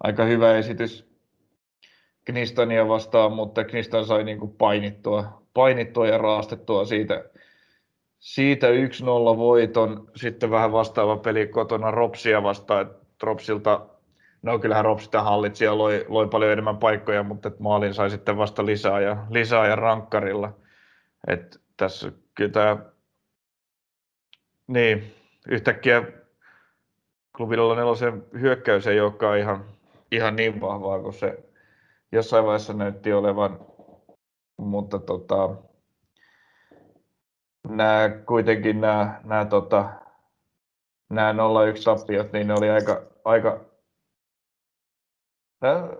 aika 0.00 0.24
hyvä 0.24 0.56
esitys 0.56 1.11
Knistania 2.24 2.88
vastaan, 2.88 3.32
mutta 3.32 3.64
Knistan 3.64 4.04
sai 4.04 4.24
niin 4.24 4.38
kuin 4.38 4.52
painittua, 4.52 5.42
painittua 5.54 6.06
ja 6.06 6.18
raastettua 6.18 6.84
siitä, 6.84 7.24
siitä 8.18 8.66
1-0 8.66 8.70
voiton. 9.36 10.10
Sitten 10.16 10.50
vähän 10.50 10.72
vastaava 10.72 11.16
peli 11.16 11.46
kotona 11.46 11.90
Ropsia 11.90 12.42
vastaan. 12.42 12.90
Ropsilta, 13.22 13.86
no 14.42 14.58
kyllähän 14.58 14.84
Rops 14.84 15.04
sitä 15.04 15.22
hallitsi 15.22 15.64
ja 15.64 15.78
loi, 15.78 16.04
loi 16.08 16.28
paljon 16.28 16.52
enemmän 16.52 16.76
paikkoja, 16.76 17.22
mutta 17.22 17.48
et 17.48 17.60
maalin 17.60 17.94
sai 17.94 18.10
sitten 18.10 18.36
vasta 18.36 18.66
lisää 18.66 19.00
ja, 19.00 19.26
lisää 19.30 19.66
ja 19.66 19.76
rankkarilla. 19.76 20.52
Et 21.28 21.60
tässä 21.76 22.12
kyllä 22.34 22.50
tämä, 22.50 22.76
niin, 24.66 25.14
yhtäkkiä 25.48 26.02
klubilla 27.36 27.76
nelosen 27.76 28.24
hyökkäys 28.40 28.86
ei 28.86 29.00
olekaan 29.00 29.38
ihan, 29.38 29.64
ihan 30.12 30.36
niin 30.36 30.60
vahvaa 30.60 30.98
kuin 30.98 31.14
se 31.14 31.51
jossain 32.12 32.44
vaiheessa 32.44 32.72
näytti 32.72 33.12
olevan, 33.12 33.60
mutta 34.56 34.98
tota, 34.98 35.56
nämä 37.68 38.10
kuitenkin 38.26 38.80
nämä, 38.80 39.20
nämä, 39.24 39.44
tota, 39.44 39.90
nämä 41.10 41.32
0-1 41.32 41.36
tappiot, 41.84 42.32
niin 42.32 42.46
ne 42.46 42.54
oli 42.54 42.70
aika, 42.70 43.02
aika, 43.24 43.64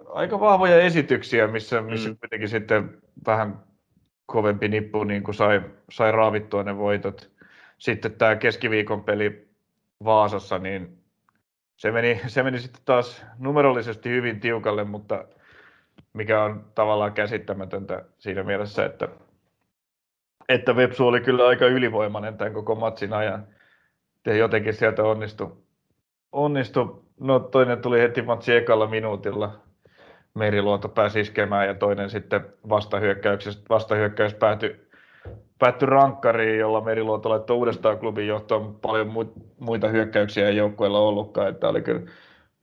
aika 0.09 0.41
vahvoja 0.41 0.81
esityksiä, 0.81 1.47
missä, 1.47 1.83
missä 1.83 2.09
mm. 2.09 2.17
kuitenkin 2.17 2.49
sitten 2.49 3.03
vähän 3.27 3.65
kovempi 4.27 4.69
nippu 4.69 5.05
niin 5.05 5.23
kuin 5.23 5.35
sai, 5.35 5.63
sai 5.91 6.13
raavittua 6.13 6.63
ne 6.63 6.77
voitot. 6.77 7.31
Sitten 7.79 8.13
tämä 8.13 8.37
keskiviikon 8.37 9.05
peli 9.05 9.49
Vaasassa, 10.05 10.59
niin 10.59 11.03
se 11.77 11.91
meni, 11.91 12.21
se 12.27 12.43
meni 12.43 12.59
sitten 12.59 12.83
taas 12.85 13.25
numerollisesti 13.39 14.09
hyvin 14.09 14.41
tiukalle, 14.41 14.85
mutta 14.85 15.25
mikä 16.13 16.43
on 16.43 16.65
tavallaan 16.75 17.13
käsittämätöntä 17.13 18.05
siinä 18.19 18.43
mielessä, 18.43 18.85
että, 18.85 19.09
että 20.49 20.77
Vepsu 20.77 21.07
oli 21.07 21.21
kyllä 21.21 21.47
aika 21.47 21.67
ylivoimainen 21.67 22.39
tämän 22.39 22.53
koko 22.53 22.75
matsin 22.75 23.13
ajan. 23.13 23.47
Ja 24.27 24.35
jotenkin 24.37 24.75
sieltä 24.75 25.03
onnistui. 25.05 25.57
onnistu. 26.33 27.05
No 27.21 27.41
toinen 27.41 27.83
tuli 27.83 28.01
heti 28.01 28.23
matsi 28.23 28.53
ekalla 28.53 28.87
minuutilla. 28.87 29.61
Meriluoto 30.35 30.89
pääsi 30.89 31.21
iskemään 31.21 31.67
ja 31.67 31.75
toinen 31.75 32.11
sitten 32.11 32.41
vastahyökkäys 33.69 34.35
päätyi 34.39 34.93
päättyi 35.59 35.87
rankkariin, 35.87 36.59
jolla 36.59 36.81
Meriluoto 36.81 37.31
laittoi 37.31 37.57
uudestaan 37.57 37.99
klubin 37.99 38.27
johtoon. 38.27 38.75
Paljon 38.75 39.13
muita 39.61 39.89
hyökkäyksiä 39.89 40.49
ei 40.49 40.57
joukkueella 40.57 41.01
ollutkaan. 41.01 41.49
Että 41.49 41.69
oli 41.69 41.83
kyllä 41.83 42.01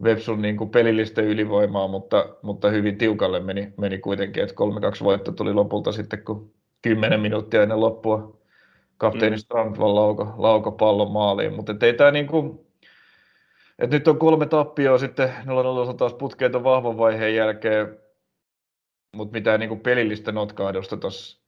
Vepsun 0.03 0.41
niin 0.41 0.57
kuin 0.57 0.69
pelillistä 0.69 1.21
ylivoimaa, 1.21 1.87
mutta, 1.87 2.35
mutta 2.41 2.69
hyvin 2.69 2.97
tiukalle 2.97 3.39
meni, 3.39 3.73
meni 3.77 3.97
kuitenkin, 3.97 4.43
että 4.43 4.55
3-2 4.99 5.03
voitto 5.03 5.31
tuli 5.31 5.53
lopulta 5.53 5.91
sitten, 5.91 6.23
kun 6.23 6.53
10 6.81 7.19
minuuttia 7.19 7.63
ennen 7.63 7.79
loppua 7.79 8.39
kapteeni 8.97 9.35
mm. 9.35 9.39
Strandval 9.39 9.95
lauko, 9.95 10.33
lauko 10.37 10.71
pallon 10.71 11.11
maaliin, 11.11 11.53
mutta 11.53 11.75
ei 11.81 11.93
tämä 11.93 12.11
niin 12.11 12.27
kuin, 12.27 12.59
että 13.79 13.95
nyt 13.95 14.07
on 14.07 14.19
kolme 14.19 14.45
tappioa 14.45 14.97
sitten 14.97 15.29
0-0 15.91 15.93
taas 15.93 16.13
putkeita 16.13 16.63
vahvan 16.63 16.97
vaiheen 16.97 17.35
jälkeen, 17.35 17.97
mutta 19.15 19.33
mitään 19.33 19.59
niin 19.59 19.69
kuin 19.69 19.79
pelillistä 19.79 20.31
notkahdusta 20.31 20.97
tuossa 20.97 21.39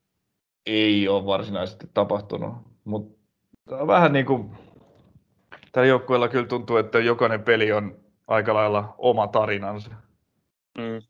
ei 0.66 1.08
ole 1.08 1.26
varsinaisesti 1.26 1.88
tapahtunut, 1.94 2.54
mutta 2.84 3.88
vähän 3.88 4.14
niin 4.14 4.26
kuin 4.26 4.52
tällä 5.72 5.88
joukkueella 5.88 6.28
kyllä 6.28 6.48
tuntuu, 6.48 6.78
että 6.78 7.00
jokainen 7.00 7.44
peli 7.44 7.72
on 7.72 8.01
aika 8.32 8.54
lailla 8.54 8.96
oma 8.98 9.28
tarinansa. 9.28 9.92
Mm. 10.78 11.02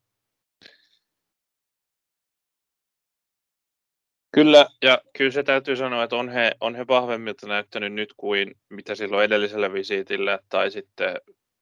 Kyllä, 4.31 4.65
ja 4.81 5.01
kyllä 5.17 5.31
se 5.31 5.43
täytyy 5.43 5.75
sanoa, 5.75 6.03
että 6.03 6.15
on 6.15 6.29
he, 6.29 6.51
on 6.61 6.75
he 6.75 6.87
vahvemmilta 6.87 7.47
näyttänyt 7.47 7.93
nyt 7.93 8.13
kuin 8.17 8.55
mitä 8.69 8.95
silloin 8.95 9.25
edellisellä 9.25 9.73
visiitillä, 9.73 10.39
tai 10.49 10.71
sitten 10.71 11.15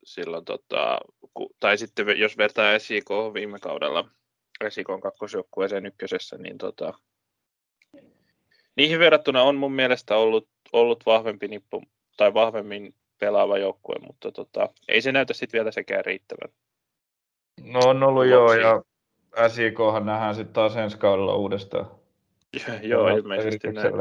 silloin, 0.03 0.45
tota, 0.45 0.99
ku, 1.33 1.55
tai 1.59 1.77
sitten 1.77 2.19
jos 2.19 2.37
vertaa 2.37 2.79
SIK 2.79 3.09
viime 3.33 3.59
kaudella 3.59 4.09
SIKon 4.69 5.01
kakkosjoukkueeseen 5.01 5.85
ykkösessä, 5.85 6.37
niin 6.37 6.57
tota, 6.57 6.93
niihin 8.75 8.99
verrattuna 8.99 9.43
on 9.43 9.55
mun 9.55 9.73
mielestä 9.73 10.15
ollut, 10.15 10.49
ollut 10.73 11.05
vahvempi 11.05 11.47
nippu, 11.47 11.83
tai 12.17 12.33
vahvemmin 12.33 12.95
pelaava 13.19 13.57
joukkue, 13.57 13.95
mutta 14.07 14.31
tota, 14.31 14.69
ei 14.87 15.01
se 15.01 15.11
näytä 15.11 15.33
sitten 15.33 15.57
vielä 15.57 15.71
sekään 15.71 16.05
riittävän. 16.05 16.53
No 17.63 17.79
on 17.79 18.03
ollut 18.03 18.25
joo, 18.25 18.53
ja 18.53 18.83
SIKhan 19.49 20.05
nähdään 20.05 20.35
sitten 20.35 20.53
taas 20.53 20.75
ensi 20.75 20.97
kaudella 20.97 21.35
uudestaan. 21.35 21.91
joo, 22.81 23.07
ilmeisesti 23.07 23.71
näin. 23.71 23.93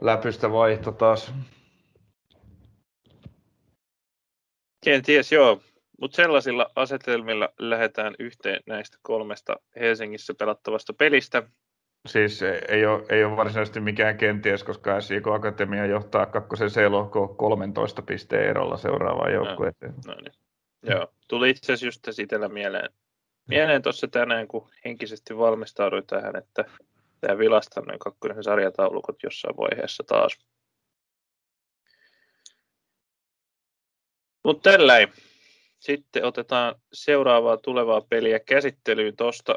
Läpystä 0.00 0.52
vaihto 0.52 0.92
taas. 0.92 1.32
Kenties 4.84 5.32
joo, 5.32 5.60
mutta 6.00 6.16
sellaisilla 6.16 6.70
asetelmilla 6.76 7.48
lähdetään 7.58 8.14
yhteen 8.18 8.60
näistä 8.66 8.98
kolmesta 9.02 9.56
Helsingissä 9.76 10.34
pelattavasta 10.34 10.92
pelistä. 10.92 11.42
Siis 12.08 12.42
ei 12.68 12.86
ole, 12.86 13.04
ei 13.08 13.24
ole 13.24 13.36
varsinaisesti 13.36 13.80
mikään 13.80 14.16
kenties, 14.16 14.64
koska 14.64 15.00
SIK 15.00 15.26
Akatemia 15.26 15.86
johtaa 15.86 16.26
kakkosen 16.26 16.68
C-lohko 16.68 17.28
13 17.28 18.02
pisteen 18.02 18.48
erolla 18.48 18.76
seuraavaan 18.76 19.32
joukkueeseen. 19.32 19.94
No, 20.06 20.14
no 20.14 20.20
niin. 20.20 20.32
Joo, 20.82 21.12
tuli 21.28 21.50
itse 21.50 21.72
asiassa 21.72 21.86
just 21.86 22.18
itsellä 22.18 22.48
mieleen, 22.48 22.90
mieleen 23.48 23.82
tuossa 23.82 24.08
tänään, 24.08 24.48
kun 24.48 24.70
henkisesti 24.84 25.36
valmistauduin 25.36 26.06
tähän, 26.06 26.36
että 26.36 26.64
tämä 27.20 27.38
vilastaa 27.38 27.84
noin 27.84 27.98
kakkosen 27.98 28.44
sarjataulukot 28.44 29.22
jossain 29.22 29.56
vaiheessa 29.56 30.04
taas. 30.06 30.38
Mutta 34.44 34.70
tällä 34.70 34.94
Sitten 35.78 36.24
otetaan 36.24 36.74
seuraavaa 36.92 37.56
tulevaa 37.56 38.00
peliä 38.00 38.40
käsittelyyn 38.40 39.16
tuosta 39.16 39.54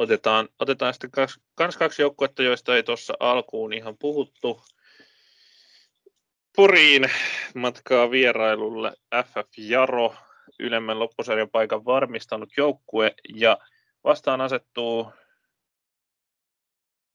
Otetaan, 0.00 0.48
otetaan 0.58 0.94
sitten 0.94 1.10
kaksi, 1.10 1.40
kans 1.54 1.76
kaksi 1.76 2.02
joukkuetta, 2.02 2.42
joista 2.42 2.76
ei 2.76 2.82
tuossa 2.82 3.14
alkuun 3.20 3.72
ihan 3.72 3.96
puhuttu. 3.98 4.62
Poriin 6.56 7.10
matkaa 7.54 8.10
vierailulle 8.10 8.92
FF 9.24 9.48
Jaro, 9.58 10.14
ylemmän 10.58 10.98
loppusarjan 10.98 11.50
paikan 11.50 11.84
varmistanut 11.84 12.48
joukkue 12.56 13.14
ja 13.34 13.58
vastaan 14.04 14.40
asettuu 14.40 15.12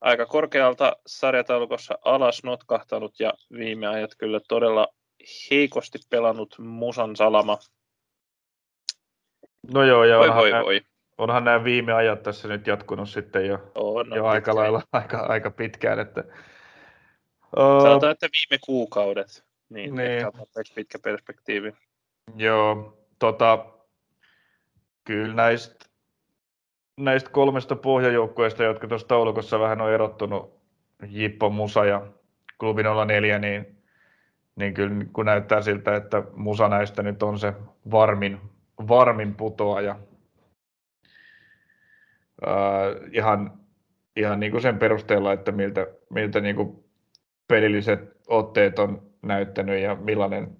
aika 0.01 0.25
korkealta 0.25 0.95
sarjataulukossa 1.07 1.97
alas 2.05 2.43
notkahtanut 2.43 3.19
ja 3.19 3.33
viime 3.57 3.87
ajat 3.87 4.11
kyllä 4.17 4.39
todella 4.47 4.87
heikosti 5.51 5.99
pelannut 6.09 6.55
Musan 6.59 7.15
Salama. 7.15 7.57
No 9.73 9.83
joo, 9.83 10.03
ja 10.03 10.17
voi, 10.17 10.29
voi, 10.29 10.51
voi 10.51 10.81
onhan 11.17 11.43
nämä 11.43 11.63
viime 11.63 11.93
ajat 11.93 12.23
tässä 12.23 12.47
nyt 12.47 12.67
jatkunut 12.67 13.09
sitten 13.09 13.47
jo, 13.47 13.71
on, 13.75 14.07
jo 14.15 14.25
aika 14.25 14.55
lailla 14.55 14.81
aika, 14.91 15.17
aika 15.17 15.51
pitkään. 15.51 15.99
Että, 15.99 16.23
uh, 17.57 17.81
Sanotaan, 17.81 18.11
että 18.11 18.27
viime 18.31 18.59
kuukaudet, 18.65 19.43
niin, 19.69 19.95
niin. 19.95 20.27
pitkä 20.75 20.99
perspektiivi. 20.99 21.73
Joo, 22.35 22.97
tota, 23.19 23.65
kyllä 25.03 25.33
näistä, 25.33 25.85
näistä 26.97 27.29
kolmesta 27.29 27.75
pohjajoukkueesta, 27.75 28.63
jotka 28.63 28.87
tuossa 28.87 29.07
taulukossa 29.07 29.59
vähän 29.59 29.81
on 29.81 29.91
erottunut, 29.91 30.55
Jippo, 31.07 31.49
Musa 31.49 31.85
ja 31.85 32.07
Klubi 32.57 32.83
04, 33.07 33.39
niin, 33.39 33.77
niin 34.55 34.73
kyllä 34.73 35.05
kun 35.13 35.25
näyttää 35.25 35.61
siltä, 35.61 35.95
että 35.95 36.23
Musa 36.35 36.67
näistä 36.67 37.03
nyt 37.03 37.23
on 37.23 37.39
se 37.39 37.53
varmin, 37.91 38.41
varmin 38.87 39.35
putoaja, 39.35 39.99
äh, 42.47 43.09
ihan, 43.11 43.59
ihan 44.15 44.39
niin 44.39 44.51
kuin 44.51 44.61
sen 44.61 44.79
perusteella, 44.79 45.33
että 45.33 45.51
miltä, 45.51 45.87
miltä 46.09 46.41
niin 46.41 46.55
kuin 46.55 46.83
pelilliset 47.47 47.99
otteet 48.27 48.79
on 48.79 49.01
näyttänyt 49.21 49.81
ja 49.81 49.95
millainen, 49.95 50.57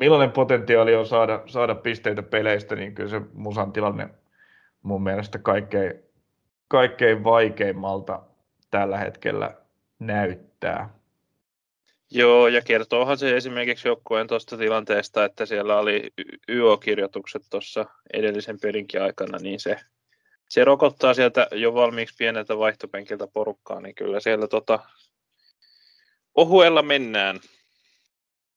millainen 0.00 0.30
potentiaali 0.30 0.94
on 0.94 1.06
saada, 1.06 1.42
saada 1.46 1.74
pisteitä 1.74 2.22
peleistä, 2.22 2.76
niin 2.76 2.94
kyllä 2.94 3.10
se 3.10 3.20
Musan 3.32 3.72
tilanne 3.72 4.08
mun 4.82 5.02
mielestä 5.02 5.38
kaikkein, 5.38 5.94
kaikkein 6.68 7.24
vaikeimmalta 7.24 8.22
tällä 8.70 8.98
hetkellä 8.98 9.54
näyttää. 9.98 10.88
Joo, 12.10 12.48
ja 12.48 12.62
kertoohan 12.62 13.18
se 13.18 13.36
esimerkiksi 13.36 13.88
joukkueen 13.88 14.26
tuosta 14.26 14.58
tilanteesta, 14.58 15.24
että 15.24 15.46
siellä 15.46 15.78
oli 15.78 16.10
YO-kirjoitukset 16.48 17.42
tuossa 17.50 17.86
edellisen 18.12 18.60
perinkin 18.60 19.02
aikana, 19.02 19.38
niin 19.38 19.60
se 19.60 19.76
se 20.52 20.64
rokottaa 20.64 21.14
sieltä 21.14 21.48
jo 21.52 21.74
valmiiksi 21.74 22.14
pieneltä 22.18 22.58
vaihtopenkiltä 22.58 23.26
porukkaa, 23.26 23.80
niin 23.80 23.94
kyllä 23.94 24.20
siellä 24.20 24.48
tota, 24.48 24.78
ohuella 26.34 26.82
mennään, 26.82 27.40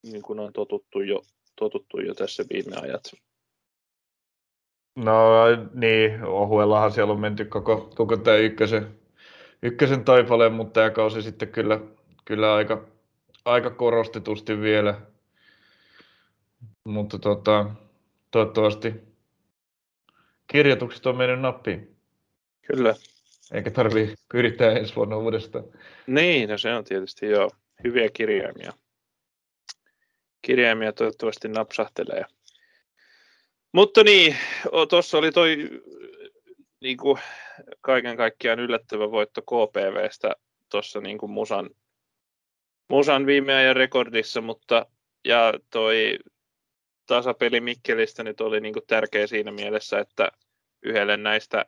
niin 0.03 0.21
kuin 0.21 0.39
on 0.39 0.53
totuttu 0.53 1.01
jo, 1.01 1.21
totuttu 1.55 1.99
jo 1.99 2.13
tässä 2.13 2.43
viime 2.53 2.75
ajat. 2.75 3.03
No 4.95 5.43
niin, 5.73 6.23
ohuellahan 6.23 6.91
siellä 6.91 7.13
on 7.13 7.19
menty 7.19 7.45
koko, 7.45 7.91
koko 7.95 8.17
tämä 8.17 8.37
ykkösen, 8.37 8.99
ykkösen 9.63 10.05
taipaleen, 10.05 10.53
mutta 10.53 10.73
tämä 10.73 10.89
kausi 10.89 11.21
sitten 11.21 11.47
kyllä, 11.47 11.79
kyllä 12.25 12.55
aika, 12.55 12.87
aika 13.45 13.69
korostetusti 13.69 14.61
vielä. 14.61 15.01
Mutta 16.87 17.19
tota, 17.19 17.65
toivottavasti 18.31 19.14
kirjoitukset 20.47 21.05
on 21.05 21.17
mennyt 21.17 21.39
nappiin. 21.39 21.95
Kyllä. 22.67 22.95
Eikä 23.53 23.71
tarvi 23.71 24.13
yrittää 24.33 24.71
ensi 24.71 24.95
vuonna 24.95 25.17
uudestaan. 25.17 25.63
Niin, 26.07 26.49
no 26.49 26.57
se 26.57 26.73
on 26.73 26.83
tietysti 26.83 27.25
jo 27.25 27.49
hyviä 27.83 28.09
kirjaimia. 28.13 28.71
Kirjaimia 30.41 30.93
toivottavasti 30.93 31.47
napsahtelee. 31.47 32.25
Mutta 33.71 34.03
niin, 34.03 34.35
tuossa 34.89 35.17
oli 35.17 35.31
toi 35.31 35.69
niin 36.81 36.97
kuin 36.97 37.17
kaiken 37.81 38.17
kaikkiaan 38.17 38.59
yllättävä 38.59 39.11
voitto 39.11 39.41
KPVstä 39.41 40.35
tuossa 40.71 41.01
niin 41.01 41.17
kuin 41.17 41.31
Musan, 41.31 41.69
Musan 42.89 43.25
viime 43.25 43.53
ajan 43.53 43.75
rekordissa, 43.75 44.41
mutta 44.41 44.85
ja 45.25 45.53
toi 45.69 46.19
tasapeli 47.05 47.59
Mikkelistä 47.59 48.23
nyt 48.23 48.41
oli 48.41 48.61
niin 48.61 48.73
kuin 48.73 48.87
tärkeä 48.87 49.27
siinä 49.27 49.51
mielessä, 49.51 49.99
että 49.99 50.31
yhdelle 50.83 51.17
näistä, 51.17 51.65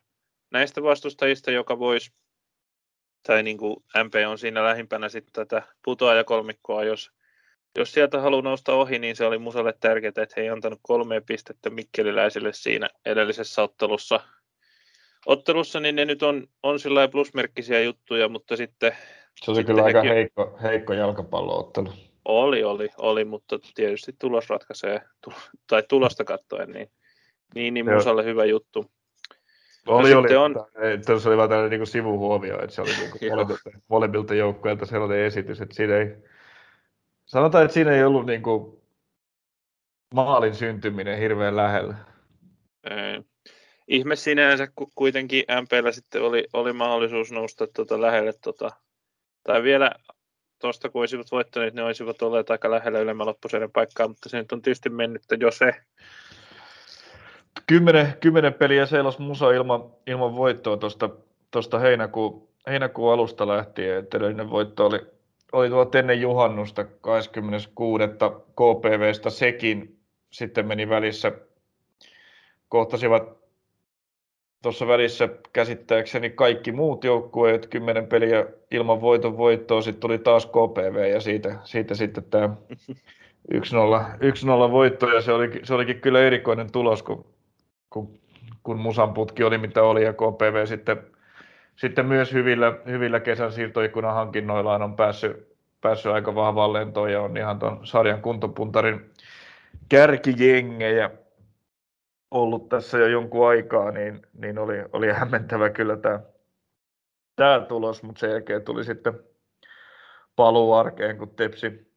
näistä 0.51 0.83
vastustajista, 0.83 1.51
joka 1.51 1.79
voisi, 1.79 2.11
tai 3.27 3.43
niin 3.43 3.57
kuin 3.57 3.75
MP 4.03 4.13
on 4.27 4.37
siinä 4.37 4.63
lähimpänä 4.63 5.09
sitten 5.09 5.33
tätä 5.33 5.67
putoajakolmikkoa, 5.85 6.83
jos, 6.83 7.11
jos 7.77 7.91
sieltä 7.91 8.21
haluaa 8.21 8.41
nousta 8.41 8.73
ohi, 8.73 8.99
niin 8.99 9.15
se 9.15 9.25
oli 9.25 9.37
Musalle 9.37 9.73
tärkeää, 9.79 10.09
että 10.09 10.33
he 10.37 10.41
ei 10.41 10.49
antanut 10.49 10.79
kolme 10.81 11.21
pistettä 11.21 11.69
Mikkeliläisille 11.69 12.53
siinä 12.53 12.89
edellisessä 13.05 13.63
ottelussa. 13.63 14.19
Ottelussa 15.25 15.79
niin 15.79 15.95
ne 15.95 16.05
nyt 16.05 16.23
on, 16.23 16.47
on 16.63 16.79
sillä 16.79 17.07
plusmerkkisiä 17.07 17.81
juttuja, 17.81 18.29
mutta 18.29 18.55
sitten... 18.55 18.97
Se 19.45 19.51
oli 19.51 19.63
kyllä 19.63 19.83
aika 19.83 20.01
heikko, 20.01 20.59
heikko 20.63 20.93
jalkapalloottelu. 20.93 21.93
Oli, 22.27 22.63
oli, 22.63 22.89
oli, 22.97 23.25
mutta 23.25 23.59
tietysti 23.75 24.15
tulos 24.19 24.49
ratkaisee, 24.49 25.01
tai 25.69 25.83
tulosta 25.89 26.23
katsoen, 26.23 26.71
niin, 26.71 26.91
niin, 27.55 27.73
niin 27.73 27.93
Musalle 27.93 28.25
hyvä 28.25 28.45
juttu. 28.45 28.91
Oli, 29.87 30.13
no 30.13 30.19
oli. 30.19 30.35
On... 30.35 30.55
Tuossa 31.05 31.29
oli 31.29 31.37
vain 31.37 31.49
tällainen 31.49 31.79
niin 31.79 31.87
sivuhuomio, 31.87 32.63
että 32.63 32.75
se 32.75 32.81
oli 32.81 32.89
niin 33.21 33.31
molemmilta, 33.31 33.69
molemmilta 33.87 34.35
joukkueilta 34.35 34.85
sellainen 34.85 35.19
esitys, 35.19 35.61
että 35.61 35.75
siinä 35.75 35.97
ei, 35.97 36.15
sanotaan, 37.25 37.63
että 37.63 37.73
siinä 37.73 37.91
ei 37.91 38.03
ollut 38.03 38.25
niin 38.25 38.43
kuin 38.43 38.81
maalin 40.13 40.55
syntyminen 40.55 41.19
hirveän 41.19 41.55
lähellä. 41.55 41.95
Ei. 42.83 43.21
Ihme 43.87 44.15
sinänsä, 44.15 44.67
kun 44.75 44.91
kuitenkin 44.95 45.43
MPllä 45.61 45.91
sitten 45.91 46.21
oli, 46.21 46.47
oli 46.53 46.73
mahdollisuus 46.73 47.31
nousta 47.31 47.67
tuota 47.67 48.01
lähelle, 48.01 48.33
tuota, 48.43 48.71
tai 49.43 49.63
vielä 49.63 49.91
tuosta 50.59 50.89
kun 50.89 51.01
olisivat 51.01 51.31
voittaneet, 51.31 51.73
ne 51.73 51.83
olisivat 51.83 52.21
olleet 52.21 52.51
aika 52.51 52.71
lähellä 52.71 52.99
ylemmän 52.99 53.27
loppusarjan 53.27 53.71
paikkaa, 53.71 54.07
mutta 54.07 54.29
se 54.29 54.37
nyt 54.37 54.51
on 54.51 54.61
tietysti 54.61 54.89
mennyt 54.89 55.23
jo 55.39 55.51
se. 55.51 55.71
Kymmenen, 57.67 58.13
kymmenen 58.19 58.53
peliä 58.53 58.85
seilas 58.85 59.19
Musa 59.19 59.51
ilman, 59.51 59.83
ilman 60.07 60.35
voittoa 60.35 60.77
tuosta 60.77 61.09
tosta 61.51 61.79
heinäkuun, 61.79 62.47
heinäkuun 62.67 63.13
alusta 63.13 63.47
lähtien. 63.47 64.07
Edellinen 64.15 64.49
voitto 64.49 64.85
oli, 64.85 64.99
oli 65.51 65.69
tuolta 65.69 65.99
ennen 65.99 66.21
juhannusta 66.21 66.85
26. 67.01 68.03
KPVstä 68.51 69.29
sekin. 69.29 69.99
Sitten 70.31 70.67
meni 70.67 70.89
välissä, 70.89 71.31
kohtasivat 72.69 73.37
tuossa 74.61 74.87
välissä 74.87 75.29
käsittääkseni 75.53 76.29
kaikki 76.29 76.71
muut 76.71 77.03
joukkueet, 77.03 77.67
kymmenen 77.67 78.07
peliä 78.07 78.45
ilman 78.71 79.01
voiton 79.01 79.37
voittoa, 79.37 79.81
sitten 79.81 80.01
tuli 80.01 80.17
taas 80.17 80.45
KPV 80.45 81.11
ja 81.11 81.21
siitä, 81.21 81.55
siitä 81.63 81.95
sitten 81.95 82.23
tämä 82.23 82.49
1-0, 83.53 83.57
1-0 84.67 84.71
voitto. 84.71 85.07
Ja 85.07 85.21
se, 85.21 85.31
oli, 85.31 85.59
se 85.63 85.73
olikin 85.73 86.01
kyllä 86.01 86.19
erikoinen 86.19 86.71
tulos, 86.71 87.03
kun, 87.03 87.25
kun, 87.89 88.19
kun 88.63 88.79
Musan 88.79 89.13
putki 89.13 89.43
oli 89.43 89.57
mitä 89.57 89.83
oli 89.83 90.03
ja 90.03 90.13
KPV 90.13 90.65
sitten, 90.65 90.97
sitten 91.75 92.05
myös 92.05 92.33
hyvillä, 92.33 92.73
hyvillä 92.85 93.19
kesän 93.19 93.51
siirtoikkunan 93.51 94.13
hankinnoillaan 94.13 94.81
on 94.81 94.95
päässyt, 94.95 95.47
päässyt 95.81 96.11
aika 96.11 96.35
vahvaan 96.35 96.73
lentoon 96.73 97.11
ja 97.11 97.21
on 97.21 97.37
ihan 97.37 97.59
tuon 97.59 97.79
sarjan 97.83 98.21
kuntopuntarin 98.21 99.11
kärkijengejä 99.89 101.09
ollut 102.31 102.69
tässä 102.69 102.97
jo 102.97 103.07
jonkun 103.07 103.47
aikaa, 103.47 103.91
niin, 103.91 104.21
niin 104.33 104.59
oli, 104.59 104.75
oli 104.93 105.11
hämmentävä 105.19 105.69
kyllä 105.69 105.97
tämä, 105.97 106.19
tämä 107.35 107.59
tulos, 107.59 108.03
mutta 108.03 108.19
sen 108.19 108.31
jälkeen 108.31 108.63
tuli 108.63 108.83
sitten 108.83 109.19
paluu 110.35 110.73
arkeen, 110.73 111.17
kun 111.17 111.29
Tepsi 111.29 111.87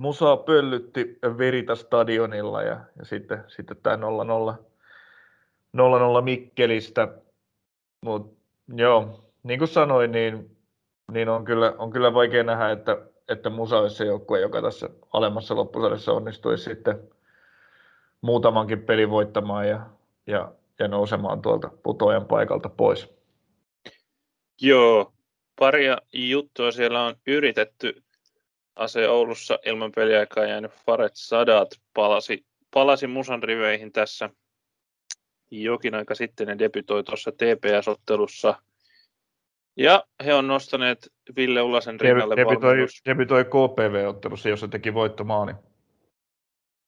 Musa 0.00 0.36
pöllytti 0.36 1.18
Verita 1.38 1.76
stadionilla 1.76 2.62
ja, 2.62 2.80
ja 2.98 3.04
sitten, 3.04 3.44
sitten 3.48 3.76
tämä 3.82 3.96
0-0, 3.96 4.64
0-0 5.76 6.22
Mikkelistä. 6.22 7.08
Mutta 8.04 8.42
joo, 8.74 9.24
niin 9.42 9.58
kuin 9.58 9.68
sanoin, 9.68 10.12
niin, 10.12 10.56
niin 11.12 11.28
on, 11.28 11.44
kyllä, 11.44 11.74
on 11.78 11.90
kyllä 11.90 12.14
vaikea 12.14 12.42
nähdä, 12.42 12.70
että, 12.70 12.98
että 13.28 13.50
Musa 13.50 13.78
olisi 13.78 13.96
se 13.96 14.04
joukkue, 14.04 14.40
joka 14.40 14.62
tässä 14.62 14.88
alemmassa 15.12 15.56
loppusarjassa 15.56 16.12
onnistuisi 16.12 16.64
sitten 16.64 17.08
muutamankin 18.22 18.82
pelin 18.82 19.10
voittamaan 19.10 19.68
ja, 19.68 19.86
ja, 20.26 20.52
ja 20.78 20.88
nousemaan 20.88 21.42
tuolta 21.42 21.70
putoajan 21.82 22.26
paikalta 22.26 22.68
pois. 22.68 23.14
Joo, 24.60 25.12
paria 25.58 25.98
juttua 26.12 26.70
siellä 26.70 27.04
on 27.04 27.14
yritetty. 27.26 28.02
Ase 28.76 29.08
Oulussa 29.08 29.58
ilman 29.66 29.92
peliaikaa 29.92 30.44
jäänyt 30.44 30.72
Faret 30.86 31.12
Sadat 31.14 31.68
palasi, 31.94 32.46
palasi 32.74 33.06
Musan 33.06 33.42
riveihin 33.42 33.92
tässä 33.92 34.30
jokin 35.50 35.94
aika 35.94 36.14
sitten 36.14 36.48
ja 36.48 36.58
debytoi 36.58 37.04
tuossa 37.04 37.30
TPS-ottelussa. 37.30 38.54
Ja 39.76 40.04
he 40.24 40.34
on 40.34 40.46
nostaneet 40.46 41.12
Ville 41.36 41.62
Ulasen 41.62 42.00
rinnalle 42.00 42.36
debytoi, 42.36 42.76
debytoi 43.06 43.44
KPV-ottelussa, 43.44 44.48
jossa 44.48 44.68
teki 44.68 44.94
voittomaali. 44.94 45.52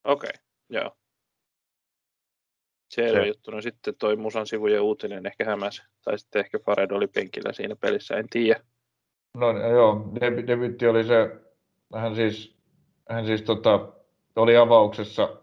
Okei, 0.04 0.30
okay, 0.30 0.42
joo. 0.68 0.96
Selvä 2.94 3.20
se. 3.20 3.26
juttu. 3.26 3.50
No 3.50 3.60
sitten 3.60 3.94
toi 3.98 4.16
Musan 4.16 4.46
sivujen 4.46 4.82
uutinen 4.82 5.26
ehkä 5.26 5.44
hämäsi. 5.44 5.82
Tai 6.04 6.18
sitten 6.18 6.40
ehkä 6.40 6.58
Fared 6.58 6.90
oli 6.90 7.06
penkillä 7.06 7.52
siinä 7.52 7.76
pelissä, 7.76 8.14
en 8.14 8.28
tiedä. 8.30 8.60
No 9.34 9.68
joo, 9.68 10.12
debytti 10.46 10.86
oli 10.86 11.04
se, 11.04 11.36
hän 11.94 12.14
siis, 12.14 12.56
hän 13.10 13.26
siis 13.26 13.42
tota, 13.42 13.88
oli 14.36 14.56
avauksessa 14.56 15.36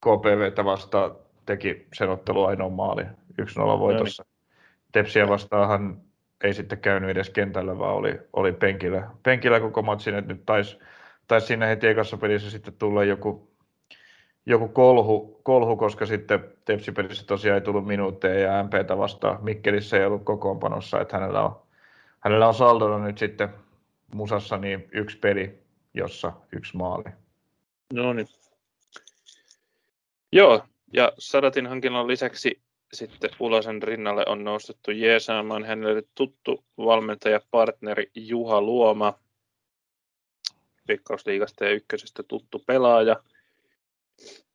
KPVtä 0.00 0.64
vastaan, 0.64 1.16
teki 1.46 1.86
sen 1.94 2.08
ottelu 2.08 2.44
ainoa 2.44 2.68
maali 2.68 3.02
1-0 3.02 3.06
voitossa. 3.78 4.22
No 4.22 4.26
niin. 4.30 4.40
Tepsiä 4.92 5.28
vastaahan 5.28 6.00
ei 6.44 6.54
sitten 6.54 6.78
käynyt 6.78 7.10
edes 7.10 7.30
kentällä, 7.30 7.78
vaan 7.78 7.94
oli, 7.94 8.20
oli 8.32 8.52
penkillä, 8.52 9.10
penkillä 9.22 9.60
koko 9.60 9.82
matsin, 9.82 10.14
että 10.14 10.32
nyt 10.32 10.46
taisi 10.46 10.78
tais 11.28 11.46
siinä 11.46 11.66
heti 11.66 11.86
ekassa 11.86 12.16
pelissä 12.16 12.50
sitten 12.50 12.74
tulla 12.74 13.04
joku 13.04 13.49
joku 14.46 14.68
kolhu, 14.68 15.40
kolhu 15.42 15.76
koska 15.76 16.06
sitten 16.06 16.52
Tepsipelissä 16.64 17.26
tosiaan 17.26 17.54
ei 17.54 17.60
tullut 17.60 17.86
minuutteja 17.86 18.40
ja 18.40 18.62
MPtä 18.62 18.98
vastaan 18.98 19.38
Mikkelissä 19.44 19.96
ei 19.96 20.06
ollut 20.06 20.24
kokoonpanossa, 20.24 21.00
että 21.00 21.16
hänellä 21.16 21.42
on, 21.42 21.60
hänellä 22.20 22.48
on 22.48 22.54
saldona 22.54 23.04
nyt 23.04 23.18
sitten 23.18 23.48
Musassa 24.14 24.56
niin 24.56 24.88
yksi 24.92 25.18
peli, 25.18 25.58
jossa 25.94 26.32
yksi 26.52 26.76
maali. 26.76 27.04
No 27.92 28.12
niin. 28.12 28.26
Joo, 30.32 30.64
ja 30.92 31.12
Sadatin 31.18 31.66
hankinnan 31.66 32.06
lisäksi 32.06 32.60
sitten 32.92 33.30
Ulosen 33.40 33.82
rinnalle 33.82 34.24
on 34.26 34.44
nostettu 34.44 34.90
jeesaamaan 34.90 35.64
hänelle 35.64 36.02
tuttu 36.14 36.64
valmentajapartneri 36.78 38.10
Juha 38.14 38.60
Luoma, 38.60 39.18
Veikkausliigasta 40.88 41.64
ja 41.64 41.70
ykkösestä 41.70 42.22
tuttu 42.22 42.62
pelaaja– 42.66 43.16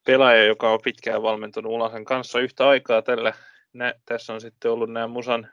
pelaaja, 0.06 0.46
joka 0.46 0.74
on 0.74 0.80
pitkään 0.84 1.22
valmentunut 1.22 1.72
Ulasen 1.72 2.06
kanssa 2.06 2.40
yhtä 2.40 2.68
aikaa 2.68 3.02
tällä. 3.02 3.34
Nä, 3.74 3.94
tässä 4.06 4.34
on 4.34 4.42
sitten 4.42 4.72
ollut 4.72 4.92
nämä 4.92 5.08
Musan, 5.08 5.52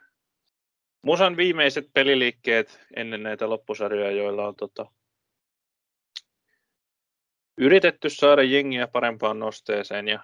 Musan 1.01 1.37
viimeiset 1.37 1.89
peliliikkeet 1.93 2.79
ennen 2.95 3.23
näitä 3.23 3.49
loppusarjoja, 3.49 4.11
joilla 4.11 4.47
on 4.47 4.55
tota, 4.55 4.85
yritetty 7.57 8.09
saada 8.09 8.43
jengiä 8.43 8.87
parempaan 8.87 9.39
nosteeseen 9.39 10.07
ja 10.07 10.19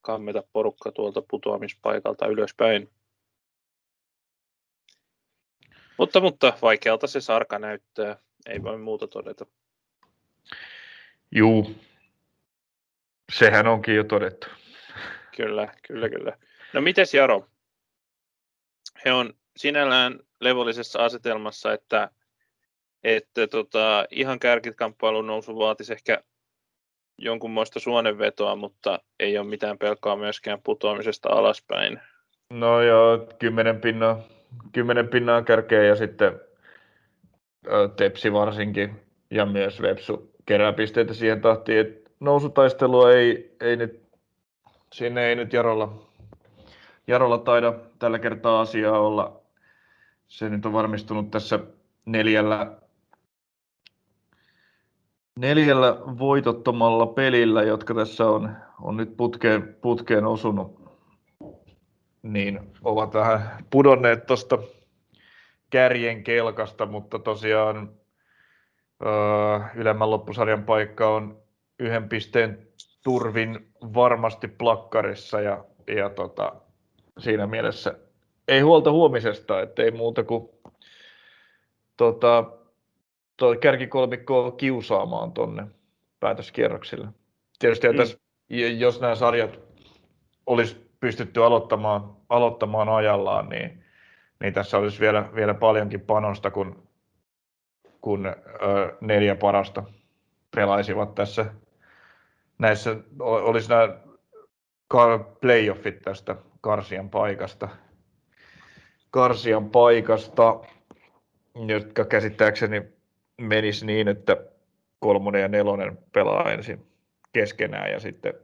kammeta 0.00 0.42
porukka 0.52 0.92
tuolta 0.92 1.22
putoamispaikalta 1.30 2.26
ylöspäin. 2.26 2.90
Mutta, 5.98 6.20
mutta 6.20 6.52
vaikealta 6.62 7.06
se 7.06 7.20
sarka 7.20 7.58
näyttää, 7.58 8.16
ei 8.46 8.62
voi 8.62 8.78
muuta 8.78 9.06
todeta. 9.06 9.46
Juu, 11.30 11.74
Sehän 13.32 13.66
onkin 13.66 13.96
jo 13.96 14.04
todettu. 14.04 14.46
Kyllä, 15.36 15.68
kyllä, 15.88 16.08
kyllä. 16.08 16.32
No 16.72 16.80
mites 16.80 17.14
Jaro? 17.14 17.46
He 19.04 19.12
on 19.12 19.34
sinällään 19.56 20.18
levollisessa 20.40 21.04
asetelmassa, 21.04 21.72
että, 21.72 22.10
että 23.04 23.46
tota, 23.46 24.06
ihan 24.10 24.38
kärkikamppailun 24.38 25.26
nousu 25.26 25.58
vaatisi 25.58 25.92
ehkä 25.92 26.22
jonkunmoista 27.18 27.80
suonenvetoa, 27.80 28.56
mutta 28.56 29.00
ei 29.20 29.38
ole 29.38 29.46
mitään 29.46 29.78
pelkoa 29.78 30.16
myöskään 30.16 30.62
putoamisesta 30.62 31.28
alaspäin. 31.28 32.00
No 32.50 32.82
joo, 32.82 33.26
kymmenen 33.38 33.80
pinnaa, 33.80 34.22
kymmenen 34.72 35.08
pinnaa 35.08 35.42
kärkeä 35.42 35.82
ja 35.82 35.96
sitten 35.96 36.40
Tepsi 37.96 38.32
varsinkin 38.32 39.00
ja 39.30 39.46
myös 39.46 39.82
Vepsu 39.82 40.34
kerää 40.46 40.72
pisteitä 40.72 41.14
siihen 41.14 41.40
tahtiin, 41.40 41.78
että 41.78 42.09
nousutaistelua 42.20 43.12
ei, 43.12 43.56
ei 43.60 43.76
nyt, 43.76 44.02
sinne 44.92 45.28
ei 45.28 45.36
nyt 45.36 45.52
Jarolla, 45.52 46.02
Jarolla 47.06 47.38
taida 47.38 47.74
tällä 47.98 48.18
kertaa 48.18 48.60
asiaa 48.60 49.00
olla. 49.00 49.40
Se 50.28 50.48
nyt 50.48 50.66
on 50.66 50.72
varmistunut 50.72 51.30
tässä 51.30 51.60
neljällä, 52.04 52.76
neljällä 55.36 55.98
voitottomalla 56.18 57.06
pelillä, 57.06 57.62
jotka 57.62 57.94
tässä 57.94 58.26
on, 58.26 58.56
on 58.80 58.96
nyt 58.96 59.16
putkeen, 59.16 59.76
putkeen 59.80 60.26
osunut, 60.26 60.80
niin 62.22 62.60
ovat 62.84 63.14
vähän 63.14 63.64
pudonneet 63.70 64.26
tuosta 64.26 64.58
kärjen 65.70 66.24
kelkasta, 66.24 66.86
mutta 66.86 67.18
tosiaan 67.18 67.90
öö, 69.06 69.60
ylemmän 69.74 70.10
loppusarjan 70.10 70.64
paikka 70.64 71.08
on 71.08 71.40
yhden 71.80 72.08
pisteen 72.08 72.68
turvin 73.04 73.72
varmasti 73.94 74.48
plakkarissa 74.48 75.40
ja, 75.40 75.64
ja 75.96 76.10
tota, 76.10 76.52
siinä 77.18 77.46
mielessä 77.46 77.94
ei 78.48 78.60
huolta 78.60 78.92
huomisesta, 78.92 79.60
että 79.60 79.82
ei 79.82 79.90
muuta 79.90 80.24
kuin 80.24 80.48
tota, 81.96 82.44
toi 83.36 83.56
kärkikolmikko 83.56 84.52
kiusaamaan 84.52 85.32
tuonne 85.32 85.66
päätöskierroksille. 86.20 87.08
Tietysti 87.58 87.88
mm. 87.88 87.96
tässä, 87.96 88.18
jos 88.78 89.00
nämä 89.00 89.14
sarjat 89.14 89.58
olisi 90.46 90.90
pystytty 91.00 91.44
aloittamaan, 91.44 92.16
aloittamaan 92.28 92.88
ajallaan, 92.88 93.48
niin, 93.48 93.84
niin 94.40 94.54
tässä 94.54 94.78
olisi 94.78 95.00
vielä, 95.00 95.28
vielä 95.34 95.54
paljonkin 95.54 96.00
panosta, 96.00 96.50
kun, 96.50 96.88
kun 98.00 98.26
ö, 98.26 98.34
neljä 99.00 99.34
parasta 99.34 99.82
pelaisivat 100.54 101.14
tässä. 101.14 101.46
Näissä 102.60 102.96
olisi 103.20 103.68
nämä 103.68 103.88
playoffit 105.40 106.02
tästä 106.02 106.36
Karsian 106.60 107.10
paikasta. 107.10 107.68
Karsian 109.10 109.70
paikasta, 109.70 110.60
jotka 111.66 112.04
käsittääkseni 112.04 112.82
menisi 113.40 113.86
niin, 113.86 114.08
että 114.08 114.36
kolmonen 114.98 115.42
ja 115.42 115.48
nelonen 115.48 115.98
pelaa 116.12 116.52
ensin 116.52 116.86
keskenään 117.32 117.90
ja 117.90 118.00
sitten 118.00 118.34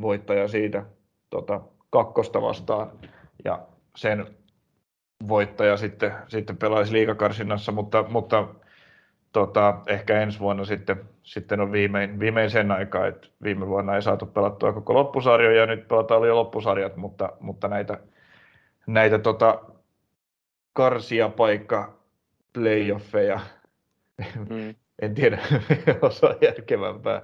voittaja 0.00 0.48
siitä 0.48 0.84
tota, 1.30 1.60
kakkosta 1.90 2.42
vastaan 2.42 2.92
ja 3.44 3.66
sen 3.96 4.26
voittaja 5.28 5.76
sitten, 5.76 6.14
sitten 6.28 6.56
pelaisi 6.56 6.92
liikakarsinnassa, 6.92 7.72
mutta, 7.72 8.04
mutta 8.08 8.48
tota, 9.32 9.78
ehkä 9.86 10.20
ensi 10.20 10.40
vuonna 10.40 10.64
sitten, 10.64 11.04
sitten 11.22 11.60
on 11.60 11.72
viimein, 11.72 12.20
viimein 12.20 12.50
sen 12.50 12.70
aikaa, 12.70 13.06
että 13.06 13.28
viime 13.42 13.66
vuonna 13.66 13.94
ei 13.94 14.02
saatu 14.02 14.26
pelattua 14.26 14.72
koko 14.72 14.94
loppusarjo 14.94 15.50
ja 15.50 15.66
nyt 15.66 15.88
pelataan 15.88 16.28
jo 16.28 16.36
loppusarjat, 16.36 16.96
mutta, 16.96 17.32
mutta 17.40 17.68
näitä, 17.68 17.98
näitä 18.86 19.18
tota, 19.18 19.60
karsia 20.72 21.28
paikka 21.28 21.98
playoffeja, 22.52 23.40
mm. 24.50 24.74
en 25.02 25.14
tiedä 25.14 25.38
osaa 26.02 26.34
järkevämpää, 26.40 27.22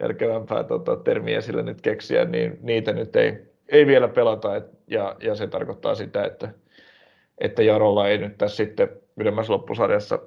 järkevämpää 0.00 0.64
tota, 0.64 0.96
termiä 0.96 1.40
sille 1.40 1.62
nyt 1.62 1.80
keksiä, 1.80 2.24
niin 2.24 2.58
niitä 2.62 2.92
nyt 2.92 3.16
ei, 3.16 3.52
ei 3.68 3.86
vielä 3.86 4.08
pelata, 4.08 4.56
et, 4.56 4.64
ja, 4.86 5.16
ja 5.20 5.34
se 5.34 5.46
tarkoittaa 5.46 5.94
sitä, 5.94 6.24
että, 6.24 6.48
että 7.38 7.62
Jarolla 7.62 8.08
ei 8.08 8.18
nyt 8.18 8.38
tässä 8.38 8.56
sitten 8.56 8.88
ylemmässä 9.16 9.52
loppusarjassa 9.52 10.18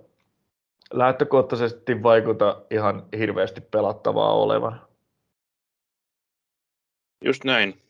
lähtökohtaisesti 0.93 2.03
vaikuta 2.03 2.61
ihan 2.71 3.03
hirveästi 3.17 3.61
pelattavaa 3.61 4.33
olevan. 4.33 4.81
Just 7.25 7.43
näin. 7.43 7.81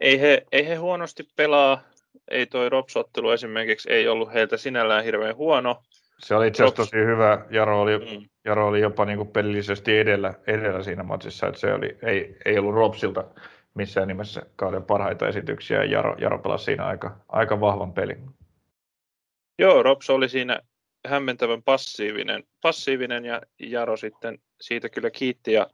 Ei 0.00 0.20
he, 0.20 0.46
ei 0.52 0.68
he 0.68 0.74
huonosti 0.74 1.28
pelaa. 1.36 1.80
Ei 2.30 2.46
toi 2.46 2.68
Ropsottelu 2.68 3.30
esimerkiksi 3.30 3.92
ei 3.92 4.08
ollut 4.08 4.32
heiltä 4.32 4.56
sinällään 4.56 5.04
hirveän 5.04 5.36
huono. 5.36 5.82
Se 6.18 6.34
oli 6.34 6.48
itse 6.48 6.62
asiassa 6.62 6.76
tosi 6.76 6.96
hyvä. 6.96 7.46
Jaro 7.50 7.80
oli, 7.80 7.98
mm. 7.98 8.28
Jaro 8.44 8.66
oli 8.66 8.80
jopa 8.80 9.04
niin 9.04 9.16
kuin 9.16 9.28
pelillisesti 9.28 9.98
edellä, 9.98 10.34
edellä 10.46 10.82
siinä 10.82 11.02
matsissa. 11.02 11.46
Että 11.46 11.60
se 11.60 11.74
oli, 11.74 11.98
ei, 12.02 12.36
ei 12.44 12.58
ollut 12.58 12.74
Ropsilta 12.74 13.24
missään 13.74 14.08
nimessä 14.08 14.42
kauden 14.56 14.82
parhaita 14.82 15.28
esityksiä. 15.28 15.84
Jaro, 15.84 16.16
Jaro 16.18 16.38
pelasi 16.38 16.64
siinä 16.64 16.86
aika, 16.86 17.16
aika 17.28 17.60
vahvan 17.60 17.92
pelin. 17.92 18.30
Joo, 19.58 19.82
Rops 19.82 20.10
oli 20.10 20.28
siinä 20.28 20.60
hämmentävän 21.06 21.62
passiivinen, 21.62 22.44
passiivinen 22.62 23.24
ja 23.24 23.42
Jaro 23.58 23.96
sitten 23.96 24.38
siitä 24.60 24.88
kyllä 24.88 25.10
kiitti 25.10 25.52
ja 25.52 25.66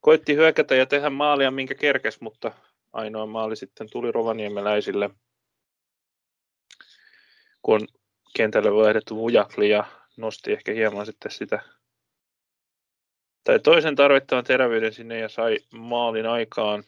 koitti 0.00 0.34
hyökätä 0.34 0.74
ja 0.74 0.86
tehdä 0.86 1.10
maalia, 1.10 1.50
minkä 1.50 1.74
kerkes, 1.74 2.20
mutta 2.20 2.52
ainoa 2.92 3.26
maali 3.26 3.56
sitten 3.56 3.90
tuli 3.90 4.12
rovaniemeläisille, 4.12 5.10
kun 7.62 7.88
kentälle 8.36 8.74
vaihdettu 8.74 9.16
Vujakli 9.16 9.70
ja 9.70 9.84
nosti 10.16 10.52
ehkä 10.52 10.72
hieman 10.72 11.06
sitten 11.06 11.30
sitä 11.30 11.60
tai 13.46 13.60
toisen 13.60 13.96
tarvittavan 13.96 14.44
terävyyden 14.44 14.92
sinne 14.92 15.18
ja 15.18 15.28
sai 15.28 15.58
maalin 15.70 16.26
aikaan. 16.26 16.84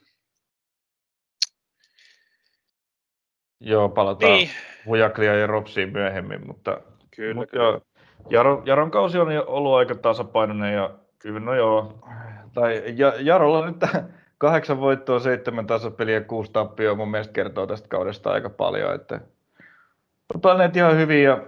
Joo, 3.61 3.89
palataan 3.89 4.33
niin. 4.33 4.51
Vujaklia 4.87 5.35
ja 5.35 5.47
Ropsiin 5.47 5.93
myöhemmin, 5.93 6.47
mutta 6.47 6.81
Kyllä, 7.19 7.35
Mut 7.35 7.51
kyllä. 7.51 7.65
Joo, 7.65 7.81
Jaro, 8.31 8.63
Jaron 8.65 8.91
kausi 8.91 9.19
on 9.19 9.29
ollut 9.47 9.75
aika 9.75 9.95
tasapainoinen 9.95 10.75
ja 10.75 10.91
kyllä 11.19 11.41
no 11.41 11.55
joo. 11.55 11.99
Tai 12.55 12.83
Jarolla 13.21 13.67
nyt 13.67 13.77
kahdeksan 14.39 14.81
voittoa, 14.81 15.19
seitsemän 15.19 15.67
tasapeliä, 15.67 16.21
kuusi 16.21 16.53
tappioa 16.53 16.95
mun 16.95 17.11
mielestä 17.11 17.33
kertoo 17.33 17.67
tästä 17.67 17.89
kaudesta 17.89 18.31
aika 18.31 18.51
paljon. 18.51 18.95
Että 18.95 19.21
on 20.35 20.41
pelanneet 20.41 20.77
ihan 20.77 20.97
hyvin 20.97 21.23
ja 21.25 21.43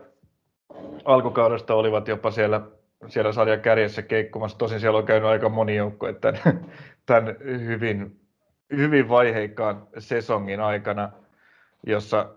alkukaudesta 1.05 1.75
olivat 1.75 2.09
jopa 2.09 2.31
siellä, 2.31 2.61
siellä 3.09 3.33
sarjan 3.33 3.61
kärjessä 3.61 4.03
keikkumassa. 4.03 4.59
Tosin 4.59 4.81
siellä 4.81 4.99
on 4.99 5.07
käynyt 5.07 5.29
aika 5.31 5.49
moni 5.49 5.77
joukko 5.77 6.13
tämän, 6.13 6.41
tämän 7.07 7.37
hyvin, 7.43 8.21
hyvin 8.77 9.09
vaiheikkaan 9.09 9.87
sesongin 9.99 10.61
aikana, 10.61 11.13
jossa 11.87 12.29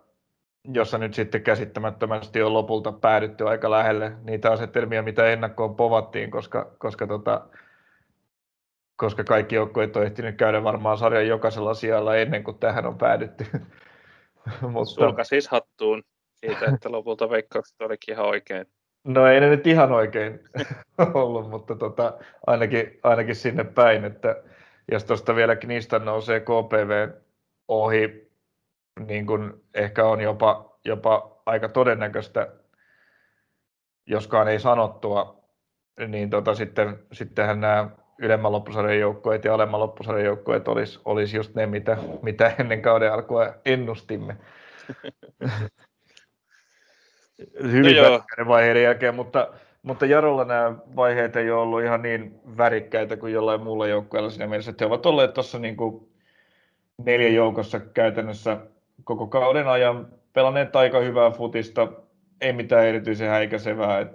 jossa 0.67 0.97
nyt 0.97 1.13
sitten 1.13 1.43
käsittämättömästi 1.43 2.41
on 2.41 2.53
lopulta 2.53 2.91
päädytty 2.91 3.47
aika 3.47 3.71
lähelle 3.71 4.11
niitä 4.23 4.51
asetelmia, 4.51 5.03
mitä 5.03 5.25
ennakkoon 5.25 5.75
povattiin, 5.75 6.31
koska, 6.31 6.71
koska, 6.77 7.07
tota, 7.07 7.47
koska 8.95 9.23
kaikki 9.23 9.55
joukkueet 9.55 9.95
on 9.95 10.03
ehtinyt 10.03 10.37
käydä 10.37 10.63
varmaan 10.63 10.97
sarjan 10.97 11.27
jokaisella 11.27 11.73
sijalla 11.73 12.15
ennen 12.15 12.43
kuin 12.43 12.59
tähän 12.59 12.85
on 12.85 12.97
päädytty. 12.97 13.45
Mutta... 14.61 14.85
Sulka 14.85 15.23
siis 15.23 15.47
hattuun 15.47 16.03
siitä, 16.33 16.65
että 16.73 16.91
lopulta 16.91 17.29
veikkaukset 17.29 17.81
olikin 17.81 18.13
ihan 18.13 18.25
oikein. 18.25 18.65
No 19.03 19.27
ei 19.27 19.39
ne 19.39 19.49
nyt 19.49 19.67
ihan 19.67 19.91
oikein 19.91 20.39
ollut, 21.13 21.49
mutta 21.49 21.75
tota, 21.75 22.13
ainakin, 22.47 22.99
ainakin 23.03 23.35
sinne 23.35 23.63
päin, 23.63 24.05
että 24.05 24.43
jos 24.91 25.03
tuosta 25.03 25.35
vielä 25.35 25.55
Knistan 25.55 26.05
nousee 26.05 26.39
KPV 26.39 27.09
ohi 27.67 28.22
niin 28.99 29.25
kuin 29.25 29.53
ehkä 29.73 30.05
on 30.05 30.21
jopa, 30.21 30.79
jopa 30.85 31.41
aika 31.45 31.69
todennäköistä, 31.69 32.47
joskaan 34.05 34.47
ei 34.47 34.59
sanottua, 34.59 35.43
niin 36.07 36.29
tota, 36.29 36.55
sitten, 36.55 36.99
sittenhän 37.11 37.61
nämä 37.61 37.89
ylemmän 38.17 38.51
loppusarjan 38.51 38.99
joukkueet 38.99 39.45
ja 39.45 39.53
alemman 39.53 39.79
loppusarjan 39.79 40.25
joukkueet 40.25 40.67
olisi, 40.67 40.99
olisi 41.05 41.37
just 41.37 41.55
ne, 41.55 41.65
mitä, 41.65 41.97
mitä 42.21 42.53
ennen 42.59 42.81
kauden 42.81 43.13
alkua 43.13 43.53
ennustimme. 43.65 44.37
Hyvin 47.63 47.95
no 47.95 48.47
vaiheiden 48.47 48.83
jälkeen, 48.83 49.15
mutta, 49.15 49.53
mutta 49.81 50.05
Jarolla 50.05 50.45
nämä 50.45 50.75
vaiheet 50.95 51.35
ei 51.35 51.51
ole 51.51 51.61
ollut 51.61 51.83
ihan 51.83 52.01
niin 52.01 52.39
värikkäitä 52.57 53.17
kuin 53.17 53.33
jollain 53.33 53.61
muulla 53.63 53.87
joukkueella 53.87 54.29
siinä 54.29 54.47
mielessä, 54.47 54.71
että 54.71 54.85
he 54.85 54.87
ovat 54.87 55.05
olleet 55.05 55.33
tuossa 55.33 55.59
niin 55.59 55.77
neljän 56.97 57.33
joukossa 57.33 57.79
käytännössä 57.79 58.57
koko 59.03 59.27
kauden 59.27 59.67
ajan 59.67 60.07
pelanneet 60.33 60.75
aika 60.75 60.99
hyvää 60.99 61.31
futista, 61.31 61.87
ei 62.41 62.53
mitään 62.53 62.85
erityisen 62.85 63.29
häikäisevää. 63.29 64.05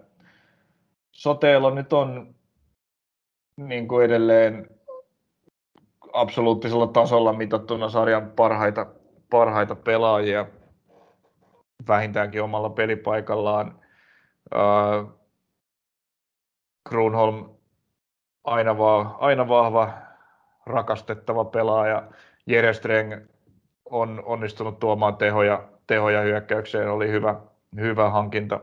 Soteella 1.12 1.70
nyt 1.70 1.92
on 1.92 2.34
niin 3.56 3.88
kuin 3.88 4.04
edelleen 4.04 4.70
absoluuttisella 6.12 6.86
tasolla 6.86 7.32
mitattuna 7.32 7.88
sarjan 7.88 8.30
parhaita, 8.30 8.86
parhaita 9.30 9.74
pelaajia. 9.74 10.46
vähintäänkin 11.88 12.42
omalla 12.42 12.70
pelipaikallaan. 12.70 13.80
Uh, 14.54 15.18
Kruunholm 16.88 17.58
aina, 18.44 18.78
va, 18.78 19.16
aina 19.20 19.48
vahva, 19.48 19.92
rakastettava 20.66 21.44
pelaaja. 21.44 22.10
Jere 22.46 22.72
Streng 22.72 23.28
on 23.90 24.22
onnistunut 24.26 24.78
tuomaan 24.78 25.16
tehoja, 25.16 25.68
tehoja 25.86 26.20
hyökkäykseen, 26.20 26.90
oli 26.90 27.08
hyvä, 27.10 27.40
hyvä 27.76 28.10
hankinta. 28.10 28.60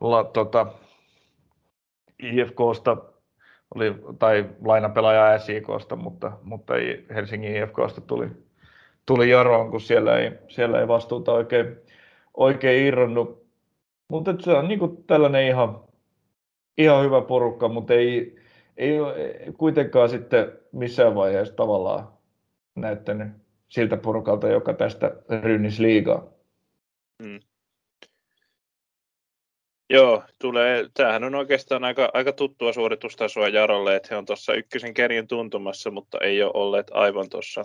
La, 0.00 0.24
tota, 0.24 0.66
IFKsta 2.22 2.96
oli, 3.74 3.94
tai 4.18 4.46
lainapelaaja 4.64 5.38
SIKsta, 5.38 5.96
mutta, 5.96 6.32
mutta 6.42 6.74
Helsingin 7.14 7.56
IFKsta 7.56 8.00
tuli, 8.00 8.28
tuli 9.06 9.30
Jaroon, 9.30 9.70
kun 9.70 9.80
siellä 9.80 10.18
ei, 10.18 10.32
siellä 10.48 10.80
ei 10.80 10.88
vastuuta 10.88 11.32
oikein, 11.32 11.76
oikein 12.34 12.86
irronnut. 12.86 13.44
Mutta 14.08 14.34
se 14.40 14.52
on 14.52 14.68
niin 14.68 15.04
tällainen 15.06 15.46
ihan, 15.46 15.80
ihan 16.78 17.04
hyvä 17.04 17.20
porukka, 17.20 17.68
mutta 17.68 17.94
ei, 17.94 18.36
ei 18.76 18.98
kuitenkaan 19.58 20.08
sitten 20.08 20.52
missään 20.72 21.14
vaiheessa 21.14 21.54
tavallaan 21.56 22.13
näyttänyt 22.74 23.28
siltä 23.68 23.96
porukalta, 23.96 24.48
joka 24.48 24.74
tästä 24.74 25.12
rynnisi 25.42 25.82
liigaa. 25.82 26.26
Hmm. 27.22 27.40
Joo, 29.90 30.22
tulee, 30.40 30.88
tämähän 30.94 31.24
on 31.24 31.34
oikeastaan 31.34 31.84
aika, 31.84 32.10
aika 32.14 32.32
tuttua 32.32 32.72
suoritustasoa 32.72 33.48
Jarolle, 33.48 33.96
että 33.96 34.08
he 34.10 34.16
on 34.16 34.26
tuossa 34.26 34.54
ykkösen 34.54 34.94
kärjen 34.94 35.26
tuntumassa, 35.26 35.90
mutta 35.90 36.18
ei 36.18 36.42
ole 36.42 36.52
olleet 36.54 36.90
aivan 36.94 37.28
tuossa 37.30 37.64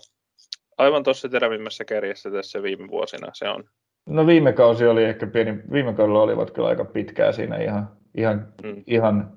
aivan 0.80 1.04
tuossa 1.04 1.30
terävimmässä 1.30 1.86
kärjessä 1.86 2.32
tässä 2.32 2.64
viime 2.64 2.88
vuosina. 2.88 3.28
Se 3.34 3.50
on. 3.50 3.64
No 4.06 4.28
viime 4.28 4.54
kausi 4.54 4.86
oli 4.86 5.04
ehkä 5.04 5.28
pieni, 5.28 5.60
viime 5.72 5.94
kaudella 5.94 6.22
olivat 6.22 6.52
kyllä 6.52 6.68
aika 6.68 6.86
pitkää 6.86 7.32
siinä 7.32 7.58
ihan, 7.58 7.90
ihan, 8.18 8.54
mm. 8.64 8.84
ihan 8.88 9.32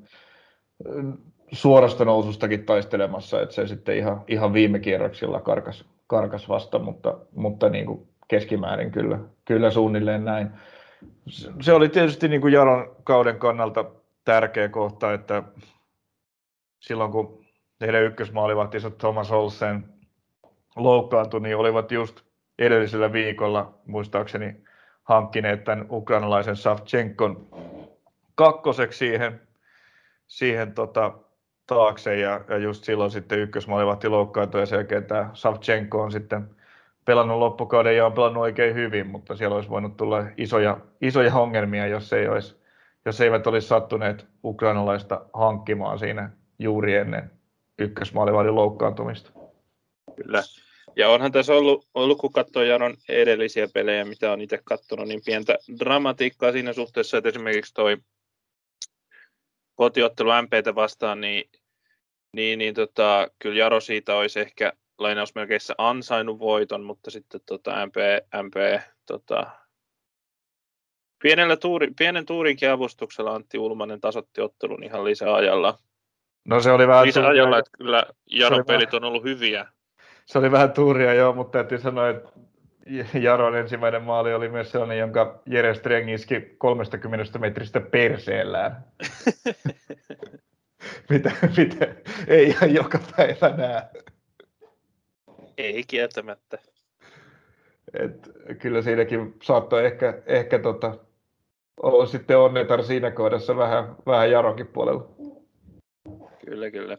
suorasta 1.53 2.05
nousustakin 2.05 2.64
taistelemassa, 2.64 3.42
että 3.42 3.55
se 3.55 3.66
sitten 3.66 3.96
ihan, 3.96 4.24
ihan 4.28 4.53
viime 4.53 4.78
kierroksilla 4.78 5.40
karkas, 5.40 5.84
karkas 6.07 6.48
vasta, 6.48 6.78
mutta, 6.78 7.18
mutta 7.34 7.68
niin 7.68 7.86
kuin 7.86 8.09
keskimäärin 8.28 8.90
kyllä, 8.90 9.18
kyllä 9.44 9.70
suunnilleen 9.70 10.24
näin. 10.24 10.50
Se 11.61 11.72
oli 11.72 11.88
tietysti 11.88 12.28
niin 12.28 12.40
kuin 12.40 12.53
Jaron 12.53 12.96
kauden 13.05 13.38
kannalta 13.38 13.84
tärkeä 14.24 14.68
kohta, 14.68 15.12
että 15.12 15.42
silloin 16.80 17.12
kun 17.12 17.44
heidän 17.80 18.03
ykkösmaalivahtinsa 18.03 18.90
Thomas 18.90 19.30
Olsen 19.30 19.84
loukkaantui, 20.76 21.40
niin 21.40 21.57
olivat 21.57 21.92
just 21.92 22.20
edellisellä 22.59 23.12
viikolla 23.12 23.74
muistaakseni 23.86 24.57
hankkineet 25.03 25.64
tämän 25.64 25.86
ukrainalaisen 25.90 26.57
Savchenkon 26.57 27.48
kakkoseksi 28.34 28.98
siihen, 28.98 29.40
siihen 30.26 30.74
tota, 30.74 31.12
taakse 31.74 32.16
ja, 32.16 32.40
ja 32.48 32.56
just 32.56 32.84
silloin 32.84 33.10
sitten 33.10 33.38
ykkösmaalivahti 33.38 34.08
loukkaantui 34.08 34.60
ja 34.60 34.66
sen 34.66 34.76
jälkeen 34.76 35.04
tämä 35.04 35.30
Savchenko 35.34 36.02
on 36.02 36.12
sitten 36.12 36.50
pelannut 37.04 37.38
loppukauden 37.38 37.96
ja 37.96 38.06
on 38.06 38.12
pelannut 38.12 38.42
oikein 38.42 38.74
hyvin, 38.74 39.06
mutta 39.06 39.36
siellä 39.36 39.56
olisi 39.56 39.70
voinut 39.70 39.96
tulla 39.96 40.24
isoja, 40.36 40.76
isoja 41.00 41.34
ongelmia, 41.34 41.86
jos, 41.86 42.12
ei 42.12 42.28
olisi, 42.28 42.56
jos 43.04 43.20
eivät 43.20 43.46
olisi 43.46 43.68
sattuneet 43.68 44.26
ukrainalaista 44.44 45.26
hankkimaan 45.32 45.98
siinä 45.98 46.30
juuri 46.58 46.94
ennen 46.94 47.30
ykkösmaalivahdin 47.78 48.54
loukkaantumista. 48.54 49.30
Kyllä. 50.16 50.42
Ja 50.96 51.08
onhan 51.08 51.32
tässä 51.32 51.54
ollut, 51.54 51.88
ollut 51.94 52.18
kun 52.18 52.32
katsoo 52.32 52.62
Jaron 52.62 52.96
edellisiä 53.08 53.68
pelejä, 53.74 54.04
mitä 54.04 54.32
on 54.32 54.40
itse 54.40 54.58
katsonut, 54.64 55.08
niin 55.08 55.20
pientä 55.24 55.58
dramatiikkaa 55.78 56.52
siinä 56.52 56.72
suhteessa, 56.72 57.16
että 57.16 57.28
esimerkiksi 57.28 57.74
toi 57.74 57.96
kotiottelu 59.74 60.30
MPtä 60.42 60.74
vastaan, 60.74 61.20
niin, 61.20 61.50
niin, 62.36 62.58
niin 62.58 62.74
tota, 62.74 63.28
kyllä 63.38 63.58
Jaro 63.58 63.80
siitä 63.80 64.16
olisi 64.16 64.40
ehkä 64.40 64.72
lainausmerkeissä 64.98 65.74
ansainnut 65.78 66.38
voiton, 66.38 66.82
mutta 66.82 67.10
sitten 67.10 67.40
tota 67.46 67.86
MP, 67.86 67.96
MP 68.42 68.82
tota, 69.06 69.46
pienellä 71.22 71.56
tuuri, 71.56 71.88
pienen 71.98 72.26
tuurinkin 72.26 72.70
avustuksella 72.70 73.34
Antti 73.34 73.58
Ulmanen 73.58 74.00
tasotti 74.00 74.40
ottelun 74.40 74.84
ihan 74.84 75.04
lisäajalla. 75.04 75.78
No 76.44 76.60
se 76.60 76.72
oli 76.72 76.88
vähän 76.88 77.06
lisäajalla, 77.06 77.58
että 77.58 77.70
kyllä 77.78 78.04
Jaron 78.26 78.64
pelit 78.66 78.94
on 78.94 79.04
ollut 79.04 79.24
hyviä. 79.24 79.66
Se 80.26 80.38
oli 80.38 80.50
vähän 80.50 80.72
tuuria 80.72 81.14
joo, 81.14 81.32
mutta 81.32 81.58
täytyy 81.58 81.78
sanoa, 81.78 82.08
että 82.08 82.30
Jaron 83.22 83.56
ensimmäinen 83.56 84.02
maali 84.02 84.34
oli 84.34 84.48
myös 84.48 84.70
sellainen, 84.70 84.98
jonka 84.98 85.42
Jere 85.46 85.74
Streng 85.74 86.12
iski 86.12 86.40
30 86.58 87.38
metristä 87.38 87.80
perseellään. 87.80 88.84
mitä, 91.10 91.30
mitä, 91.56 91.94
ei 92.26 92.46
ihan 92.46 92.74
joka 92.74 92.98
päivä 93.16 93.56
näe. 93.56 93.82
Ei 95.58 95.84
kieltämättä. 95.84 96.58
Et, 97.92 98.30
kyllä 98.58 98.82
siinäkin 98.82 99.34
saattoi 99.42 99.86
ehkä, 99.86 100.22
ehkä 100.26 100.58
tota, 100.58 100.98
olla 101.82 102.06
sitten 102.06 102.38
onnetar 102.38 102.84
siinä 102.84 103.10
kohdassa 103.10 103.56
vähän, 103.56 103.96
vähän 104.06 104.30
Jaronkin 104.30 104.66
puolella. 104.66 105.08
Kyllä, 106.44 106.70
kyllä. 106.70 106.98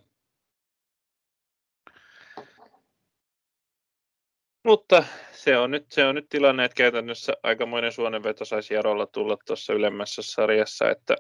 Mutta 4.64 5.04
se 5.32 5.58
on, 5.58 5.72
nyt, 5.72 5.92
se 5.92 6.06
on 6.06 6.16
nyt 6.16 6.30
tilanne, 6.30 6.66
että 6.66 6.76
käytännössä 6.76 7.34
aikamoinen 7.44 7.92
suonenveto 7.92 8.46
saisi 8.46 8.74
Jarolla 8.74 9.06
tulla 9.06 9.38
tuossa 9.46 9.74
ylemmässä 9.74 10.22
sarjassa, 10.22 10.90
että, 10.90 11.16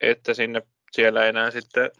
että 0.00 0.34
sinne 0.34 0.62
siellä 0.94 1.26
enää 1.26 1.50
sitten 1.50 1.90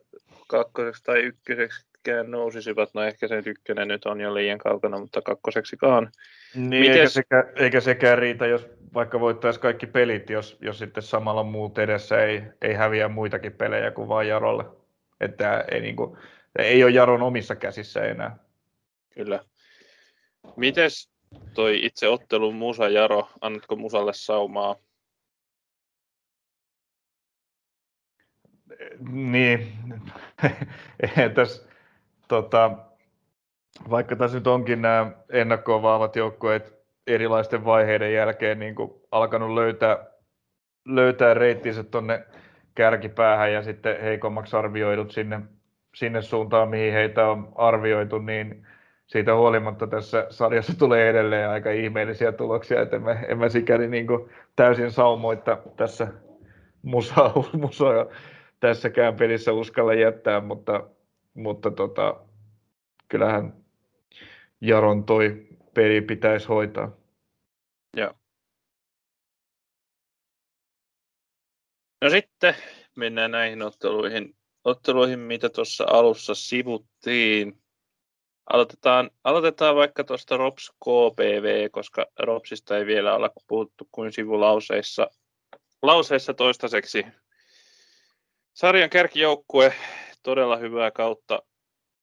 kakkoseksi 0.46 1.02
tai 1.04 1.18
ykköseksi 1.20 1.86
nousisivat. 2.26 2.90
No 2.94 3.02
ehkä 3.02 3.28
se 3.28 3.42
ykkönen 3.46 3.88
nyt 3.88 4.04
on 4.04 4.20
jo 4.20 4.34
liian 4.34 4.58
kaukana, 4.58 4.98
mutta 4.98 5.22
kakkoseksikaan. 5.22 6.10
Niin, 6.54 6.68
Mites... 6.68 6.96
eikä, 6.96 7.08
sekä, 7.08 7.44
eikä 7.56 7.80
sekään 7.80 8.18
riitä, 8.18 8.46
jos 8.46 8.68
vaikka 8.94 9.20
voittaisi 9.20 9.60
kaikki 9.60 9.86
pelit, 9.86 10.30
jos, 10.30 10.58
jos 10.60 10.78
sitten 10.78 11.02
samalla 11.02 11.42
muut 11.42 11.78
edessä 11.78 12.24
ei, 12.24 12.42
ei 12.62 12.74
häviä 12.74 13.08
muitakin 13.08 13.52
pelejä 13.52 13.90
kuin 13.90 14.08
vain 14.08 14.28
Jarolle. 14.28 14.64
Että 15.20 15.64
ei, 15.70 15.80
niin 15.80 15.96
kuin, 15.96 16.18
ei 16.58 16.84
ole 16.84 16.92
Jaron 16.92 17.22
omissa 17.22 17.56
käsissä 17.56 18.04
enää. 18.04 18.36
Kyllä. 19.14 19.40
Mites 20.56 21.10
toi 21.54 21.84
itse 21.84 22.08
ottelun 22.08 22.54
Musa 22.54 22.88
Jaro, 22.88 23.28
annatko 23.40 23.76
Musalle 23.76 24.12
saumaa? 24.14 24.76
Niin, 29.10 29.72
tässä, 31.34 31.68
tota, 32.28 32.70
vaikka 33.90 34.16
tässä 34.16 34.38
nyt 34.38 34.46
onkin 34.46 34.82
nämä 34.82 35.10
ennakkoon 35.30 35.82
vahvat 35.82 36.16
joukkueet 36.16 36.84
erilaisten 37.06 37.64
vaiheiden 37.64 38.12
jälkeen 38.14 38.58
niin 38.58 38.74
kuin 38.74 38.90
alkanut 39.10 39.54
löytää, 39.54 39.98
löytää 40.84 41.34
reittinsä 41.34 41.84
tuonne 41.84 42.24
kärkipäähän 42.74 43.52
ja 43.52 43.62
sitten 43.62 44.00
heikommaksi 44.00 44.56
arvioidut 44.56 45.10
sinne, 45.10 45.40
sinne 45.94 46.22
suuntaan, 46.22 46.68
mihin 46.68 46.92
heitä 46.92 47.28
on 47.28 47.52
arvioitu, 47.54 48.18
niin 48.18 48.66
siitä 49.06 49.34
huolimatta 49.34 49.86
tässä 49.86 50.26
sarjassa 50.30 50.78
tulee 50.78 51.08
edelleen 51.08 51.50
aika 51.50 51.70
ihmeellisiä 51.70 52.32
tuloksia, 52.32 52.82
että 52.82 52.96
en 53.28 53.38
mä, 53.38 53.48
sikäli 53.48 53.88
niin 53.88 54.06
täysin 54.56 54.90
saumoitta 54.90 55.58
tässä 55.76 56.08
musaa, 56.82 57.32
musaa 57.60 58.06
tässäkään 58.64 59.16
pelissä 59.16 59.52
uskalla 59.52 59.94
jättää, 59.94 60.40
mutta, 60.40 60.90
mutta 61.34 61.70
tota, 61.70 62.20
kyllähän 63.08 63.64
Jaron 64.60 65.04
toi 65.04 65.46
peli 65.74 66.00
pitäisi 66.00 66.48
hoitaa. 66.48 66.96
Joo. 67.96 68.12
No 72.02 72.10
sitten 72.10 72.54
mennään 72.96 73.30
näihin 73.30 73.62
otteluihin, 73.62 74.36
otteluihin 74.64 75.18
mitä 75.18 75.48
tuossa 75.48 75.84
alussa 75.90 76.34
sivuttiin. 76.34 77.62
Aloitetaan, 78.52 79.10
aloitetaan 79.24 79.76
vaikka 79.76 80.04
tuosta 80.04 80.36
ROPS 80.36 80.70
KPV, 80.70 81.70
koska 81.70 82.06
ROPSista 82.18 82.78
ei 82.78 82.86
vielä 82.86 83.14
olla 83.14 83.30
puhuttu 83.46 83.88
kuin 83.92 84.12
sivulauseissa 84.12 85.10
lauseissa 85.82 86.34
toistaiseksi. 86.34 87.06
Sarjan 88.54 88.90
kärkijoukkue, 88.90 89.74
todella 90.22 90.56
hyvää 90.56 90.90
kautta, 90.90 91.42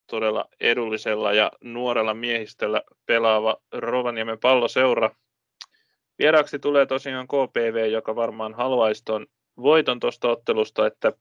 todella 0.07 0.45
edullisella 0.59 1.33
ja 1.33 1.51
nuorella 1.63 2.13
miehistöllä 2.13 2.81
pelaava 3.05 3.57
Rovaniemen 3.71 4.39
palloseura. 4.39 5.15
Vieraaksi 6.19 6.59
tulee 6.59 6.85
tosiaan 6.85 7.27
KPV, 7.27 7.91
joka 7.91 8.15
varmaan 8.15 8.53
haluaisi 8.53 9.05
ton 9.05 9.27
voiton 9.57 9.99
tuosta 9.99 10.29
ottelusta, 10.29 10.87
että 10.87 11.13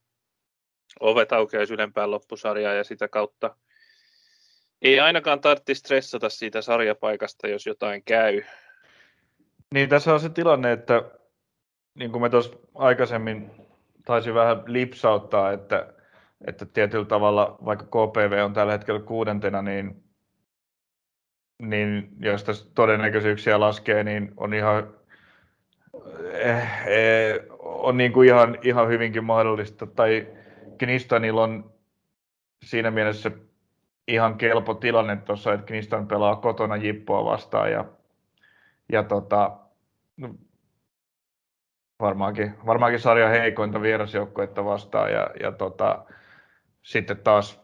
ovet 1.01 1.33
aukeaisi 1.33 1.75
ylempään 1.75 2.11
loppusarjaa 2.11 2.75
ja 2.75 2.85
sitä 2.85 3.09
kautta– 3.09 3.55
ei 4.83 5.01
ainakaan 5.01 5.41
tarvitse 5.41 5.75
stressata 5.75 6.29
siitä 6.29 6.63
sarjapaikasta, 6.63 7.49
jos 7.49 7.67
jotain 7.67 8.03
käy. 8.05 8.43
Niin 9.75 9.89
tässä 9.89 10.15
on 10.15 10.21
se 10.21 10.29
tilanne, 10.29 10.73
että 10.73 11.05
niin 11.95 12.13
kuin 12.13 12.23
me 12.23 12.31
tuossa 12.31 12.57
aikaisemmin 12.75 13.51
taisin 14.11 14.35
vähän 14.35 14.63
lipsauttaa, 14.67 15.53
että, 15.53 15.95
että 16.47 16.67
tietyllä 16.67 17.05
tavalla 17.05 17.59
vaikka 17.65 17.85
KPV 17.85 18.45
on 18.45 18.53
tällä 18.53 18.73
hetkellä 18.73 19.01
kuudentena, 19.01 19.63
niin, 19.63 20.05
niin 21.59 22.09
jos 22.21 22.45
tässä 22.45 22.71
todennäköisyyksiä 22.75 23.61
laskee, 23.61 24.05
niin 24.05 24.33
on 24.37 24.55
ihan, 24.55 24.95
eh, 26.33 26.87
eh, 26.87 27.41
on 27.59 27.97
niin 27.97 28.13
kuin 28.13 28.29
ihan, 28.29 28.59
ihan 28.63 28.89
hyvinkin 28.89 29.25
mahdollista, 29.25 29.87
tai 29.87 30.27
Knistanilla 30.79 31.43
on 31.43 31.73
siinä 32.65 32.91
mielessä 32.91 33.31
ihan 34.09 34.39
kelpo 34.39 34.75
tilanne 34.75 35.17
tuossa, 35.17 35.53
että 35.53 35.67
Knistan 35.67 36.07
pelaa 36.07 36.37
kotona 36.37 36.77
Jippoa 36.77 37.25
vastaan 37.25 37.73
ja, 37.73 37.85
ja 38.93 39.03
tota, 39.03 39.59
varmaankin, 42.01 42.55
varmaankin 42.67 43.01
sarjan 43.01 43.31
heikointa 43.31 43.83
vierasjoukkuetta 43.83 44.65
vastaan 44.65 45.13
ja, 45.13 45.31
ja 45.41 45.53
tota, 45.53 46.05
sitten 46.83 47.17
taas 47.17 47.61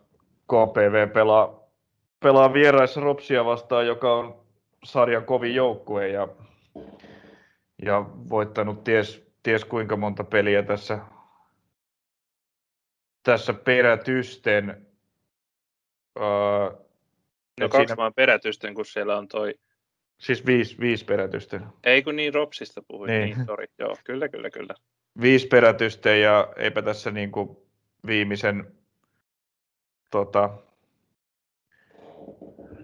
KPV 0.46 1.08
pelaa, 1.12 1.60
pelaa 2.20 2.52
vieraissa 2.52 3.00
Ropsia 3.00 3.44
vastaan, 3.44 3.86
joka 3.86 4.14
on 4.14 4.40
sarjan 4.84 5.24
kovin 5.24 5.54
joukkue 5.54 6.08
ja, 6.08 6.28
ja 7.82 8.04
voittanut 8.30 8.84
ties, 8.84 9.26
ties 9.42 9.64
kuinka 9.64 9.96
monta 9.96 10.24
peliä 10.24 10.62
tässä, 10.62 10.98
tässä 13.22 13.52
perätysten. 13.52 14.86
Öö, 16.18 16.70
no 17.60 17.68
kaksi 17.68 17.86
siinä... 17.86 17.96
vaan 17.96 18.14
perätysten, 18.14 18.74
kun 18.74 18.86
siellä 18.86 19.18
on 19.18 19.28
toi 19.28 19.54
Siis 20.18 20.46
viisi, 20.46 20.76
viisi 20.80 21.04
perätystä. 21.04 21.60
Ei 21.84 22.02
kun 22.02 22.16
niin 22.16 22.34
Ropsista 22.34 22.82
puhuin, 22.88 23.08
niin, 23.08 23.24
niin 23.24 23.46
sorry. 23.46 23.66
Joo, 23.78 23.96
kyllä, 24.04 24.28
kyllä, 24.28 24.50
kyllä. 24.50 24.74
Viisi 25.20 25.46
perätystä 25.46 26.10
ja 26.10 26.52
eipä 26.56 26.82
tässä 26.82 27.10
niin 27.10 27.32
kuin 27.32 27.56
viimeisen, 28.06 28.66
tota, 30.10 30.50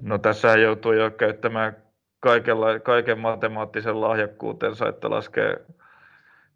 no 0.01 0.19
tässä 0.19 0.59
joutuu 0.59 0.93
jo 0.93 1.11
käyttämään 1.11 1.77
kaikella, 2.21 2.79
kaiken 2.79 3.19
matemaattisen 3.19 4.01
lahjakkuutensa, 4.01 4.89
että 4.89 5.11
laskee 5.11 5.57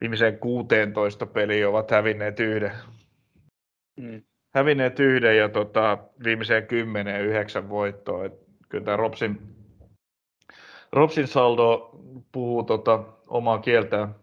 viimeiseen 0.01 0.39
16 0.39 1.27
peliä 1.27 1.69
ovat 1.69 1.91
hävinneet 1.91 2.41
yhden. 2.41 2.73
Mm. 3.97 4.23
Hävinneet 4.55 5.01
yhden 5.01 5.37
ja 5.37 5.49
tota, 5.49 5.99
viimeiseen 6.25 6.67
10 6.67 7.21
yhdeksän 7.21 7.69
voittoa. 7.69 8.25
Et 8.25 8.33
kyllä 8.69 8.85
tämä 8.85 8.97
Ropsin 8.97 9.56
Ropsin 10.97 11.27
saldo 11.27 11.91
puhuu 12.33 12.63
tota, 12.63 13.05
omaa 13.27 13.59
kieltään. 13.59 14.15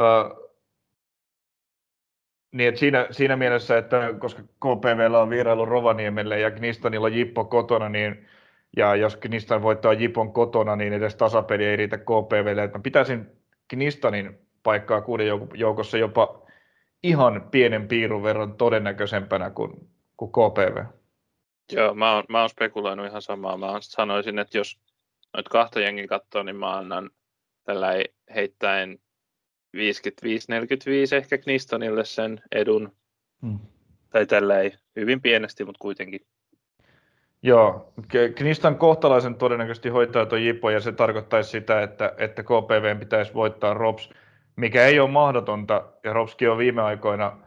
Uh, 0.00 0.50
niin, 2.52 2.76
siinä, 2.76 3.06
siinä 3.10 3.36
mielessä, 3.36 3.78
että 3.78 4.14
koska 4.18 4.42
KPV 4.42 5.14
on 5.20 5.30
vierailu 5.30 5.64
Rovaniemelle 5.64 6.40
ja 6.40 6.50
Knistanilla 6.50 7.08
Jippo 7.08 7.44
kotona, 7.44 7.88
niin 7.88 8.26
ja 8.76 8.96
jos 8.96 9.16
Knistan 9.16 9.62
voittaa 9.62 9.92
Jipon 9.92 10.32
kotona, 10.32 10.76
niin 10.76 10.92
edes 10.92 11.16
tasapeli 11.16 11.64
ei 11.64 11.76
riitä 11.76 11.98
KPVlle. 11.98 12.64
Että 12.64 12.78
mä 12.78 12.82
pitäisin 12.82 13.26
Knistanin 13.68 14.38
paikkaa 14.62 15.00
kuuden 15.00 15.26
joukossa 15.54 15.98
jopa 15.98 16.46
ihan 17.02 17.48
pienen 17.50 17.88
piirun 17.88 18.22
verran 18.22 18.54
todennäköisempänä 18.54 19.50
kuin, 19.50 19.90
kuin 20.16 20.32
KPV. 20.32 20.84
Joo, 21.72 21.94
mä 21.94 22.14
oon, 22.14 22.24
mä 22.28 22.40
oon 22.40 22.50
spekuloinut 22.50 23.06
ihan 23.06 23.22
samaa. 23.22 23.56
Mä 23.56 23.66
sanoisin, 23.80 24.38
että 24.38 24.58
jos 24.58 24.78
noit 25.32 25.48
kahta 25.48 25.80
jengin 25.80 26.08
katsoo, 26.08 26.42
niin 26.42 26.56
mä 26.56 26.76
annan 26.76 27.10
tällä 27.64 27.88
heittäen 28.34 28.98
55-45 29.76 29.80
ehkä 31.16 31.38
Knistonille 31.38 32.04
sen 32.04 32.40
edun. 32.52 32.92
Hmm. 33.42 33.58
Tai 34.10 34.26
tällä 34.26 34.60
ei 34.60 34.72
hyvin 34.96 35.20
pienesti, 35.20 35.64
mutta 35.64 35.78
kuitenkin. 35.82 36.20
Joo, 37.42 37.92
Knistan 38.34 38.76
kohtalaisen 38.76 39.34
todennäköisesti 39.34 39.88
hoitaa 39.88 40.26
tuo 40.26 40.38
Jipo 40.38 40.70
ja 40.70 40.80
se 40.80 40.92
tarkoittaisi 40.92 41.50
sitä, 41.50 41.82
että, 41.82 42.14
että 42.18 42.42
KPV 42.42 42.98
pitäisi 42.98 43.34
voittaa 43.34 43.74
Rops, 43.74 44.10
mikä 44.56 44.86
ei 44.86 45.00
ole 45.00 45.10
mahdotonta 45.10 45.84
ja 46.04 46.12
Ropskin 46.12 46.50
on 46.50 46.58
viime 46.58 46.82
aikoina, 46.82 47.38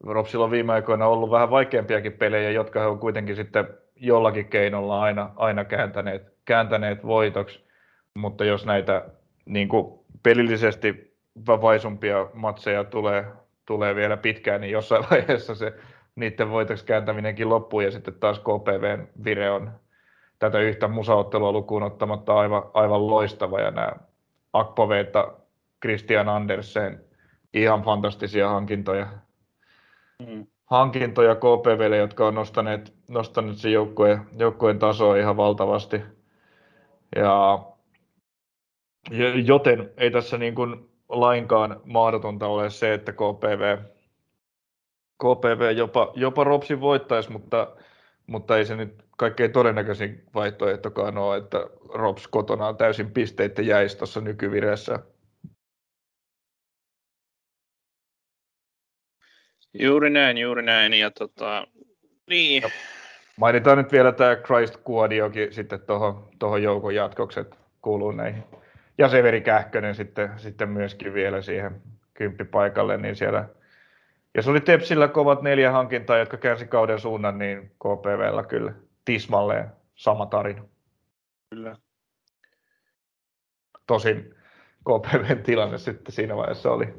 Ropsilla 0.00 0.44
on 0.44 0.50
viime 0.50 0.72
aikoina 0.72 1.06
ollut 1.06 1.30
vähän 1.30 1.50
vaikeampiakin 1.50 2.12
pelejä, 2.12 2.50
jotka 2.50 2.80
he 2.80 2.86
on 2.86 2.98
kuitenkin 2.98 3.36
sitten 3.36 3.68
jollakin 3.96 4.48
keinolla 4.48 5.02
aina, 5.02 5.30
aina 5.36 5.64
kääntäneet, 5.64 6.33
kääntäneet 6.44 7.06
voitoksi, 7.06 7.64
mutta 8.14 8.44
jos 8.44 8.66
näitä 8.66 9.08
niin 9.46 9.68
kuin 9.68 10.00
pelillisesti 10.22 11.16
vaisumpia 11.46 12.28
matseja 12.34 12.84
tulee, 12.84 13.26
tulee 13.66 13.94
vielä 13.94 14.16
pitkään, 14.16 14.60
niin 14.60 14.70
jossain 14.70 15.04
vaiheessa 15.10 15.54
se 15.54 15.72
niiden 16.14 16.50
voitoksi 16.50 16.84
kääntäminenkin 16.84 17.48
loppuu 17.48 17.80
ja 17.80 17.90
sitten 17.90 18.14
taas 18.14 18.38
KPVn 18.38 19.08
vire 19.24 19.50
on 19.50 19.70
tätä 20.38 20.58
yhtä 20.58 20.88
musaottelua 20.88 21.52
lukuun 21.52 21.82
ottamatta 21.82 22.34
aivan, 22.34 22.62
aivan 22.74 23.06
loistava 23.06 23.60
ja 23.60 23.70
nämä 23.70 23.92
Akpoveita, 24.52 25.32
Christian 25.82 26.28
Andersen, 26.28 27.04
ihan 27.54 27.82
fantastisia 27.82 28.48
hankintoja. 28.48 29.06
Mm 30.26 30.46
hankintoja 30.66 31.34
KPVlle, 31.34 31.96
jotka 31.96 32.26
on 32.26 32.34
nostaneet, 32.34 32.94
nostaneet 33.08 33.56
sen 33.56 33.72
joukkueen, 33.72 34.20
joukkueen 34.38 34.78
tasoa 34.78 35.16
ihan 35.16 35.36
valtavasti. 35.36 36.02
Ja, 37.16 37.64
joten 39.44 39.92
ei 39.96 40.10
tässä 40.10 40.38
niin 40.38 40.54
kuin 40.54 40.90
lainkaan 41.08 41.80
mahdotonta 41.84 42.46
ole 42.46 42.70
se, 42.70 42.94
että 42.94 43.12
KPV, 43.12 43.78
KPV 45.18 45.76
jopa, 45.76 46.12
jopa 46.16 46.44
Ropsin 46.44 46.80
voittaisi, 46.80 47.32
mutta, 47.32 47.76
mutta 48.26 48.58
ei 48.58 48.66
se 48.66 48.76
nyt 48.76 49.04
kaikkein 49.16 49.52
todennäköisin 49.52 50.24
vaihtoehtokaan 50.34 51.18
ole, 51.18 51.36
että 51.36 51.58
Rops 51.94 52.28
kotona 52.28 52.66
on 52.66 52.76
täysin 52.76 53.12
pisteiden 53.12 53.66
jäisi 53.66 53.98
tuossa 53.98 54.20
nykyvireessä. 54.20 54.98
Juuri 59.74 60.10
näin, 60.10 60.38
juuri 60.38 60.62
näin. 60.62 60.94
Ja 60.94 61.10
tota, 61.10 61.66
niin. 62.30 62.62
Ja 62.62 62.70
mainitaan 63.36 63.78
nyt 63.78 63.92
vielä 63.92 64.12
tämä 64.12 64.36
Christ 64.36 64.76
Kuodiokin 64.76 65.52
sitten 65.52 65.80
tuohon 65.80 66.28
toho 66.38 66.56
joukon 66.56 66.94
jatkokset 66.94 67.58
kuuluu 67.82 68.12
näihin. 68.12 68.44
Ja 68.98 69.08
Severi 69.08 69.40
Kähkönen 69.40 69.94
sitten, 69.94 70.30
sitten 70.36 70.68
myöskin 70.68 71.14
vielä 71.14 71.42
siihen 71.42 71.82
kymppipaikalle, 72.14 72.96
niin 72.96 73.16
siellä 73.16 73.48
se 74.40 74.50
oli 74.50 74.60
Tepsillä 74.60 75.08
kovat 75.08 75.42
neljä 75.42 75.70
hankintaa, 75.70 76.18
jotka 76.18 76.36
käänsi 76.36 76.66
kauden 76.66 76.98
suunnan, 76.98 77.38
niin 77.38 77.70
KPVllä 77.70 78.44
kyllä 78.44 78.72
tismalleen 79.04 79.68
sama 79.94 80.26
tarina. 80.26 80.64
Kyllä. 81.50 81.76
Tosin 83.86 84.34
KPVn 84.80 85.42
tilanne 85.42 85.78
sitten 85.78 86.12
siinä 86.12 86.36
vaiheessa 86.36 86.70
oli 86.70 86.94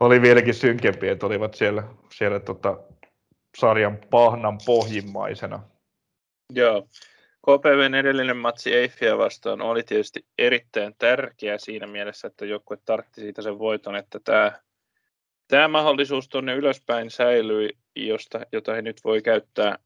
oli 0.00 0.22
vieläkin 0.22 0.54
synkempi, 0.54 1.08
että 1.08 1.26
olivat 1.26 1.54
siellä, 1.54 1.82
siellä 2.10 2.40
tota, 2.40 2.78
sarjan 3.56 3.98
pahnan 4.10 4.58
pohjimmaisena. 4.66 5.62
Joo. 6.52 6.88
KPVn 7.42 7.94
edellinen 7.94 8.36
matsi 8.36 8.74
Eiffiä 8.74 9.18
vastaan 9.18 9.62
oli 9.62 9.82
tietysti 9.82 10.26
erittäin 10.38 10.94
tärkeä 10.98 11.58
siinä 11.58 11.86
mielessä, 11.86 12.28
että 12.28 12.46
joukkue 12.46 12.78
tartti 12.84 13.20
siitä 13.20 13.42
sen 13.42 13.58
voiton, 13.58 13.96
että 13.96 14.20
tämä, 14.24 14.52
tämä 15.48 15.68
mahdollisuus 15.68 16.28
tuonne 16.28 16.54
ylöspäin 16.54 17.10
säilyi, 17.10 17.70
josta, 17.96 18.40
jota 18.52 18.74
he 18.74 18.82
nyt 18.82 19.00
voi 19.04 19.22
käyttää, 19.22 19.78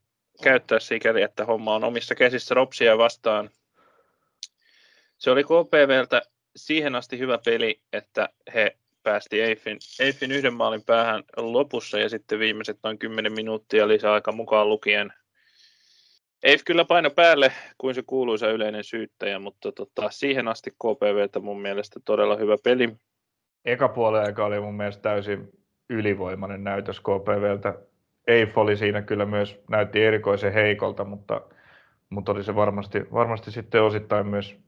käyttää 0.43 0.79
sikäli, 0.79 1.21
että 1.21 1.45
homma 1.45 1.75
on 1.75 1.83
omissa 1.83 2.15
käsissä 2.15 2.55
Ropsia 2.55 2.97
vastaan. 2.97 3.49
Se 5.17 5.31
oli 5.31 5.43
KPVltä 5.43 6.21
siihen 6.55 6.95
asti 6.95 7.19
hyvä 7.19 7.39
peli, 7.45 7.81
että 7.93 8.29
he 8.53 8.77
päästi 9.03 9.41
Eiffin, 9.41 9.77
Eiffin 9.99 10.31
yhden 10.31 10.53
maalin 10.53 10.83
päähän 10.83 11.23
lopussa 11.37 11.99
ja 11.99 12.09
sitten 12.09 12.39
viimeiset 12.39 12.79
noin 12.83 12.99
10 12.99 13.33
minuuttia 13.33 13.87
lisäaika 13.87 14.31
mukaan 14.31 14.69
lukien. 14.69 15.13
Eiff 16.43 16.63
kyllä 16.65 16.85
paino 16.85 17.09
päälle 17.09 17.51
kuin 17.77 17.95
se 17.95 18.03
kuuluisa 18.07 18.49
yleinen 18.49 18.83
syyttäjä, 18.83 19.39
mutta 19.39 19.71
tota, 19.71 20.09
siihen 20.09 20.47
asti 20.47 20.71
KPVtä 20.71 21.39
mun 21.39 21.61
mielestä 21.61 21.99
todella 22.05 22.35
hyvä 22.35 22.55
peli. 22.63 22.95
Eka 23.65 23.87
puolen 23.87 24.21
aika 24.21 24.45
oli 24.45 24.59
mun 24.59 24.77
mielestä 24.77 25.01
täysin 25.01 25.49
ylivoimainen 25.89 26.63
näytös 26.63 26.99
KPVltä. 26.99 27.73
Eiff 28.27 28.57
oli 28.57 28.77
siinä 28.77 29.01
kyllä 29.01 29.25
myös, 29.25 29.59
näytti 29.69 30.03
erikoisen 30.03 30.53
heikolta, 30.53 31.05
mutta, 31.05 31.41
mutta 32.09 32.31
oli 32.31 32.43
se 32.43 32.55
varmasti, 32.55 33.05
varmasti 33.13 33.51
sitten 33.51 33.83
osittain 33.83 34.27
myös 34.27 34.59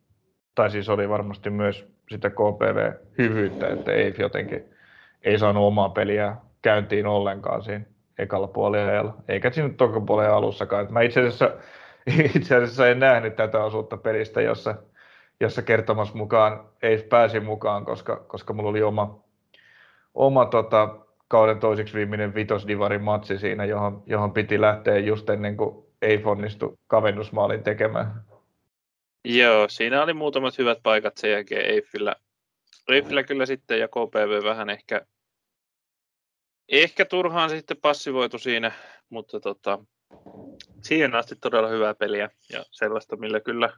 tai 0.56 0.70
siis 0.70 0.90
oli 0.90 1.10
varmasti 1.10 1.50
myös 1.50 1.88
sitä 2.10 2.30
KPV-hyvyyttä, 2.30 3.68
että 3.68 3.92
ei 3.92 4.14
jotenkin 4.20 4.66
ei 5.24 5.40
saanut 5.40 5.64
omaa 5.64 5.90
peliä 5.90 6.36
käyntiin 6.62 7.08
ollenkaan 7.08 7.64
siinä 7.64 7.86
ekalla 8.22 8.48
puolella, 8.48 9.16
eikä 9.28 9.52
siinä 9.52 9.70
toka 9.70 10.02
puolen 10.02 10.34
alussakaan. 10.34 10.94
mä 10.94 11.02
itse 11.02 11.20
asiassa, 11.20 11.52
itse 12.36 12.56
asiassa 12.56 12.88
en 12.88 13.00
nähnyt 13.00 13.36
tätä 13.36 13.64
osuutta 13.64 13.98
pelistä, 13.98 14.42
jossa, 14.42 14.76
jossa 15.40 15.62
kertomassa 15.62 16.18
mukaan 16.18 16.70
ei 16.82 16.98
pääsi 17.10 17.40
mukaan, 17.40 17.86
koska, 17.86 18.16
koska 18.28 18.54
mulla 18.54 18.70
oli 18.70 18.84
oma, 18.84 19.24
oma 20.14 20.46
tota, 20.46 20.96
kauden 21.28 21.60
toiseksi 21.60 21.94
viimeinen 21.94 22.36
vitosdivarin 22.36 23.04
matsi 23.04 23.38
siinä, 23.38 23.66
johon, 23.66 24.04
johon 24.06 24.34
piti 24.34 24.62
lähteä 24.62 24.98
just 24.98 25.30
ennen 25.30 25.58
kuin 25.58 25.86
ei 26.02 26.22
onnistu 26.26 26.80
kavennusmaalin 26.88 27.64
tekemään. 27.64 28.24
Joo, 29.26 29.68
siinä 29.68 30.04
oli 30.04 30.14
muutamat 30.14 30.58
hyvät 30.58 30.78
paikat 30.84 31.18
sen 31.18 31.32
jälkeen 31.32 31.66
Eiffillä. 31.66 32.16
Eiffillä 32.90 33.24
kyllä 33.24 33.46
sitten 33.46 33.80
ja 33.80 33.88
KPV 33.88 34.44
vähän 34.44 34.70
ehkä, 34.70 35.06
ehkä 36.70 37.06
turhaan 37.06 37.50
sitten 37.50 37.78
passivoitu 37.78 38.40
siinä, 38.40 38.72
mutta 39.10 39.40
tota, 39.40 39.80
siihen 40.84 41.16
asti 41.16 41.36
todella 41.36 41.68
hyvää 41.68 41.94
peliä 41.94 42.30
ja 42.50 42.66
sellaista, 42.72 43.16
millä 43.16 43.40
kyllä, 43.40 43.78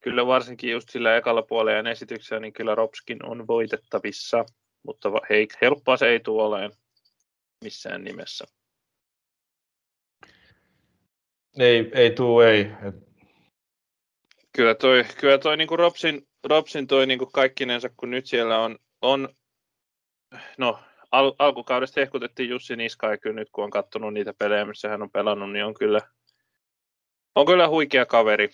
kyllä 0.00 0.26
varsinkin 0.26 0.70
just 0.70 0.88
sillä 0.88 1.16
ekalla 1.16 1.42
puolella 1.42 1.90
esityksellä, 1.90 2.40
niin 2.40 2.52
kyllä 2.52 2.74
Ropskin 2.74 3.26
on 3.26 3.46
voitettavissa, 3.46 4.44
mutta 4.82 5.08
hei, 5.30 5.48
helppoa 5.62 5.96
se 5.96 6.08
ei 6.08 6.20
tule 6.20 6.42
olemaan 6.42 6.72
missään 7.64 8.04
nimessä. 8.04 8.44
Ei, 11.58 11.90
ei 11.94 12.10
tuu, 12.10 12.40
ei. 12.40 12.70
Kyllä 14.52 14.74
toi, 14.74 15.04
kyllä 15.20 15.38
toi 15.38 15.56
niin 15.56 15.68
kuin 15.68 15.78
Robsin, 15.78 16.28
Robsin 16.44 16.86
toi 16.86 17.06
niin 17.06 17.18
kuin 17.18 17.32
kaikkinensa, 17.32 17.88
kun 17.96 18.10
nyt 18.10 18.26
siellä 18.26 18.58
on, 18.58 18.78
on 19.02 19.28
no 20.58 20.78
al, 21.12 21.32
alkukaudesta 21.38 22.00
hehkutettiin 22.00 22.48
Jussi 22.48 22.76
Niska 22.76 23.10
ja 23.10 23.18
kyllä 23.18 23.34
nyt 23.34 23.50
kun 23.52 23.64
on 23.64 23.70
katsonut 23.70 24.14
niitä 24.14 24.34
pelejä, 24.38 24.64
missä 24.64 24.88
hän 24.88 25.02
on 25.02 25.10
pelannut, 25.10 25.52
niin 25.52 25.64
on 25.64 25.74
kyllä, 25.74 26.00
on 27.34 27.46
kyllä 27.46 27.68
huikea 27.68 28.06
kaveri. 28.06 28.50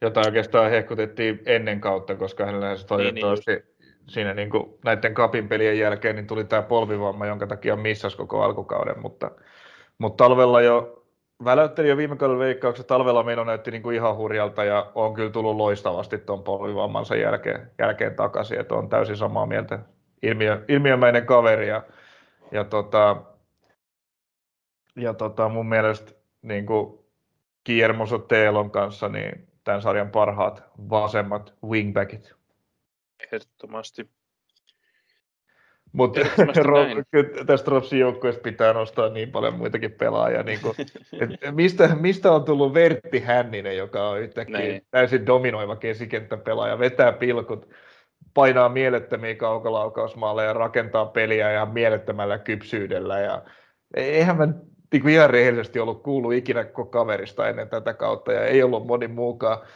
Jota 0.00 0.20
oikeastaan 0.20 0.70
hehkutettiin 0.70 1.42
ennen 1.46 1.80
kautta, 1.80 2.14
koska 2.14 2.46
hänellä 2.46 2.68
niin, 2.96 3.14
niin 3.14 3.62
siinä 4.08 4.34
niin 4.34 4.50
kuin 4.50 4.78
näiden 4.84 5.14
kapin 5.14 5.48
pelien 5.48 5.78
jälkeen 5.78 6.16
niin 6.16 6.26
tuli 6.26 6.44
tämä 6.44 6.62
polvivamma, 6.62 7.26
jonka 7.26 7.46
takia 7.46 7.76
missas 7.76 8.16
koko 8.16 8.42
alkukauden, 8.42 8.98
mutta, 9.00 9.30
mutta 9.98 10.24
talvella 10.24 10.60
jo 10.60 11.06
väläytteli 11.44 11.88
jo 11.88 11.96
viime 11.96 12.16
kauden 12.16 12.38
veikkaukset, 12.38 12.86
talvella 12.86 13.22
meillä 13.22 13.44
näytti 13.44 13.70
niin 13.70 13.82
kuin 13.82 13.96
ihan 13.96 14.16
hurjalta 14.16 14.64
ja 14.64 14.92
on 14.94 15.14
kyllä 15.14 15.30
tullut 15.30 15.56
loistavasti 15.56 16.18
tuon 16.18 16.42
polvivammansa 16.42 17.16
jälkeen, 17.16 17.70
jälkeen 17.78 18.14
takaisin, 18.14 18.60
että 18.60 18.74
on 18.74 18.88
täysin 18.88 19.16
samaa 19.16 19.46
mieltä. 19.46 19.78
Ilmiö, 20.26 20.64
ilmiömäinen 20.68 21.26
kaveri 21.26 21.68
ja, 21.68 21.82
ja, 22.52 22.64
tota, 22.64 23.22
ja 24.96 25.14
tota, 25.14 25.48
mun 25.48 25.68
mielestä 25.68 26.12
niin 26.42 26.66
kuin 26.66 26.98
Kiermoso 27.64 28.18
Teelon 28.18 28.70
kanssa 28.70 29.08
niin 29.08 29.48
tämän 29.64 29.82
sarjan 29.82 30.10
parhaat 30.10 30.62
vasemmat 30.90 31.54
wingbackit. 31.64 32.34
Ehdottomasti. 33.24 34.10
Mutta 35.92 36.20
tästä 37.46 37.70
Ropsin 37.70 37.98
joukkueesta 37.98 38.42
pitää 38.42 38.72
nostaa 38.72 39.08
niin 39.08 39.30
paljon 39.30 39.54
muitakin 39.54 39.92
pelaajia. 39.92 40.42
Niin 40.42 40.60
kuin, 40.62 40.74
et 41.20 41.54
mistä, 41.54 41.94
mistä 41.94 42.32
on 42.32 42.44
tullut 42.44 42.74
Vertti 42.74 43.20
Hänninen, 43.20 43.76
joka 43.76 44.08
on 44.08 44.20
yhtäkkiä 44.20 44.58
Näin. 44.58 44.86
täysin 44.90 45.26
dominoiva 45.26 45.76
keskikenttäpelaaja, 45.76 46.78
vetää 46.78 47.12
pilkut, 47.12 47.68
painaa 48.36 48.68
mielettömiä 48.68 49.34
kaukolaukausmaaleja, 49.34 50.52
rakentaa 50.52 51.06
peliä 51.06 51.50
ja 51.50 51.66
mielettömällä 51.66 52.38
kypsyydellä. 52.38 53.18
Ja 53.18 53.42
eihän 53.94 54.36
mä 54.36 54.48
niin 54.92 55.02
kuin 55.02 55.14
ihan 55.14 55.30
rehellisesti 55.30 55.80
ollut 55.80 56.02
kuullut 56.02 56.32
ikinä 56.32 56.64
koko 56.64 56.90
kaverista 56.90 57.48
ennen 57.48 57.68
tätä 57.68 57.94
kautta 57.94 58.32
ja 58.32 58.44
ei 58.44 58.62
ollut 58.62 58.86
moni 58.86 59.08
muukaan. 59.08 59.58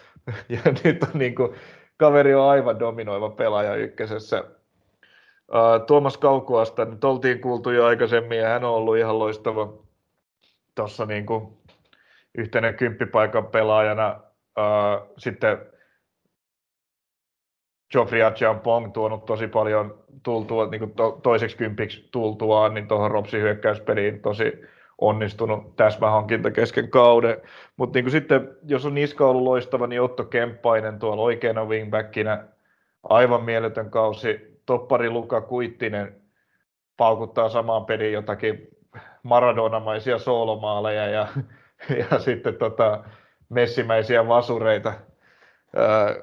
Ja 0.48 0.60
nyt 0.84 1.02
on 1.02 1.18
niin 1.18 1.34
kuin, 1.34 1.54
kaveri 1.96 2.34
on 2.34 2.48
aivan 2.50 2.78
dominoiva 2.78 3.30
pelaaja 3.30 3.74
ykkösessä 3.74 4.44
Tuomas 5.86 6.18
Kaukuasta 6.18 6.84
nyt 6.84 7.04
oltiin 7.04 7.40
kuultu 7.40 7.70
jo 7.70 7.84
aikaisemmin 7.84 8.38
ja 8.38 8.48
hän 8.48 8.64
on 8.64 8.70
ollut 8.70 8.96
ihan 8.96 9.18
loistava 9.18 9.72
tuossa 10.74 11.06
niin 11.06 11.26
kuin 11.26 11.58
yhtenä 12.38 12.72
kymppipaikan 12.72 13.46
pelaajana. 13.46 14.20
Sitten 15.18 15.58
Geoffrey 17.90 18.20
Pong 18.62 18.92
tuonut 18.92 19.24
tosi 19.24 19.48
paljon 19.48 19.98
tultua, 20.22 20.66
niin 20.66 20.78
kuin 20.78 20.90
to, 20.90 21.20
toiseksi 21.22 21.56
kympiksi 21.56 22.08
tultuaan, 22.10 22.74
niin 22.74 22.88
tuohon 22.88 23.10
Ropsin 23.10 23.42
hyökkäyspeliin 23.42 24.20
tosi 24.20 24.52
onnistunut 24.98 25.76
täsmähankinta 25.76 26.50
kesken 26.50 26.90
kauden. 26.90 27.36
Mutta 27.76 27.98
niin 27.98 28.10
sitten, 28.10 28.48
jos 28.66 28.86
on 28.86 28.94
Niska 28.94 29.26
ollut 29.26 29.42
loistava, 29.42 29.86
niin 29.86 30.02
Otto 30.02 30.24
Kemppainen 30.24 30.98
tuolla 30.98 31.22
oikeana 31.22 31.64
wingbackinä, 31.64 32.44
aivan 33.02 33.42
mieletön 33.44 33.90
kausi 33.90 34.60
toppari 34.66 35.10
Luka 35.10 35.40
Kuittinen 35.40 36.20
paukuttaa 36.96 37.48
samaan 37.48 37.84
peliin 37.84 38.12
jotakin 38.12 38.68
Maradonamaisia 39.22 40.18
soolomaaleja 40.18 41.06
ja, 41.08 41.28
ja 42.10 42.18
sitten 42.18 42.54
tota, 42.54 43.04
messimäisiä 43.48 44.28
vasureita. 44.28 44.92
Ää, 45.76 46.14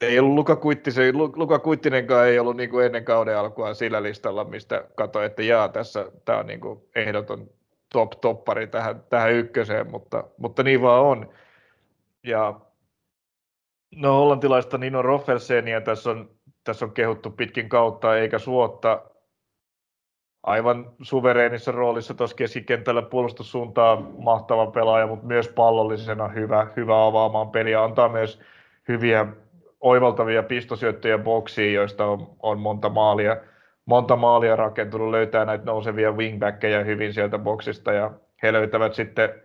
ei 0.00 0.18
ollut 0.18 0.34
Luka, 0.34 0.56
Kuittisen, 0.56 1.18
Luka 1.18 1.58
Kuittinenkaan 1.58 2.26
ei 2.26 2.38
ollut 2.38 2.56
niin 2.56 2.70
kuin 2.70 2.86
ennen 2.86 3.04
kauden 3.04 3.38
alkua 3.38 3.74
sillä 3.74 4.02
listalla, 4.02 4.44
mistä 4.44 4.84
katsoin, 4.94 5.26
että 5.26 5.42
jaa, 5.42 5.68
tässä 5.68 6.10
tämä 6.24 6.38
on 6.38 6.46
niin 6.46 6.60
kuin 6.60 6.80
ehdoton 6.96 7.50
top-toppari 7.92 8.66
tähän, 8.66 9.04
tähän 9.10 9.32
ykköseen, 9.32 9.90
mutta, 9.90 10.24
mutta 10.38 10.62
niin 10.62 10.82
vaan 10.82 11.02
on. 11.02 11.32
Ja 12.22 12.60
no 13.96 14.12
hollantilaista 14.12 14.78
Nino 14.78 15.02
Roffelsenia 15.02 15.80
tässä 15.80 16.10
on 16.10 16.30
tässä 16.64 16.84
on 16.84 16.92
kehuttu 16.92 17.30
pitkin 17.30 17.68
kautta 17.68 18.16
eikä 18.18 18.38
suotta. 18.38 19.02
Aivan 20.42 20.92
suvereenissa 21.02 21.72
roolissa 21.72 22.14
tuossa 22.14 22.36
keskikentällä 22.36 23.02
puolustussuuntaan 23.02 24.08
mahtava 24.18 24.66
pelaaja, 24.66 25.06
mutta 25.06 25.26
myös 25.26 25.48
pallollisena 25.48 26.28
hyvä, 26.28 26.66
hyvä 26.76 27.06
avaamaan 27.06 27.50
peliä. 27.50 27.84
Antaa 27.84 28.08
myös 28.08 28.40
hyviä 28.88 29.26
oivaltavia 29.84 30.42
pistosyöttöjä 30.42 31.18
boksiin, 31.18 31.74
joista 31.74 32.06
on, 32.06 32.36
on 32.42 32.58
monta 32.58 32.88
maalia, 32.88 33.36
monta 33.86 34.16
maalia 34.16 34.56
rakentunut, 34.56 35.10
löytää 35.10 35.44
näitä 35.44 35.64
nousevia 35.64 36.12
wingbackkejä 36.12 36.84
hyvin 36.84 37.12
sieltä 37.14 37.38
boksista 37.38 37.92
ja 37.92 38.10
he 38.42 38.52
löytävät 38.52 38.94
sitten 38.94 39.42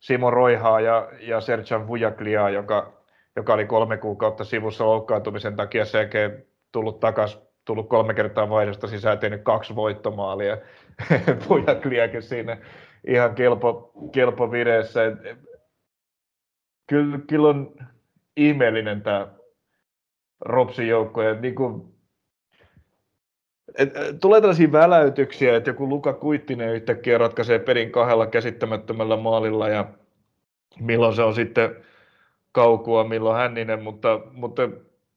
Simo 0.00 0.30
Roihaa 0.30 0.80
ja, 0.80 1.08
ja 1.20 1.40
Serjan 1.40 1.88
Vujakliaa, 1.88 2.50
joka, 2.50 2.92
joka 3.36 3.54
oli 3.54 3.66
kolme 3.66 3.96
kuukautta 3.96 4.44
sivussa 4.44 4.86
loukkaantumisen 4.86 5.56
takia 5.56 5.84
selkeä 5.84 6.30
tullut 6.72 7.00
takaisin, 7.00 7.40
tullut 7.64 7.88
kolme 7.88 8.14
kertaa 8.14 8.50
vaihdosta 8.50 8.86
sisään, 8.86 9.18
tehnyt 9.18 9.42
kaksi 9.42 9.74
voittomaalia. 9.74 10.58
Pujakliakin 11.48 12.22
siinä 12.22 12.56
ihan 13.06 13.34
kelpo, 13.34 13.92
kelpo 14.12 14.50
vireessä. 14.50 15.00
Kyllä, 16.86 17.18
kyllä 17.28 17.48
on 17.48 17.74
ihmeellinen 18.36 19.02
tämä 19.02 19.28
Ropsin 20.44 20.88
joukko. 20.88 21.22
Ja 21.22 21.34
niin 21.34 21.54
kuin, 21.54 21.84
et, 23.78 23.90
tulee 24.20 24.40
tällaisia 24.40 24.72
väläytyksiä, 24.72 25.56
että 25.56 25.70
joku 25.70 25.88
Luka 25.88 26.12
Kuittinen 26.12 26.74
yhtäkkiä 26.74 27.18
ratkaisee 27.18 27.58
pelin 27.58 27.92
kahdella 27.92 28.26
käsittämättömällä 28.26 29.16
maalilla 29.16 29.68
ja 29.68 29.88
milloin 30.80 31.14
se 31.14 31.22
on 31.22 31.34
sitten 31.34 31.76
kaukua, 32.52 33.04
milloin 33.04 33.36
Hänninen, 33.36 33.82
mutta, 33.82 34.20
mutta 34.32 34.68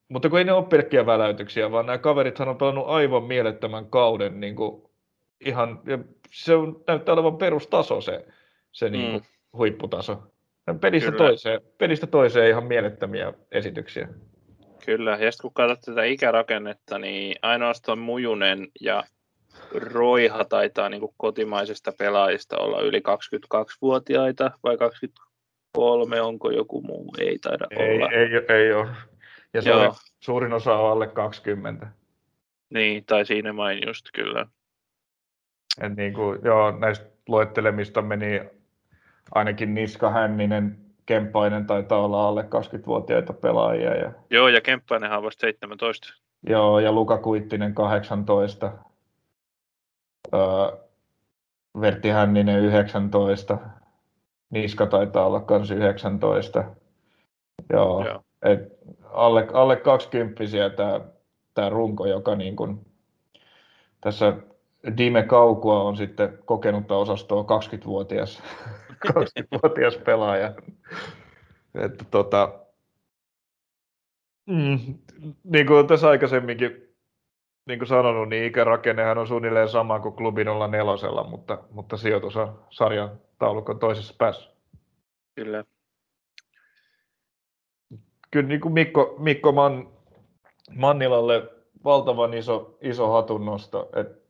mutta 0.10 0.30
kun 0.30 0.40
ei 0.40 0.46
ne 0.46 0.54
ole 0.54 0.66
pelkkiä 0.66 1.06
väläytyksiä, 1.06 1.72
vaan 1.72 1.86
nämä 1.86 1.98
kaverithan 1.98 2.50
on 2.50 2.58
pelannut 2.58 2.88
aivan 2.88 3.24
mielettömän 3.24 3.86
kauden 3.86 4.40
niin 4.40 4.56
kuin 4.56 4.84
ihan, 5.46 5.82
ja 5.86 6.00
se 6.32 6.56
on, 6.56 6.84
näyttää 6.88 7.14
olevan 7.14 7.38
perustaso 7.38 8.02
se, 8.02 8.26
se 8.72 8.90
niin 8.90 9.12
kuin 9.12 9.22
mm. 9.22 9.58
huipputaso. 9.58 10.24
Pelistä 10.82 11.12
toiseen, 11.12 11.62
pelistä 11.78 12.08
toiseen 12.08 12.50
ihan 12.50 12.64
mielettömiä 12.64 13.34
esityksiä. 13.52 14.08
Kyllä, 14.86 15.12
ja 15.12 15.32
sitten 15.32 15.42
kun 15.42 15.54
katsot 15.54 15.82
tätä 15.82 16.04
ikärakennetta, 16.04 17.00
niin 17.00 17.36
ainoastaan 17.42 18.00
Mujunen 18.00 18.68
ja 18.82 19.04
Roiha 19.72 20.46
taitaa 20.46 20.90
niin 20.90 21.02
kotimaisista 21.18 21.92
pelaajista 21.98 22.58
olla 22.58 22.82
yli 22.82 23.00
22-vuotiaita 23.00 24.52
vai 24.64 24.78
23, 24.78 26.22
onko 26.22 26.52
joku 26.52 26.82
muu? 26.82 27.14
Ei 27.18 27.40
taida 27.40 27.68
ei, 27.70 27.96
olla. 27.96 28.12
Ei, 28.12 28.28
ei, 28.36 28.56
ei 28.58 28.74
ole. 28.74 28.88
Ja 29.54 29.62
se 29.62 29.74
on, 29.74 29.94
suurin 30.20 30.54
osa 30.54 30.74
on 30.74 30.92
alle 30.92 31.08
20. 31.08 31.88
Niin, 32.70 33.06
tai 33.06 33.26
siinä 33.26 33.54
main 33.54 33.80
just 33.88 34.06
kyllä. 34.14 34.46
Et 35.82 35.96
niin 35.96 36.14
kuin, 36.14 36.40
joo, 36.44 36.72
näistä 36.72 37.06
luettelemista 37.28 38.02
meni 38.02 38.42
ainakin 39.32 39.74
Niska 39.74 40.10
Hänninen, 40.10 40.85
Kemppainen 41.06 41.66
taitaa 41.66 42.06
olla 42.06 42.28
alle 42.28 42.42
20-vuotiaita 42.42 43.34
pelaajia. 43.34 43.96
Ja... 43.96 44.12
Joo, 44.30 44.48
ja 44.48 44.62
Kemppainen 44.62 45.12
on 45.12 45.24
vasta 45.24 45.42
17. 45.42 46.14
Joo, 46.50 46.80
ja 46.80 46.92
Luka 46.92 47.18
Kuittinen 47.18 47.74
18. 47.74 48.72
Öö, 50.34 50.42
Vertti 51.82 52.10
Hänninen 52.10 52.60
19. 52.60 53.58
Niska 54.50 54.86
taitaa 54.86 55.26
olla 55.26 55.46
myös 55.50 55.72
19. 55.72 56.64
Joo. 57.70 58.06
Joo. 58.06 58.22
Et 58.42 58.60
alle, 59.04 59.48
alle 59.54 59.76
20 59.76 60.44
tämä, 61.54 61.70
runko, 61.70 62.06
joka 62.06 62.36
niin 62.36 62.56
kuin, 62.56 62.86
tässä 64.02 64.34
Dime 64.98 65.24
Kaukua 65.24 65.84
on 65.84 65.98
sitten 65.98 66.40
kokenutta 66.46 66.98
osastoa 66.98 67.44
20-vuotias, 67.44 68.44
20-vuotias 69.08 69.98
pelaaja. 69.98 70.54
Että 71.76 72.06
tota, 72.12 72.60
mm, 74.46 74.80
niin 75.44 75.68
kuin 75.68 75.88
tässä 75.88 76.10
aikaisemminkin 76.10 76.96
niin 77.66 77.80
kuin 77.80 77.88
sanonut, 77.88 78.30
niin 78.30 78.46
ikärakennehan 78.46 79.18
on 79.18 79.28
suunnilleen 79.28 79.70
sama 79.70 80.00
kuin 80.00 80.16
klubin 80.16 80.48
olla 80.48 80.68
nelosella, 80.68 81.24
mutta, 81.24 81.64
mutta 81.72 81.98
sijoitus 81.98 82.38
on 82.38 82.60
sarjan 82.70 83.22
taulukon 83.40 83.80
toisessa 83.80 84.16
päässä. 84.18 84.52
Kyllä. 85.36 85.64
Kyllä 88.32 88.48
niin 88.48 88.62
kuin 88.62 88.74
Mikko, 88.74 89.16
Mikko 89.20 89.52
Man, 89.52 89.90
Mannilalle 90.76 91.50
valtavan 91.84 92.34
iso, 92.34 92.78
iso 92.82 93.12
hatunnosto. 93.12 93.90
Et 93.96 94.25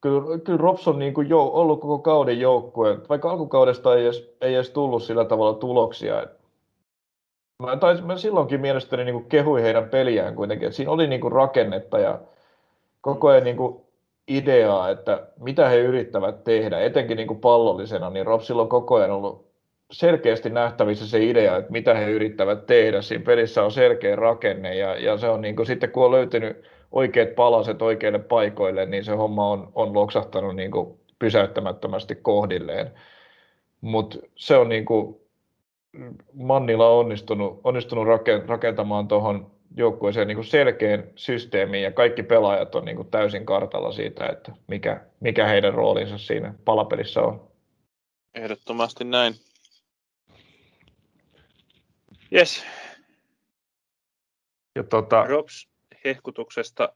kyllä, 0.00 0.38
kyllä 0.38 0.58
Rops 0.58 0.88
on 0.88 0.98
niin 0.98 1.14
kuin 1.14 1.28
jo, 1.28 1.42
ollut 1.42 1.80
koko 1.80 1.98
kauden 1.98 2.40
joukkue, 2.40 2.98
vaikka 3.08 3.30
alkukaudesta 3.30 3.96
ei 3.96 4.04
edes, 4.04 4.36
ei 4.40 4.54
edes 4.54 4.70
tullut 4.70 5.02
sillä 5.02 5.24
tavalla 5.24 5.58
tuloksia. 5.58 6.22
Et 6.22 6.30
mä, 7.62 7.76
taisin, 7.76 8.06
mä 8.06 8.16
silloinkin 8.16 8.60
mielestäni 8.60 9.04
niin 9.04 9.14
kuin 9.14 9.28
kehui 9.28 9.62
heidän 9.62 9.88
peliään 9.88 10.34
kuitenkin, 10.34 10.66
että 10.66 10.76
siinä 10.76 10.92
oli 10.92 11.06
niin 11.06 11.20
kuin 11.20 11.32
rakennetta 11.32 11.98
ja 11.98 12.20
koko 13.00 13.28
ajan 13.28 13.44
niin 13.44 13.56
kuin 13.56 13.80
ideaa, 14.28 14.90
että 14.90 15.26
mitä 15.40 15.68
he 15.68 15.78
yrittävät 15.78 16.44
tehdä, 16.44 16.80
etenkin 16.80 17.16
niin 17.16 17.26
kuin 17.26 17.40
pallollisena, 17.40 18.10
niin 18.10 18.26
Ropsilla 18.26 18.62
on 18.62 18.68
koko 18.68 18.94
ajan 18.94 19.10
ollut 19.10 19.50
selkeästi 19.92 20.50
nähtävissä 20.50 21.08
se 21.08 21.24
idea, 21.24 21.56
että 21.56 21.72
mitä 21.72 21.94
he 21.94 22.10
yrittävät 22.10 22.66
tehdä. 22.66 23.02
Siinä 23.02 23.24
pelissä 23.24 23.64
on 23.64 23.72
selkeä 23.72 24.16
rakenne 24.16 24.74
ja, 24.74 24.98
ja 24.98 25.16
se 25.16 25.28
on 25.28 25.40
niin 25.40 25.56
kuin, 25.56 25.66
sitten 25.66 25.90
kun 25.90 26.04
on 26.04 26.10
löytynyt 26.10 26.64
oikeat 26.90 27.34
palaset 27.34 27.82
oikeille 27.82 28.18
paikoille, 28.18 28.86
niin 28.86 29.04
se 29.04 29.12
homma 29.12 29.50
on, 29.50 29.72
on 29.74 29.94
loksahtanut 29.94 30.56
niin 30.56 30.70
kuin 30.70 31.00
pysäyttämättömästi 31.18 32.14
kohdilleen. 32.14 32.90
Mutta 33.80 34.18
se 34.36 34.56
on 34.56 34.68
niin 34.68 34.84
kuin, 34.84 35.16
Mannilla 36.32 36.88
on 36.88 36.98
onnistunut, 36.98 37.60
onnistunut 37.64 38.06
rakentamaan 38.46 39.08
tuohon 39.08 39.50
joukkueeseen 39.76 40.28
niin 40.28 40.44
selkeän 40.44 41.04
systeemiin 41.16 41.82
ja 41.84 41.92
kaikki 41.92 42.22
pelaajat 42.22 42.74
on 42.74 42.84
niin 42.84 42.96
kuin 42.96 43.10
täysin 43.10 43.46
kartalla 43.46 43.92
siitä, 43.92 44.26
että 44.26 44.52
mikä, 44.66 45.00
mikä 45.20 45.46
heidän 45.46 45.74
roolinsa 45.74 46.18
siinä 46.18 46.54
palapelissä 46.64 47.20
on. 47.20 47.50
Ehdottomasti 48.34 49.04
näin. 49.04 49.34
Yes. 52.32 52.64
Ja 54.76 54.84
tota, 54.84 55.24
Rops 55.24 55.69
hehkutuksesta. 56.04 56.92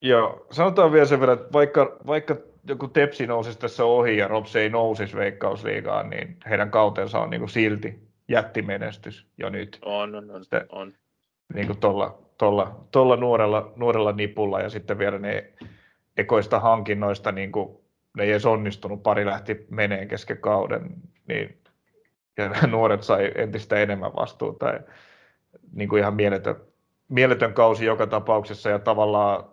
Joo, 0.00 0.46
sanotaan 0.50 0.92
vielä 0.92 1.06
sen 1.06 1.20
verran, 1.20 1.38
että 1.38 1.52
vaikka, 1.52 1.96
vaikka 2.06 2.36
joku 2.68 2.88
Tepsi 2.88 3.26
nousisi 3.26 3.58
tässä 3.58 3.84
ohi 3.84 4.16
ja 4.16 4.28
Rops 4.28 4.56
ei 4.56 4.68
nousisi 4.68 5.16
veikkausliigaan, 5.16 6.10
niin 6.10 6.36
heidän 6.50 6.70
kautensa 6.70 7.20
on 7.20 7.30
niin 7.30 7.40
kuin 7.40 7.50
silti 7.50 7.98
jättimenestys 8.28 9.26
jo 9.38 9.50
nyt. 9.50 9.78
On, 9.82 10.14
on, 10.14 10.30
on. 10.30 10.44
Se, 10.44 10.66
on. 10.68 10.92
Niin 11.54 11.66
kuin 11.66 11.78
tolla, 11.78 12.18
tolla, 12.38 12.86
tolla 12.90 13.16
nuorella, 13.16 13.72
nuorella 13.76 14.12
nipulla 14.12 14.60
ja 14.60 14.68
sitten 14.68 14.98
vielä 14.98 15.18
ne 15.18 15.52
ekoista 16.16 16.60
hankinnoista, 16.60 17.32
niin 17.32 17.52
kuin 17.52 17.78
ne 18.16 18.24
ei 18.24 18.30
edes 18.30 18.46
onnistunut, 18.46 19.02
pari 19.02 19.26
lähti 19.26 19.66
meneen 19.70 20.08
kesken 20.08 20.38
kauden, 20.38 20.94
niin 21.28 21.58
ja 22.36 22.50
nuoret 22.70 23.02
sai 23.02 23.32
entistä 23.34 23.76
enemmän 23.76 24.16
vastuuta. 24.16 24.66
Ja, 24.66 24.80
niin 25.72 25.88
kuin 25.88 26.00
ihan 26.00 26.14
mieletön, 26.14 26.56
mieletön 27.08 27.54
kausi 27.54 27.84
joka 27.84 28.06
tapauksessa 28.06 28.70
ja 28.70 28.78
tavallaan, 28.78 29.44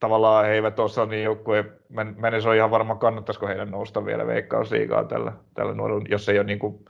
tavallaan 0.00 0.44
he 0.44 0.52
eivät 0.52 0.78
ole 0.78 1.06
niin 1.06 1.24
joukkue, 1.24 1.64
mä, 1.88 2.04
mä 2.04 2.28
en 2.28 2.46
ole 2.46 2.56
ihan 2.56 2.70
varma 2.70 2.94
kannattaisiko 2.94 3.46
heidän 3.46 3.70
nousta 3.70 4.04
vielä 4.04 4.26
veikkausliigaa 4.26 5.04
tällä, 5.04 5.32
tällä 5.54 5.74
nuorella, 5.74 6.04
jos 6.08 6.28
ei 6.28 6.38
ole 6.38 6.46
niin 6.46 6.58
kuin 6.58 6.84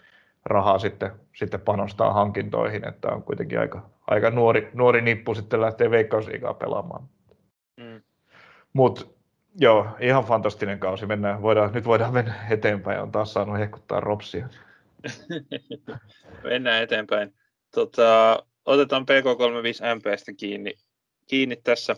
rahaa 0.44 0.78
sitten, 0.78 1.10
sitten 1.36 1.60
panostaa 1.60 2.12
hankintoihin, 2.12 2.88
että 2.88 3.08
on 3.08 3.22
kuitenkin 3.22 3.60
aika, 3.60 3.90
aika 4.06 4.30
nuori, 4.30 4.70
nuori 4.74 5.00
nippu 5.00 5.34
sitten 5.34 5.60
lähtee 5.60 5.90
veikkausliigaa 5.90 6.54
pelaamaan. 6.54 7.02
Mm. 7.76 8.02
Mutta 8.72 9.06
joo, 9.58 9.86
ihan 10.00 10.24
fantastinen 10.24 10.78
kausi. 10.78 11.06
Mennään, 11.06 11.42
voidaan, 11.42 11.72
nyt 11.72 11.84
voidaan 11.84 12.14
mennä 12.14 12.34
eteenpäin. 12.50 13.00
On 13.00 13.12
taas 13.12 13.32
saanut 13.32 13.58
hehkuttaa 13.58 14.00
ropsia. 14.00 14.48
Mennään 16.44 16.82
eteenpäin. 16.82 17.34
Tota, 17.74 18.42
otetaan 18.66 19.02
PK35 19.02 19.96
MPstä 19.96 20.32
kiinni, 20.32 20.74
kiinni 21.26 21.56
tässä. 21.56 21.96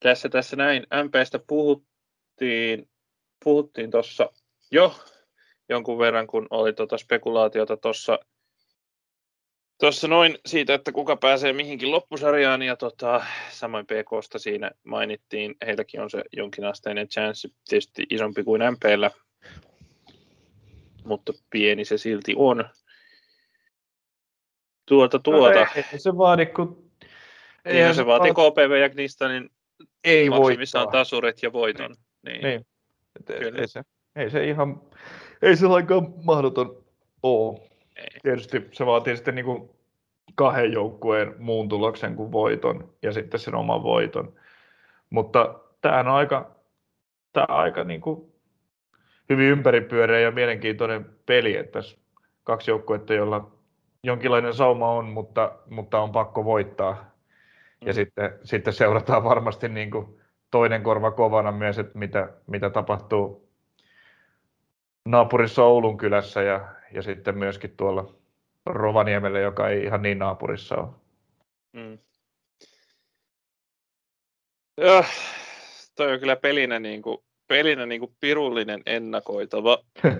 Tässä, 0.00 0.28
tässä 0.28 0.56
näin. 0.56 0.82
MPstä 0.82 1.38
puhuttiin, 1.46 2.88
puhuttiin 3.44 3.90
tuossa 3.90 4.30
jo 4.70 4.94
jonkun 5.68 5.98
verran, 5.98 6.26
kun 6.26 6.46
oli 6.50 6.72
tuota 6.72 6.98
spekulaatiota 6.98 7.76
tuossa 7.76 8.18
Tuossa 9.82 10.08
noin 10.08 10.38
siitä, 10.46 10.74
että 10.74 10.92
kuka 10.92 11.16
pääsee 11.16 11.52
mihinkin 11.52 11.90
loppusarjaan, 11.90 12.62
ja 12.62 12.76
tota, 12.76 13.24
samoin 13.50 13.86
PKsta 13.86 14.38
siinä 14.38 14.70
mainittiin, 14.84 15.54
heilläkin 15.66 16.00
on 16.00 16.10
se 16.10 16.22
jonkinasteinen 16.32 17.08
chanssi, 17.08 17.54
tietysti 17.68 18.06
isompi 18.10 18.44
kuin 18.44 18.62
MPllä, 18.72 19.10
mutta 21.04 21.32
pieni 21.50 21.84
se 21.84 21.98
silti 21.98 22.34
on. 22.36 22.64
Tuota, 24.86 25.18
tuota. 25.18 25.60
No 25.60 25.66
ei, 25.76 25.84
ei 25.92 25.98
se 25.98 26.16
vaadi, 26.16 26.46
kun... 26.46 26.90
Eihän 27.64 27.94
se 27.94 28.06
vaati 28.06 28.30
KPV 28.30 28.80
ja 28.80 28.88
Knistanin 28.88 29.50
ei 30.04 30.30
maksimissaan 30.30 30.88
tasurit 30.88 31.42
ja 31.42 31.52
voiton. 31.52 31.96
Niin. 32.22 32.42
niin. 32.42 32.66
Ei, 33.30 33.52
ei, 33.58 33.68
se, 33.68 33.82
ei 34.16 34.30
se 34.30 34.44
ihan, 34.44 34.80
ei 35.42 35.56
se 35.56 35.66
lainkaan 35.66 36.14
mahdoton 36.24 36.84
ole. 37.22 37.60
Ei. 37.96 38.20
Tietysti 38.22 38.68
se 38.72 38.86
vaatii 38.86 39.16
sitten 39.16 39.34
niin 39.34 39.44
kuin 39.44 39.70
kahden 40.34 40.72
joukkueen 40.72 41.34
muun 41.38 41.68
tuloksen 41.68 42.16
kuin 42.16 42.32
voiton 42.32 42.94
ja 43.02 43.12
sitten 43.12 43.40
sen 43.40 43.54
oman 43.54 43.82
voiton. 43.82 44.34
Mutta 45.10 45.60
tämä 45.80 46.00
on 46.00 46.08
aika, 46.08 46.56
tämä 47.32 47.46
on 47.48 47.56
aika 47.56 47.84
niin 47.84 48.00
kuin 48.00 48.32
hyvin 49.28 49.46
ympäripyöreä 49.46 50.20
ja 50.20 50.30
mielenkiintoinen 50.30 51.06
peli, 51.26 51.56
että 51.56 51.72
tässä 51.72 51.98
kaksi 52.44 52.70
joukkuetta, 52.70 53.14
joilla 53.14 53.52
jonkinlainen 54.04 54.54
sauma 54.54 54.90
on, 54.90 55.04
mutta, 55.04 55.58
mutta 55.70 56.00
on 56.00 56.12
pakko 56.12 56.44
voittaa. 56.44 57.12
Ja 57.80 57.92
mm. 57.92 57.94
sitten, 57.94 58.38
sitten 58.44 58.72
seurataan 58.72 59.24
varmasti 59.24 59.68
niin 59.68 59.90
kuin 59.90 60.20
toinen 60.50 60.82
korva 60.82 61.10
kovana 61.10 61.52
myös, 61.52 61.78
että 61.78 61.98
mitä, 61.98 62.32
mitä 62.46 62.70
tapahtuu 62.70 63.48
naapurissa 65.04 65.62
Oulun 65.62 65.96
kylässä 65.96 66.42
ja, 66.42 66.68
ja 66.92 67.02
sitten 67.02 67.38
myöskin 67.38 67.76
tuolla 67.76 68.14
Rovaniemelle, 68.66 69.40
joka 69.40 69.68
ei 69.68 69.84
ihan 69.84 70.02
niin 70.02 70.18
naapurissa 70.18 70.76
ole. 70.76 70.88
Mm. 71.72 71.98
Ja, 74.80 75.04
toi 75.94 76.12
on 76.12 76.20
kyllä 76.20 76.36
pelinä, 76.36 76.78
niin 76.78 77.02
kuin, 77.02 77.18
pelinä 77.48 77.86
niin 77.86 78.00
kuin 78.00 78.16
pirullinen 78.20 78.82
ennakoitava. 78.86 79.78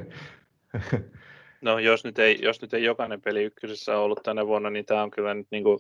no 1.63 1.79
jos 1.79 2.05
nyt, 2.05 2.19
ei, 2.19 2.39
jos 2.43 2.63
nyt 2.63 2.75
ei 2.75 2.85
jokainen 2.85 3.21
peli 3.21 3.43
ykkösessä 3.43 3.99
ollut 3.99 4.21
tänä 4.23 4.47
vuonna, 4.47 4.71
niin 4.71 4.85
tämä 4.85 5.03
on 5.03 5.11
kyllä 5.11 5.35
nyt 5.35 5.47
niin 5.51 5.65
kuin, 5.65 5.79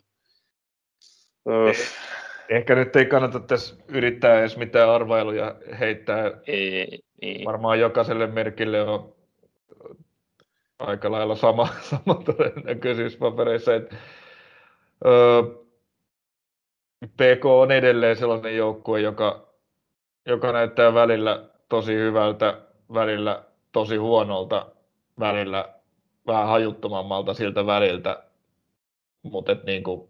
uh. 1.46 1.76
Ehkä 2.48 2.74
nyt 2.74 2.96
ei 2.96 3.06
kannata 3.06 3.40
tässä 3.40 3.76
yrittää 3.88 4.40
edes 4.40 4.56
mitään 4.56 4.90
arvailuja 4.90 5.54
heittää. 5.80 6.30
Ei, 6.46 6.98
ei. 7.22 7.44
Varmaan 7.44 7.80
jokaiselle 7.80 8.26
merkille 8.26 8.82
on 8.82 9.14
aika 10.78 11.10
lailla 11.10 11.36
sama, 11.36 11.68
sama 11.90 12.14
todennäköisyys 12.14 13.16
papereissa. 13.16 13.74
Että, 13.74 13.96
öö, 15.06 15.42
PK 17.06 17.44
on 17.44 17.72
edelleen 17.72 18.16
sellainen 18.16 18.56
joukkue, 18.56 19.00
joka, 19.00 19.48
joka 20.26 20.52
näyttää 20.52 20.94
välillä 20.94 21.44
tosi 21.68 21.94
hyvältä, 21.94 22.60
välillä 22.94 23.44
tosi 23.72 23.96
huonolta, 23.96 24.66
välillä 25.20 25.74
vähän 26.26 26.46
hajuttomammalta 26.46 27.34
siltä 27.34 27.66
väliltä. 27.66 28.22
Mutta 29.22 29.56
niin 29.66 29.82
kuin, 29.82 30.08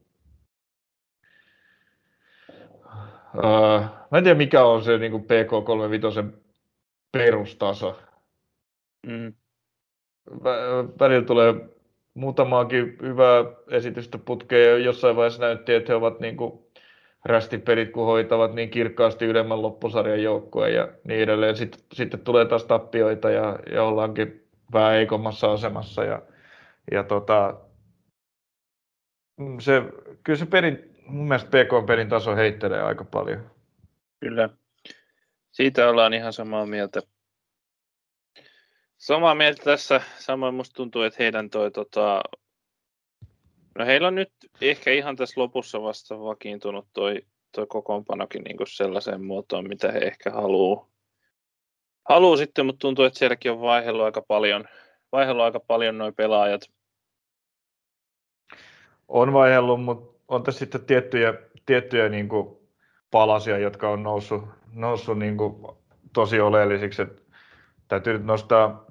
öö, 3.45 3.81
mä 4.11 4.19
en 4.19 4.25
tiedä 4.25 4.39
mikä 4.39 4.65
on 4.65 4.85
se 4.85 4.99
niin 4.99 5.13
PK35 5.13 6.33
perustaso. 7.13 7.99
Mm 9.07 9.35
välillä 11.01 11.27
tulee 11.27 11.55
muutamaakin 12.15 12.99
hyvää 13.03 13.45
esitystä 13.71 14.19
putkeen. 14.19 14.85
Jossain 14.85 15.17
vaiheessa 15.17 15.43
näytti, 15.43 15.75
että 15.75 15.93
he 15.93 15.97
ovat 15.97 16.21
niin 16.21 16.37
kuin 16.37 16.59
rästipelit, 17.25 17.93
kun 17.93 18.07
hoitavat 18.07 18.55
niin 18.55 18.71
kirkkaasti 18.71 19.25
ylemmän 19.25 19.63
loppusarjan 19.63 20.23
joukkueen 20.23 20.75
ja 20.75 20.89
niin 21.05 21.21
edelleen. 21.21 21.57
Sitten, 21.57 21.81
sitten 21.93 22.21
tulee 22.21 22.45
taas 22.45 22.65
tappioita 22.65 23.31
ja, 23.31 23.59
ja 23.73 23.85
ollaankin 23.85 24.43
vähän 24.73 24.93
heikommassa 24.93 25.53
asemassa. 25.53 26.05
Ja, 26.05 26.23
ja 26.93 27.05
tota, 27.05 27.61
mm, 29.37 29.61
se, 29.61 29.83
kyllä 30.25 30.39
se 30.39 30.47
perin, 30.47 30.97
mun 31.07 31.29
mielestä 31.29 31.49
PK-pelin 31.49 32.09
taso 32.09 32.37
heittelee 32.37 32.83
aika 32.83 33.05
paljon. 33.05 33.51
Kyllä. 34.21 34.49
Siitä 35.53 35.89
ollaan 35.89 36.15
ihan 36.15 36.33
samaa 36.33 36.67
mieltä. 36.67 37.01
Samaa 38.97 39.35
mieltä 39.35 39.63
tässä. 39.65 40.01
Samoin 40.19 40.55
musta 40.55 40.75
tuntuu, 40.75 41.03
että 41.03 41.23
heidän 41.23 41.51
toi 41.51 41.71
tota, 41.71 42.23
No 43.79 43.87
heillä 43.87 44.09
on 44.09 44.15
nyt 44.15 44.33
ehkä 44.61 44.91
ihan 44.91 45.17
tässä 45.17 45.41
lopussa 45.41 45.83
vasta 45.83 46.21
vakiintunut 46.21 46.89
toi, 46.93 47.23
toi 47.53 47.67
kokoonpanokin 47.67 48.43
niin 48.43 48.57
sellaiseen 48.67 49.25
muotoon, 49.25 49.69
mitä 49.69 49.93
he 49.93 49.99
ehkä 49.99 50.31
haluaa. 50.31 50.92
Haluu 52.09 52.37
sitten, 52.37 52.67
mutta 52.67 52.79
tuntuu, 52.79 53.05
että 53.05 53.19
sielläkin 53.19 53.53
on 53.53 53.61
vaihdellut 53.61 54.05
aika 54.05 54.23
paljon, 54.23 54.65
vaihdellut 55.13 55.45
aika 55.45 55.61
paljon 55.61 55.99
nuo 55.99 56.13
pelaajat. 56.13 56.63
On 59.09 59.33
vaihdellut, 59.33 59.85
mutta 59.85 60.21
on 60.29 60.43
tässä 60.43 60.59
sitten 60.59 60.85
tiettyjä, 60.85 61.35
tiettyjä 61.67 62.09
niin 62.09 62.29
kuin 62.29 62.57
palasia, 63.11 63.59
jotka 63.59 63.89
on 63.89 64.03
noussut, 64.03 64.45
noussut 64.73 65.19
niin 65.19 65.37
kuin 65.37 65.67
tosi 66.13 66.41
oleellisiksi. 66.41 67.03
Että 67.03 67.23
täytyy 67.89 68.13
nyt 68.13 68.25
nostaa, 68.25 68.85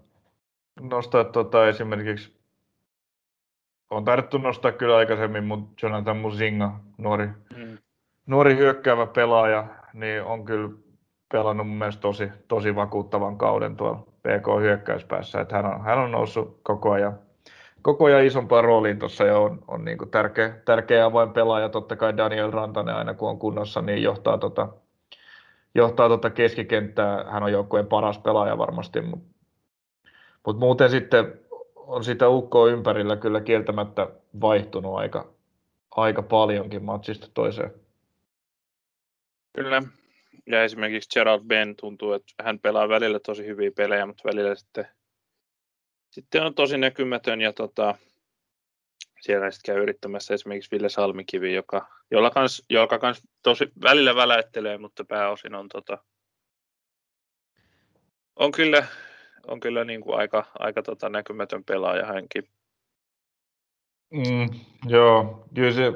nostaa 0.82 1.24
tota 1.24 1.68
esimerkiksi 1.68 2.42
on 3.92 4.06
tarvittu 4.06 4.38
nostaa 4.38 4.72
kyllä 4.72 4.98
aikaisemmin, 4.98 5.44
mutta 5.44 5.86
Jonathan 5.86 6.18
Musinga, 6.18 6.80
nuori, 6.98 7.28
mm. 7.28 7.78
nuori 8.26 8.58
hyökkäävä 8.58 9.06
pelaaja, 9.06 9.68
niin 9.94 10.24
on 10.24 10.46
kyllä 10.46 10.70
pelannut 11.32 11.68
mun 11.68 11.78
mielestä 11.78 12.02
tosi, 12.02 12.30
tosi 12.48 12.76
vakuuttavan 12.76 13.38
kauden 13.38 13.76
tuolla 13.76 14.04
PK-hyökkäyspäässä. 14.22 15.42
Että 15.42 15.56
hän, 15.56 15.66
on, 15.66 15.82
hän 15.82 16.00
on 16.00 16.12
noussut 16.12 16.60
koko 16.64 16.92
ajan, 16.92 17.20
koko 17.82 18.06
ajan 18.06 18.26
isompaan 18.26 18.64
rooliin 18.64 19.00
tuossa 19.00 19.24
ja 19.24 19.38
on, 19.38 19.64
on 19.68 19.86
niin 19.86 19.98
kuin 19.98 20.10
tärkeä, 20.10 20.50
tärkeä 20.66 21.06
avoin 21.06 21.34
pelaaja. 21.34 21.70
Totta 21.70 21.96
kai 21.96 22.18
Daniel 22.18 22.52
Rantanen 22.52 22.96
aina 22.96 23.14
kun 23.14 23.30
on 23.30 23.40
kunnossa, 23.40 23.82
niin 23.82 24.04
johtaa 24.04 24.38
tota, 24.38 24.68
johtaa 25.76 26.10
tota 26.10 26.30
keskikenttää. 26.30 27.26
Hän 27.32 27.44
on 27.44 27.52
joukkueen 27.52 27.88
paras 27.88 28.20
pelaaja 28.20 28.58
varmasti, 28.58 29.02
mutta 29.02 29.32
mut 30.46 30.60
muuten 30.60 30.90
sitten 30.90 31.40
on 31.76 32.04
sitä 32.04 32.30
ukkoa 32.30 32.70
ympärillä 32.70 33.16
kyllä 33.16 33.42
kieltämättä 33.42 34.08
vaihtunut 34.42 34.96
aika, 34.96 35.28
aika 35.96 36.22
paljonkin 36.22 36.84
matsista 36.84 37.28
toiseen. 37.34 37.74
Kyllä. 39.54 39.82
Ja 40.52 40.64
esimerkiksi 40.64 41.10
Gerald 41.14 41.42
Ben 41.44 41.76
tuntuu, 41.76 42.14
että 42.14 42.44
hän 42.44 42.60
pelaa 42.60 42.90
välillä 42.90 43.20
tosi 43.20 43.46
hyviä 43.46 43.72
pelejä, 43.72 44.06
mutta 44.06 44.24
välillä 44.26 44.56
sitten, 44.56 44.88
sitten 46.10 46.44
on 46.44 46.56
tosi 46.56 46.78
näkymätön 46.78 47.42
ja 47.42 47.54
tota, 47.54 47.96
siellä 49.22 49.52
sitten 49.52 49.74
käy 49.74 49.84
yrittämässä 49.84 50.34
esimerkiksi 50.34 50.72
Ville 50.72 50.90
Salmikivi, 50.90 51.54
joka, 51.54 51.90
jolla 52.12 52.30
kans, 52.30 52.66
joka 52.70 53.00
kans 53.00 53.22
tosi 53.44 53.72
välillä 53.84 54.16
väläyttelee, 54.16 54.78
mutta 54.78 55.06
pääosin 55.06 55.56
on, 55.56 55.70
tota, 55.70 55.98
on 58.36 58.52
kyllä 58.52 58.88
on 59.48 59.60
kyllä 59.60 59.84
niin 59.84 60.02
kuin 60.02 60.18
aika, 60.18 60.46
aika 60.60 60.82
tota 60.82 61.10
näkymätön 61.10 61.64
pelaaja 61.64 62.06
hänkin. 62.06 62.44
Mm, 64.10 64.60
joo, 64.88 65.48
kyllä 65.56 65.72
se, 65.72 65.94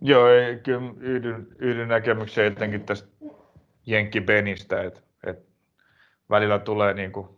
joo, 0.00 0.28
ei, 0.28 0.56
kyllä 0.56 0.94
yhdyn, 1.00 1.46
yhdyn 1.58 1.88
näkemykseen 1.88 2.52
etenkin 2.52 2.86
tästä 2.86 3.11
Jenkki 3.86 4.20
Benistä, 4.20 4.82
että, 4.82 5.00
että 5.26 5.52
välillä 6.30 6.58
tulee 6.58 6.94
niin 6.94 7.12
kuin 7.12 7.28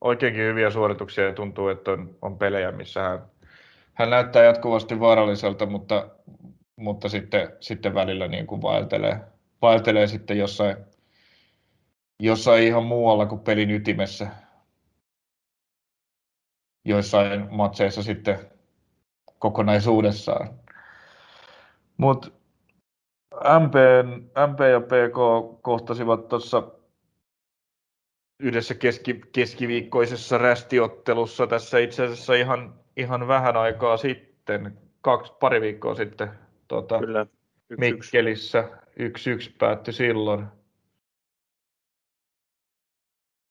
oikeinkin 0.00 0.42
hyviä 0.42 0.70
suorituksia 0.70 1.24
ja 1.24 1.32
tuntuu, 1.32 1.68
että 1.68 1.90
on, 1.90 2.18
on 2.22 2.38
pelejä, 2.38 2.72
missä 2.72 3.02
hän, 3.02 3.22
hän 3.94 4.10
näyttää 4.10 4.44
jatkuvasti 4.44 5.00
vaaralliselta, 5.00 5.66
mutta, 5.66 6.08
mutta 6.76 7.08
sitten, 7.08 7.52
sitten 7.60 7.94
välillä 7.94 8.28
niin 8.28 8.46
kuin 8.46 8.62
vaeltelee, 8.62 9.20
vaeltelee 9.62 10.06
sitten 10.06 10.38
jossain, 10.38 10.76
jossain 12.20 12.64
ihan 12.64 12.84
muualla 12.84 13.26
kuin 13.26 13.40
pelin 13.40 13.70
ytimessä. 13.70 14.26
Joissain 16.84 17.46
matseissa 17.50 18.02
sitten 18.02 18.38
kokonaisuudessaan. 19.38 20.48
Mutta 21.96 22.28
MP, 23.60 23.74
MP 24.52 24.60
ja 24.60 24.80
PK 24.80 25.18
kohtasivat 25.62 26.28
tuossa 26.28 26.62
yhdessä 28.40 28.74
keski, 28.74 29.20
keskiviikkoisessa 29.32 30.38
rästiottelussa 30.38 31.46
tässä 31.46 31.78
itse 31.78 32.04
asiassa 32.04 32.34
ihan, 32.34 32.74
ihan 32.96 33.28
vähän 33.28 33.56
aikaa 33.56 33.96
sitten, 33.96 34.78
kaksi, 35.00 35.32
pari 35.40 35.60
viikkoa 35.60 35.94
sitten 35.94 36.30
tuota, 36.68 36.98
Kyllä. 36.98 37.26
Yksi, 37.70 37.80
Mikkelissä. 37.80 38.70
Yksi 38.96 39.30
yksi 39.30 39.54
päättyi 39.58 39.94
silloin 39.94 40.46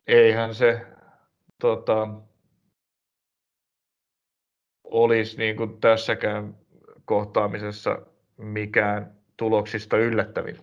eihän 0.07 0.55
se 0.55 0.85
tota, 1.61 2.07
olisi 4.83 5.37
niin 5.37 5.57
kuin 5.57 5.81
tässäkään 5.81 6.57
kohtaamisessa 7.05 7.99
mikään 8.37 9.22
tuloksista 9.37 9.97
yllättävin. 9.97 10.57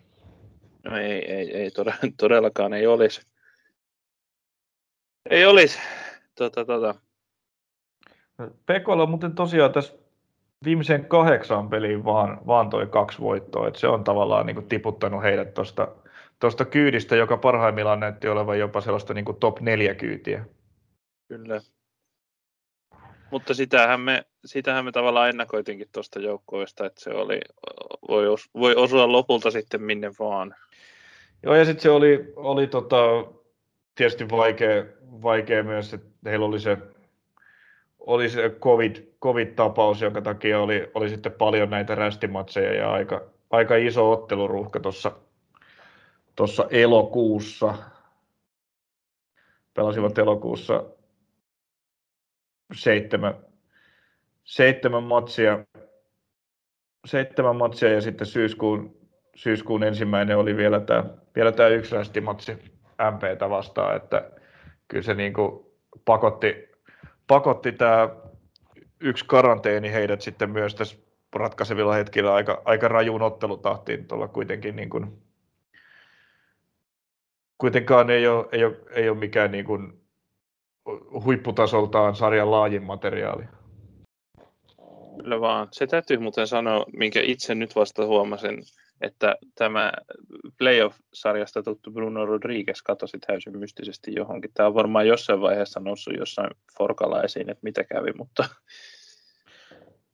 No 0.85 0.97
ei, 0.97 1.33
ei, 1.33 1.57
ei 1.57 1.71
todellakaan 2.21 2.73
ei 2.73 2.87
olisi. 2.87 3.21
Ei 5.31 5.47
olisi. 5.47 5.79
Tota, 6.35 6.65
tota. 6.65 6.95
Pekolla 8.67 9.03
on 9.03 9.11
muuten 9.11 9.35
tosiaan 9.35 9.73
tässä 9.73 9.95
viimeiseen 10.65 11.05
kahdeksaan 11.05 11.71
peliin 11.71 12.05
vaan, 12.05 12.47
vaan 12.47 12.71
toi 12.71 12.87
kaksi 12.87 13.21
voittoa. 13.21 13.69
Et 13.69 13.77
se 13.77 13.89
on 13.89 14.05
tavallaan 14.05 14.47
niin 14.47 14.55
kuin 14.55 14.69
tiputtanut 14.69 15.23
heidät 15.23 15.55
tuosta 15.55 15.89
tuosta 16.41 16.65
kyydistä, 16.65 17.17
joka 17.17 17.37
parhaimmillaan 17.37 18.01
näytti 18.01 18.29
olevan 18.29 18.59
jopa 18.59 18.81
sellaista 18.81 19.15
niin 19.15 19.25
kuin 19.25 19.37
top 19.37 19.61
4 19.61 19.95
kyytiä. 19.95 20.45
Kyllä. 21.29 21.61
Mutta 23.31 23.55
sitähän 23.55 24.01
me, 24.01 24.25
sitähän 24.45 24.85
me 24.85 24.93
tavallaan 24.93 25.29
ennakoitinkin 25.29 25.89
tuosta 25.93 26.19
joukkoista, 26.19 26.87
että 26.87 27.01
se 27.01 27.11
oli, 27.11 27.41
voi, 28.09 28.29
os, 28.29 28.51
voi 28.55 28.75
osua 28.75 29.13
lopulta 29.13 29.51
sitten 29.51 29.83
minne 29.83 30.11
vaan. 30.19 30.55
Joo, 31.43 31.55
ja 31.55 31.65
sitten 31.65 31.83
se 31.83 31.91
oli, 31.91 32.33
oli 32.37 32.67
tota, 32.67 33.25
tietysti 33.95 34.31
vaikea, 34.31 34.85
vaikea 35.23 35.63
myös, 35.63 35.95
että 35.95 36.31
heillä 36.31 36.47
oli 36.47 36.61
se, 36.61 36.79
oli 37.99 38.29
se 38.29 38.51
COVID, 38.61 38.97
COVID-tapaus, 39.23 40.01
jonka 40.01 40.21
takia 40.21 40.61
oli, 40.61 40.91
oli 40.95 41.09
sitten 41.09 41.33
paljon 41.33 41.71
näitä 41.71 41.95
rästimatseja 41.95 42.75
ja 42.75 42.93
aika, 42.93 43.23
aika 43.51 43.77
iso 43.77 44.13
otteluruuhka 44.13 44.81
tuossa 44.81 45.13
tuossa 46.37 46.67
elokuussa, 46.71 47.75
pelasivat 49.75 50.19
elokuussa 50.19 50.85
seitsemän, 52.75 53.35
seitsemän 54.45 55.03
matsia, 55.03 55.65
seitsemän 57.05 57.57
matsia 57.57 57.93
ja 57.93 58.01
sitten 58.01 58.27
syyskuun, 58.27 58.97
syyskuun 59.35 59.83
ensimmäinen 59.83 60.39
oli 60.39 60.57
vielä 60.57 60.81
tämä, 60.81 61.05
vielä 61.37 61.53
tämä 61.53 61.69
yksi 61.69 62.21
matsi 62.21 62.53
MPtä 63.13 63.51
vastaan, 63.51 63.97
että 63.97 64.31
kyllä 64.89 65.03
se 65.03 65.15
niin 65.15 65.33
kuin 65.33 65.67
pakotti, 66.05 66.69
pakotti 67.27 67.73
tämä 67.73 68.09
yksi 69.01 69.25
karanteeni 69.25 69.93
heidät 69.93 70.21
sitten 70.21 70.51
myös 70.51 70.75
tässä 70.75 70.97
ratkaisevilla 71.35 71.95
hetkillä 71.95 72.35
aika, 72.35 72.63
aika 72.65 72.89
rajuun 72.89 73.23
ottelutahtiin 73.23 74.07
tuolla 74.07 74.29
kuitenkin 74.29 74.77
niin 74.77 74.91
kuin 74.91 75.23
kuitenkaan 77.59 78.11
ei 78.11 78.29
ole, 78.29 78.47
ei 78.53 78.65
ole, 78.65 78.77
ei 78.91 79.09
ole 79.09 79.19
mikään 79.19 79.53
niin 79.53 79.65
kuin 79.65 80.00
huipputasoltaan 81.25 82.17
sarjan 82.17 82.51
laajin 82.51 82.83
materiaali. 82.83 83.45
Kyllä 85.23 85.41
vaan. 85.41 85.69
Se 85.73 85.87
täytyy 85.87 86.19
muuten 86.19 86.47
sanoa, 86.47 86.87
minkä 86.93 87.21
itse 87.23 87.55
nyt 87.55 87.77
vasta 87.77 88.07
huomasin, 88.07 88.63
että 89.01 89.37
tämä 89.55 89.93
playoff-sarjasta 90.59 91.63
tuttu 91.63 91.91
Bruno 91.91 92.27
Rodriguez 92.27 92.83
katosi 92.83 93.19
täysin 93.27 93.59
mystisesti 93.59 94.13
johonkin. 94.17 94.51
Tämä 94.55 94.67
on 94.67 94.75
varmaan 94.75 95.07
jossain 95.07 95.41
vaiheessa 95.41 95.81
noussut 95.81 96.15
jossain 96.19 96.51
Forkalla 96.79 97.23
esiin, 97.23 97.51
että 97.51 97.65
mitä 97.65 97.85
kävi, 97.85 98.13
mutta... 98.13 98.45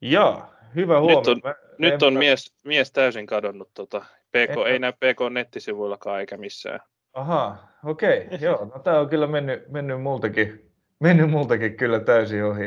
Joo, 0.01 0.43
hyvä 0.75 1.01
huomio. 1.01 1.19
Nyt 1.19 1.29
on, 1.29 1.41
Mä, 1.45 1.55
nyt 1.79 2.03
on 2.03 2.15
mies, 2.15 2.55
mies 2.65 2.93
täysin 2.93 3.27
kadonnut. 3.27 3.71
Tota. 3.75 4.05
PK, 4.29 4.67
ei 4.67 4.79
näy 4.79 4.93
PK 4.93 5.33
nettisivuillakaan 5.33 6.21
eikä 6.21 6.37
missään. 6.37 6.81
Aha, 7.13 7.57
okei. 7.85 8.27
Okay. 8.27 8.39
Joo, 8.47 8.65
no 8.65 8.79
tämä 8.79 9.01
on 9.01 9.09
kyllä 9.09 9.27
mennyt, 9.27 9.69
mennyt, 9.69 10.03
multakin, 10.03 10.66
mennyt 11.01 11.31
multakin 11.31 11.77
kyllä 11.77 12.01
täysin 12.01 12.45
ohi. 12.45 12.67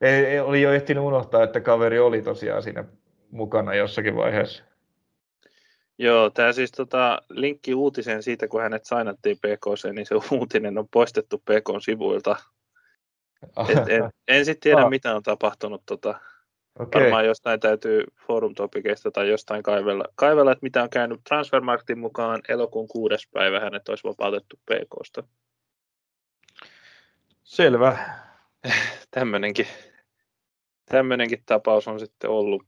Ei, 0.00 0.24
ei, 0.26 0.40
oli 0.40 0.62
jo 0.62 0.72
ehtinyt 0.72 1.04
unohtaa, 1.04 1.42
että 1.42 1.60
kaveri 1.60 1.98
oli 1.98 2.22
tosiaan 2.22 2.62
siinä 2.62 2.84
mukana 3.30 3.74
jossakin 3.74 4.16
vaiheessa. 4.16 4.64
Joo, 5.98 6.30
tämä 6.30 6.52
siis 6.52 6.72
tota, 6.72 7.22
linkki 7.30 7.74
uutiseen 7.74 8.22
siitä, 8.22 8.48
kun 8.48 8.62
hänet 8.62 8.84
sainattiin 8.84 9.36
PKC, 9.36 9.92
niin 9.92 10.06
se 10.06 10.14
uutinen 10.30 10.78
on 10.78 10.88
poistettu 10.88 11.38
PKn 11.38 11.80
sivuilta. 11.80 12.36
Et 13.68 13.88
en, 13.88 14.10
en 14.28 14.44
sitten 14.44 14.60
tiedä, 14.60 14.82
ah. 14.82 14.90
mitä 14.90 15.14
on 15.14 15.22
tapahtunut 15.22 15.82
tota, 15.86 16.20
Okay. 16.78 17.02
Varmaan 17.02 17.26
jostain 17.26 17.60
täytyy 17.60 18.04
forum 18.26 18.54
topikeista 18.54 19.10
tai 19.10 19.28
jostain 19.28 19.62
kaivella, 19.62 20.04
kaivella, 20.14 20.52
että 20.52 20.62
mitä 20.62 20.82
on 20.82 20.90
käynyt 20.90 21.20
Transfermarktin 21.28 21.98
mukaan 21.98 22.40
elokuun 22.48 22.88
kuudes 22.88 23.28
päivä 23.32 23.60
hänet 23.60 23.88
olisi 23.88 24.04
vapautettu 24.04 24.56
PKsta. 24.56 25.22
Selvä. 27.48 27.98
Tämmöinenkin, 29.10 29.66
tämmöinenkin 30.84 31.42
tapaus 31.46 31.88
on 31.88 32.00
sitten 32.00 32.30
ollut, 32.30 32.62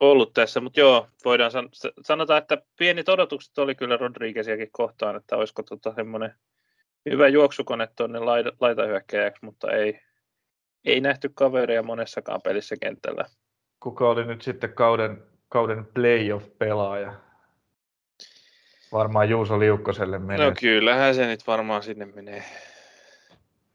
ollut 0.00 0.32
tässä, 0.32 0.60
mutta 0.60 0.80
joo, 0.80 1.08
voidaan 1.24 1.50
san- 1.50 1.68
sanotaan, 2.02 2.38
että 2.38 2.62
pieni 2.78 3.02
odotukset 3.08 3.58
oli 3.58 3.74
kyllä 3.74 3.96
Rodrigueziakin 3.96 4.68
kohtaan, 4.72 5.16
että 5.16 5.36
olisiko 5.36 5.62
tota 5.62 5.94
semmoinen 5.94 6.34
hyvä 7.10 7.28
juoksukone 7.28 7.88
tuonne 7.96 8.18
laitahyökkäjäksi, 8.60 9.44
mutta 9.44 9.70
ei, 9.72 10.00
ei 10.84 11.00
nähty 11.00 11.30
kaveria 11.34 11.82
monessakaan 11.82 12.40
pelissä 12.42 12.76
kentällä. 12.80 13.24
Kuka 13.80 14.08
oli 14.08 14.24
nyt 14.24 14.42
sitten 14.42 14.72
kauden, 14.72 15.22
kauden 15.48 15.86
playoff-pelaaja? 15.86 17.14
Varmaan 18.92 19.28
Juuso 19.28 19.58
Liukkoselle 19.58 20.18
menee. 20.18 20.46
No 20.46 20.54
kyllähän 20.60 21.14
se 21.14 21.26
nyt 21.26 21.46
varmaan 21.46 21.82
sinne 21.82 22.06
menee, 22.06 22.44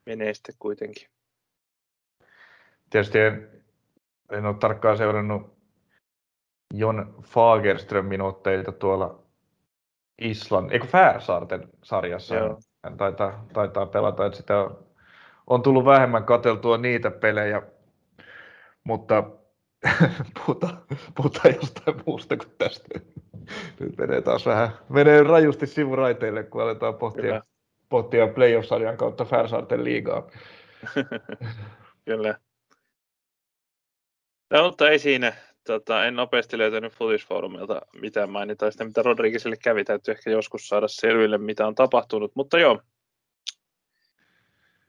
menee 0.07 0.33
sitten 0.33 0.55
kuitenkin. 0.59 1.07
Tietysti 2.89 3.19
en, 3.19 3.49
en 4.31 4.45
ole 4.45 4.55
tarkkaan 4.59 4.97
seurannut 4.97 5.57
Jon 6.73 7.15
Fagerströmin 7.23 8.21
otteita 8.21 8.71
tuolla 8.71 9.23
Islannin, 10.21 10.73
eikö 10.73 10.87
Färsaarten 10.87 11.69
sarjassa. 11.83 12.35
Joo. 12.35 12.59
Hän 12.83 12.97
taitaa, 12.97 13.45
taitaa 13.53 13.85
pelata, 13.85 14.25
että 14.25 14.37
sitä 14.37 14.59
on 14.59 14.87
on 15.47 15.61
tullut 15.61 15.85
vähemmän 15.85 16.23
kateltua 16.23 16.77
niitä 16.77 17.11
pelejä, 17.11 17.61
mutta 18.83 19.23
puhutaan, 20.37 20.77
puhutaan 21.15 21.55
jostain 21.55 22.01
muusta 22.05 22.37
kuin 22.37 22.51
tästä. 22.57 22.99
Nyt 23.79 23.97
menee 23.97 24.21
taas 24.21 24.45
vähän, 24.45 24.69
menee 24.89 25.23
rajusti 25.23 25.67
sivuraiteille, 25.67 26.43
kun 26.43 26.61
aletaan 26.61 26.95
pohtia, 26.95 27.41
pohtia 27.89 28.27
playoff-sarjan 28.27 28.97
kautta 28.97 29.25
Färsaarten 29.25 29.83
liigaa. 29.83 30.31
Kyllä. 32.05 32.39
No, 34.49 34.63
mutta 34.63 34.89
ei 34.89 34.99
siinä. 34.99 35.33
Tota, 35.63 36.05
en 36.05 36.15
nopeasti 36.15 36.57
löytänyt 36.57 36.93
Futisfoorumilta 36.93 37.81
mitään 38.01 38.29
mainita 38.29 38.71
sitä, 38.71 38.83
mitä 38.83 39.01
Rodriguezille 39.01 39.57
kävi. 39.63 39.83
Täytyy 39.83 40.11
ehkä 40.11 40.29
joskus 40.29 40.67
saada 40.67 40.88
selville, 40.88 41.38
mitä 41.38 41.67
on 41.67 41.75
tapahtunut. 41.75 42.31
Mutta 42.35 42.59
joo, 42.59 42.81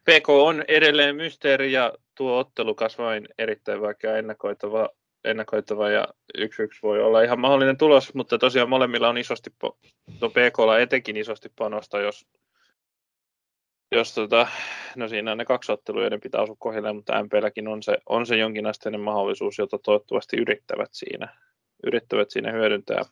PK 0.08 0.28
on 0.28 0.64
edelleen 0.68 1.16
mysteeri 1.16 1.72
ja 1.72 1.92
tuo 2.14 2.38
ottelu 2.38 2.74
kasvain 2.74 3.28
erittäin 3.38 3.80
vaikea 3.80 4.16
ennakoitava, 4.16 4.88
ennakoitava 5.24 5.90
ja 5.90 6.08
yksi 6.38 6.62
yksi 6.62 6.82
voi 6.82 7.02
olla 7.02 7.22
ihan 7.22 7.40
mahdollinen 7.40 7.76
tulos, 7.76 8.14
mutta 8.14 8.38
tosiaan 8.38 8.68
molemmilla 8.68 9.08
on 9.08 9.18
isosti, 9.18 9.50
no 10.20 10.28
PKlla 10.28 10.78
etenkin 10.78 11.16
isosti 11.16 11.48
panosta, 11.58 12.00
jos, 12.00 12.26
jos 13.92 14.14
tota, 14.14 14.48
no 14.96 15.08
siinä 15.08 15.32
on 15.32 15.38
ne 15.38 15.44
kaksi 15.44 15.72
ottelua, 15.72 16.02
joiden 16.02 16.20
pitää 16.20 16.40
osua 16.40 16.56
kohdilleen, 16.58 16.96
mutta 16.96 17.22
MPlläkin 17.22 17.68
on 17.68 17.82
se, 17.82 17.98
on 18.06 18.26
se 18.26 18.36
jonkinasteinen 18.36 19.00
mahdollisuus, 19.00 19.58
jota 19.58 19.78
toivottavasti 19.78 20.36
yrittävät 20.36 20.88
siinä, 20.92 21.28
yrittävät 21.86 22.30
siinä 22.30 22.52
hyödyntää. 22.52 23.02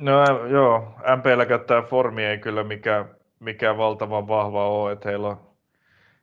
No 0.00 0.46
joo, 0.46 0.94
MPllä 1.16 1.58
tämä 1.58 1.82
formi 1.82 2.24
ei 2.24 2.38
kyllä 2.38 2.64
mikään, 2.64 3.14
mikään 3.40 3.78
valtavan 3.78 4.28
vahva 4.28 4.68
ole, 4.68 4.92
että 4.92 5.08
heillä 5.08 5.28
on 5.28 5.54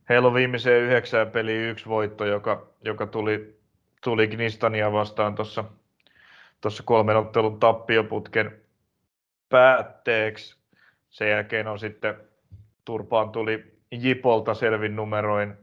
Heillä 0.10 0.28
on 0.28 0.34
viimeiseen 0.34 0.84
yhdeksään 0.84 1.32
peliin 1.32 1.70
yksi 1.70 1.86
voitto, 1.86 2.26
joka, 2.26 2.68
joka 2.86 3.08
tuli, 3.08 3.60
tuli 4.04 4.28
Gnistania 4.28 4.92
vastaan 4.92 5.36
tuossa 5.36 5.64
tuossa 6.62 6.84
kolmen 6.84 7.18
ottelun 7.18 7.60
tappioputken 7.60 8.62
päätteeksi. 9.50 10.58
Sen 11.10 11.30
jälkeen 11.30 11.68
on 11.68 11.80
sitten 11.80 12.16
Turpaan 12.86 13.30
tuli 13.30 13.71
Jipolta 13.92 14.54
selvin 14.54 14.96
numeroin, 14.96 15.54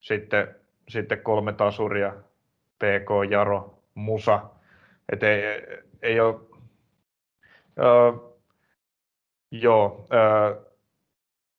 sitten, 0.00 0.54
sitten 0.88 1.22
kolme 1.22 1.52
tasuria, 1.52 2.12
PK, 2.78 3.30
Jaro, 3.30 3.82
Musa. 3.94 4.50
Et 5.12 5.22
ei, 5.22 5.42
ei 6.02 6.20
ole, 6.20 6.34
uh, 7.78 8.38
joo, 9.50 9.86
uh, 9.86 10.66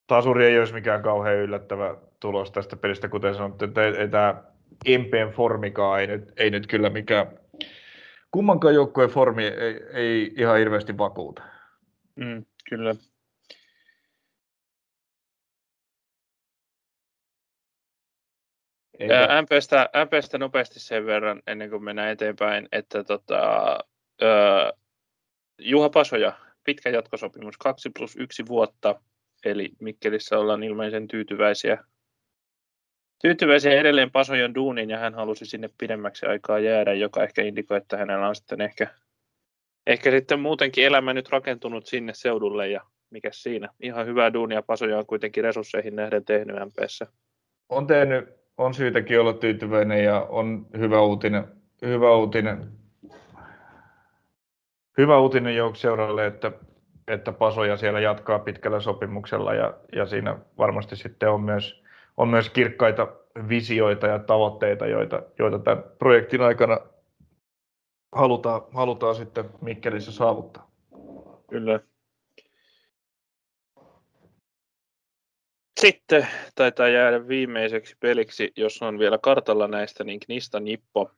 tasuri 0.07 0.45
ei 0.45 0.59
olisi 0.59 0.73
mikään 0.73 1.01
kauhean 1.01 1.35
yllättävä 1.35 1.95
tulos 2.19 2.51
tästä 2.51 2.75
pelistä, 2.75 3.07
kuten 3.07 3.35
sanottu, 3.35 3.65
että 3.65 3.85
ei, 3.85 3.97
ei 3.97 4.07
tämä 4.07 4.43
MPn 4.87 5.33
formikaan 5.35 6.01
ei 6.01 6.07
nyt, 6.07 6.33
ei 6.37 6.49
nyt 6.49 6.67
kyllä 6.67 6.89
mikään, 6.89 7.39
kummankaan 8.31 8.73
joukkueen 8.73 9.09
formi 9.09 9.43
ei, 9.43 9.79
ei 9.93 10.33
ihan 10.37 10.57
hirveästi 10.57 10.97
vakuuta. 10.97 11.43
Mm, 12.15 12.45
kyllä. 12.69 12.95
Eikä... 18.99 19.41
MPstä, 19.41 19.89
MPstä 20.05 20.37
nopeasti 20.37 20.79
sen 20.79 21.05
verran 21.05 21.41
ennen 21.47 21.69
kuin 21.69 21.83
mennään 21.83 22.09
eteenpäin, 22.09 22.67
että 22.71 23.03
tota, 23.03 23.77
ö, 24.21 24.73
Juha 25.59 25.89
Pasoja, 25.89 26.33
pitkä 26.63 26.89
jatkosopimus, 26.89 27.57
2 27.57 27.89
plus 27.97 28.15
1 28.15 28.45
vuotta, 28.47 29.01
eli 29.45 29.69
Mikkelissä 29.79 30.37
ollaan 30.37 30.63
ilmeisen 30.63 31.07
tyytyväisiä 31.07 31.83
tyytyväisiä 33.21 33.71
edelleen 33.71 34.11
Pasojon 34.11 34.55
duuniin 34.55 34.89
ja 34.89 34.97
hän 34.97 35.13
halusi 35.13 35.45
sinne 35.45 35.69
pidemmäksi 35.77 36.25
aikaa 36.25 36.59
jäädä, 36.59 36.93
joka 36.93 37.23
ehkä 37.23 37.41
indikoi, 37.41 37.77
että 37.77 37.97
hänellä 37.97 38.27
on 38.27 38.35
sitten 38.35 38.61
ehkä, 38.61 38.87
ehkä 39.87 40.11
sitten 40.11 40.39
muutenkin 40.39 40.85
elämä 40.85 41.13
nyt 41.13 41.29
rakentunut 41.29 41.85
sinne 41.85 42.13
seudulle 42.13 42.67
ja 42.67 42.81
mikä 43.09 43.29
siinä. 43.33 43.69
Ihan 43.79 44.05
hyvää 44.05 44.33
duunia 44.33 44.61
Pasoja 44.61 44.97
on 44.97 45.05
kuitenkin 45.05 45.43
resursseihin 45.43 45.95
nähden 45.95 46.25
tehnyt 46.25 46.55
MPssä. 46.55 47.07
On 47.69 47.87
tehnyt, 47.87 48.38
on 48.59 48.73
syytäkin 48.73 49.19
olla 49.19 49.33
tyytyväinen 49.33 50.03
ja 50.03 50.25
on 50.29 50.65
hyvä 50.77 51.01
uutinen, 51.01 51.47
hyvä 51.81 52.15
uutinen, 52.15 52.71
hyvä 54.97 55.19
uutinen 55.19 55.53
seuralle, 55.75 56.25
että, 56.25 56.51
että 57.07 57.31
Pasoja 57.31 57.77
siellä 57.77 57.99
jatkaa 57.99 58.39
pitkällä 58.39 58.79
sopimuksella 58.79 59.53
ja, 59.53 59.73
ja 59.95 60.05
siinä 60.05 60.37
varmasti 60.57 60.95
sitten 60.95 61.29
on 61.29 61.41
myös 61.41 61.83
on 62.19 62.27
myös 62.27 62.49
kirkkaita 62.49 63.07
visioita 63.49 64.07
ja 64.07 64.19
tavoitteita, 64.19 64.87
joita, 64.87 65.23
joita 65.39 65.59
tämän 65.59 65.83
projektin 65.99 66.41
aikana 66.41 66.79
halutaan, 68.11 68.61
halutaan 68.73 69.15
sitten 69.15 69.45
Mikkelissä 69.61 70.11
saavuttaa. 70.11 70.71
Kyllä. 71.49 71.79
Sitten 75.81 76.27
taitaa 76.55 76.87
jäädä 76.87 77.27
viimeiseksi 77.27 77.95
peliksi, 77.99 78.51
jos 78.55 78.81
on 78.81 78.99
vielä 78.99 79.17
kartalla 79.17 79.67
näistä, 79.67 80.03
niin 80.03 80.19
Knista 80.19 80.59
Nippo. 80.59 81.11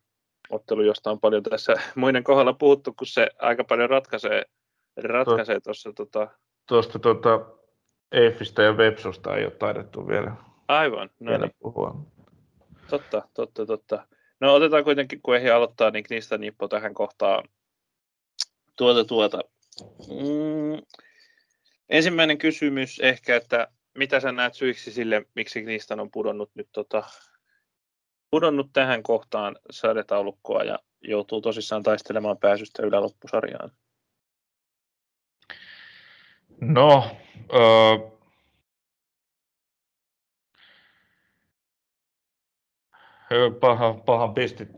Ottelu, 0.49 0.81
josta 0.81 1.11
on 1.11 1.19
paljon 1.19 1.43
tässä 1.43 1.73
muiden 1.95 2.23
kohdalla 2.23 2.53
puhuttu, 2.53 2.93
kun 2.93 3.07
se 3.07 3.29
aika 3.39 3.63
paljon 3.63 3.89
ratkaisee, 3.89 4.45
ratkaisee 5.03 5.59
tuossa. 5.59 5.93
Tota... 5.93 6.27
Tuosta 6.67 6.99
tuota, 6.99 7.45
EFistä 8.11 8.63
ja 8.63 8.73
Websosta 8.73 9.35
ei 9.35 9.45
ole 9.45 9.51
taidettu 9.51 10.07
vielä 10.07 10.31
Aivan, 10.67 11.09
no 11.19 11.37
niin. 11.37 11.51
puhua. 11.59 12.05
Totta, 12.89 13.21
totta, 13.33 13.65
totta. 13.65 14.07
No 14.39 14.53
otetaan 14.53 14.83
kuitenkin, 14.83 15.21
kun 15.21 15.35
ehdi 15.35 15.49
aloittaa, 15.49 15.91
niin 15.91 16.05
niistä 16.09 16.37
nippo 16.37 16.67
tähän 16.67 16.93
kohtaan 16.93 17.49
tuota 18.77 19.05
tuota. 19.05 19.39
Mm, 20.07 20.81
ensimmäinen 21.89 22.37
kysymys 22.37 22.99
ehkä, 22.99 23.35
että 23.35 23.67
mitä 23.97 24.19
sä 24.19 24.31
näet 24.31 24.53
syiksi 24.53 24.91
sille, 24.91 25.25
miksi 25.35 25.61
niistä 25.61 25.93
on 25.93 26.11
pudonnut 26.11 26.51
nyt 26.55 26.69
tota, 26.71 27.03
pudonnut 28.31 28.69
tähän 28.73 29.03
kohtaan 29.03 29.57
sadetaulukkoa 29.69 30.63
ja 30.63 30.79
joutuu 31.01 31.41
tosissaan 31.41 31.83
taistelemaan 31.83 32.37
pääsystä 32.37 32.83
yläloppusarjaan? 32.83 33.71
No, 36.61 37.17
öö, 37.53 38.11
Paha, 43.59 43.93
pahan 43.93 44.33
pistit. 44.33 44.69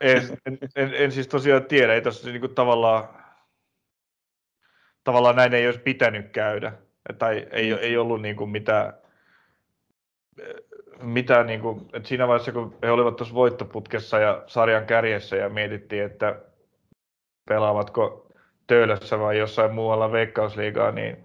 En, 0.00 0.38
en, 0.46 0.58
en, 0.76 0.94
en, 0.94 1.12
siis 1.12 1.28
tosiaan 1.28 1.64
tiedä, 1.64 1.94
ei 1.94 2.02
tässä 2.02 2.30
niin 2.30 2.54
tavallaan, 2.54 3.08
tavallaan 5.04 5.36
näin 5.36 5.54
ei 5.54 5.66
olisi 5.66 5.80
pitänyt 5.80 6.30
käydä. 6.32 6.72
Tai 7.18 7.46
ei, 7.50 7.72
ei 7.72 7.96
ollut 7.96 8.22
niin 8.22 8.36
kuin 8.36 8.50
mitään, 8.50 8.92
mitään 11.02 11.46
niin 11.46 11.60
kuin, 11.60 11.80
että 11.92 12.08
siinä 12.08 12.28
vaiheessa, 12.28 12.52
kun 12.52 12.76
he 12.82 12.90
olivat 12.90 13.16
tuossa 13.16 13.34
voittoputkessa 13.34 14.18
ja 14.18 14.42
sarjan 14.46 14.86
kärjessä 14.86 15.36
ja 15.36 15.48
mietittiin, 15.48 16.04
että 16.04 16.40
pelaavatko 17.48 18.26
Töölössä 18.66 19.18
vai 19.18 19.38
jossain 19.38 19.74
muualla 19.74 20.12
veikkausliigaa, 20.12 20.92
niin, 20.92 21.24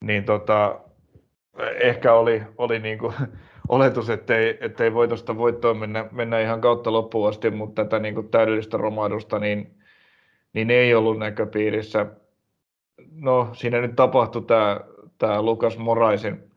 niin 0.00 0.24
tota, 0.24 0.80
ehkä 1.80 2.12
oli, 2.12 2.42
oli 2.58 2.78
niin 2.78 2.98
kuin, 2.98 3.14
oletus, 3.68 4.10
ettei, 4.10 4.58
ettei 4.60 4.94
voitosta 4.94 5.36
voittoon 5.36 5.76
mennä, 5.76 6.08
mennä 6.12 6.40
ihan 6.40 6.60
kautta 6.60 6.92
loppuun 6.92 7.28
asti, 7.28 7.50
mutta 7.50 7.84
tätä 7.84 7.98
niin 7.98 8.14
kuin 8.14 8.28
täydellistä 8.28 8.76
romahdusta 8.76 9.38
niin, 9.38 9.76
niin 10.52 10.70
ei 10.70 10.94
ollut 10.94 11.18
näköpiirissä. 11.18 12.06
No, 13.12 13.48
siinä 13.52 13.80
nyt 13.80 13.96
tapahtui 13.96 14.42
tämä, 14.42 14.80
tämä 15.18 15.42
Lukas 15.42 15.78
Moraisin 15.78 16.50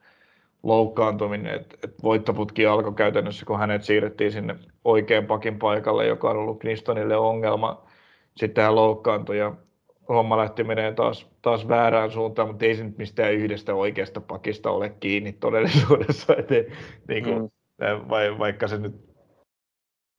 loukkaantuminen, 0.63 1.55
että 1.55 1.77
et 1.83 2.03
voittoputki 2.03 2.65
alkoi 2.65 2.93
käytännössä, 2.93 3.45
kun 3.45 3.59
hänet 3.59 3.83
siirrettiin 3.83 4.31
sinne 4.31 4.55
oikean 4.85 5.25
pakin 5.25 5.59
paikalle, 5.59 6.07
joka 6.07 6.29
on 6.29 6.37
ollut 6.37 6.59
Knistonille 6.59 7.17
ongelma. 7.17 7.83
Sitten 8.37 8.63
hän 8.63 8.75
loukkaantui 8.75 9.37
ja 9.37 9.55
homma 10.09 10.37
lähti 10.37 10.63
menee 10.63 10.93
taas, 10.93 11.27
taas 11.41 11.67
väärään 11.67 12.11
suuntaan, 12.11 12.47
mutta 12.47 12.65
ei 12.65 12.75
se 12.75 12.83
nyt 12.83 12.97
mistään 12.97 13.33
yhdestä 13.33 13.75
oikeasta 13.75 14.21
pakista 14.21 14.71
ole 14.71 14.89
kiinni 14.89 15.33
todellisuudessa. 15.33 16.35
Et, 16.37 16.49
niin 17.07 17.23
kuin, 17.23 17.41
mm. 17.41 18.09
vai, 18.09 18.39
vaikka 18.39 18.67
se 18.67 18.77
nyt 18.77 18.95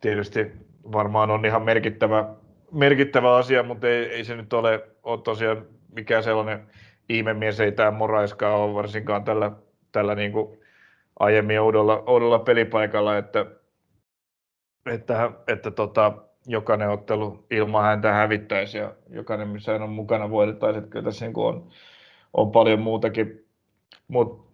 tietysti 0.01 0.47
varmaan 0.93 1.31
on 1.31 1.45
ihan 1.45 1.63
merkittävä, 1.63 2.35
merkittävä 2.73 3.37
asia, 3.37 3.63
mutta 3.63 3.89
ei, 3.89 4.05
ei 4.05 4.25
se 4.25 4.37
nyt 4.37 4.53
ole, 4.53 4.89
ole 5.03 5.21
tosiaan 5.23 5.67
mikään 5.93 6.23
sellainen 6.23 6.67
ihmemies, 7.09 7.61
ei 7.61 7.73
tämä 7.73 7.91
Moraiskaan 7.91 8.57
ole 8.57 8.75
varsinkaan 8.75 9.25
tällä, 9.25 9.53
tällä 9.93 10.15
niin 10.15 10.33
kuin 10.33 10.61
aiemmin 11.19 11.61
oudolla, 11.61 12.03
oudolla 12.07 12.39
pelipaikalla, 12.39 13.19
että, 13.19 13.47
että, 14.87 15.31
että 15.49 15.71
tota, 15.71 16.13
jokainen 16.47 16.91
ottelu 16.91 17.45
ilman 17.51 17.85
häntä 17.85 18.13
hävittäisi 18.13 18.79
ja 18.79 18.95
jokainen, 19.11 19.49
missä 19.49 19.73
hän 19.73 19.83
on 19.83 19.91
mukana, 19.91 20.31
voitettaisi. 20.31 20.79
Että 20.79 21.03
tässä 21.03 21.25
niin 21.25 21.33
on, 21.37 21.69
on 22.33 22.51
paljon 22.51 22.81
muutakin. 22.81 23.47
Mutta 24.09 24.51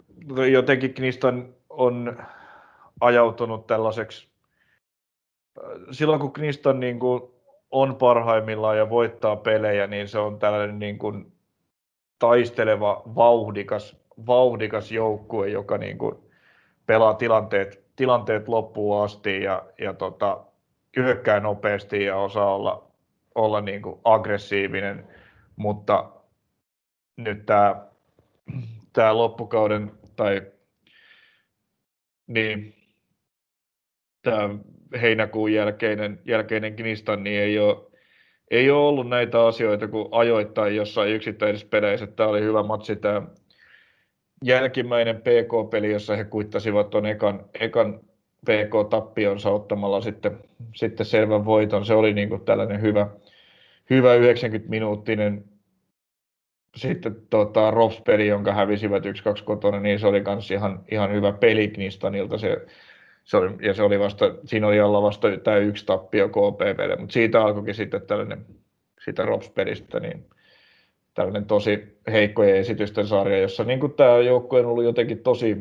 jotenkin 0.50 0.94
Kniston 0.94 1.54
on 1.70 2.22
ajautunut 3.00 3.66
tällaiseksi, 3.66 4.28
silloin 5.90 6.20
kun 6.20 6.32
Kniston 6.32 6.80
niin 6.80 6.98
kuin 6.98 7.22
on 7.76 7.96
parhaimmillaan 7.96 8.78
ja 8.78 8.90
voittaa 8.90 9.36
pelejä, 9.36 9.86
niin 9.86 10.08
se 10.08 10.18
on 10.18 10.38
tällainen 10.38 10.78
niin 10.78 10.98
kuin 10.98 11.32
taisteleva, 12.18 13.02
vauhdikas, 13.14 13.96
vauhdikas 14.26 14.92
joukkue, 14.92 15.48
joka 15.48 15.78
niin 15.78 15.98
kuin 15.98 16.14
pelaa 16.86 17.14
tilanteet, 17.14 17.84
tilanteet 17.96 18.48
loppuun 18.48 19.04
asti 19.04 19.42
ja, 19.42 19.66
ja 19.78 19.94
tota, 19.94 20.44
hyökkää 20.96 21.40
nopeasti 21.40 22.04
ja 22.04 22.16
osaa 22.16 22.54
olla, 22.54 22.90
olla 23.34 23.60
niin 23.60 23.82
kuin 23.82 24.00
aggressiivinen, 24.04 25.08
mutta 25.56 26.10
nyt 27.16 27.46
tämä, 27.46 27.86
tämä 28.92 29.16
loppukauden 29.16 29.92
tai 30.16 30.42
niin, 32.26 32.74
tämä 34.22 34.48
heinäkuun 35.00 35.52
jälkeinen, 35.52 36.18
jälkeinen 36.24 36.74
Gnistan, 36.74 37.24
niin 37.24 37.40
ei 37.40 37.58
ole, 37.58 37.76
ei 38.50 38.70
ole 38.70 38.88
ollut 38.88 39.08
näitä 39.08 39.46
asioita 39.46 39.88
kuin 39.88 40.08
ajoittain 40.10 40.76
jossain 40.76 41.12
yksittäisissä 41.12 41.66
peleissä. 41.70 42.06
Tämä 42.06 42.28
oli 42.28 42.40
hyvä 42.40 42.62
matsi 42.62 42.96
tämä 42.96 43.22
jälkimmäinen 44.44 45.16
PK-peli, 45.16 45.92
jossa 45.92 46.16
he 46.16 46.24
kuittasivat 46.24 46.90
tuon 46.90 47.06
ekan, 47.06 47.44
ekan 47.60 48.00
PK-tappionsa 48.44 49.50
ottamalla 49.50 50.00
sitten, 50.00 50.38
sitten 50.74 51.06
selvän 51.06 51.44
voiton. 51.44 51.86
Se 51.86 51.94
oli 51.94 52.12
niin 52.12 52.28
kuin 52.28 52.44
tällainen 52.44 52.82
hyvä, 52.82 53.08
hyvä 53.90 54.16
90-minuuttinen 54.16 55.44
sitten 56.76 57.16
tota, 57.30 57.70
Rops-peli, 57.70 58.26
jonka 58.26 58.52
hävisivät 58.52 59.04
1-2 59.04 59.08
kotona, 59.44 59.80
niin 59.80 60.00
se 60.00 60.06
oli 60.06 60.22
myös 60.26 60.50
ihan, 60.50 60.84
ihan 60.90 61.12
hyvä 61.12 61.32
peli 61.32 61.68
Knistanilta. 61.68 62.38
Se, 62.38 62.66
se 63.26 63.36
oli, 63.36 63.50
ja 63.60 63.74
se 63.74 63.82
oli 63.82 63.98
vasta, 63.98 64.34
siinä 64.44 64.66
oli 64.66 64.80
alla 64.80 65.02
vasta 65.02 65.28
tämä 65.44 65.56
yksi 65.56 65.86
tappio 65.86 66.28
KPVlle, 66.28 66.96
mutta 66.96 67.12
siitä 67.12 67.42
alkoikin 67.42 67.74
sitten 67.74 68.02
tällainen 68.02 68.46
sitä 69.04 69.24
Rops-pelistä, 69.24 70.00
niin 70.00 70.26
tällainen 71.14 71.46
tosi 71.46 71.98
heikkojen 72.12 72.56
esitysten 72.56 73.06
sarja, 73.06 73.38
jossa 73.38 73.64
niin 73.64 73.80
kuin 73.80 73.92
tämä 73.92 74.18
joukkue 74.18 74.60
on 74.60 74.66
ollut 74.66 74.84
jotenkin 74.84 75.22
tosi 75.22 75.56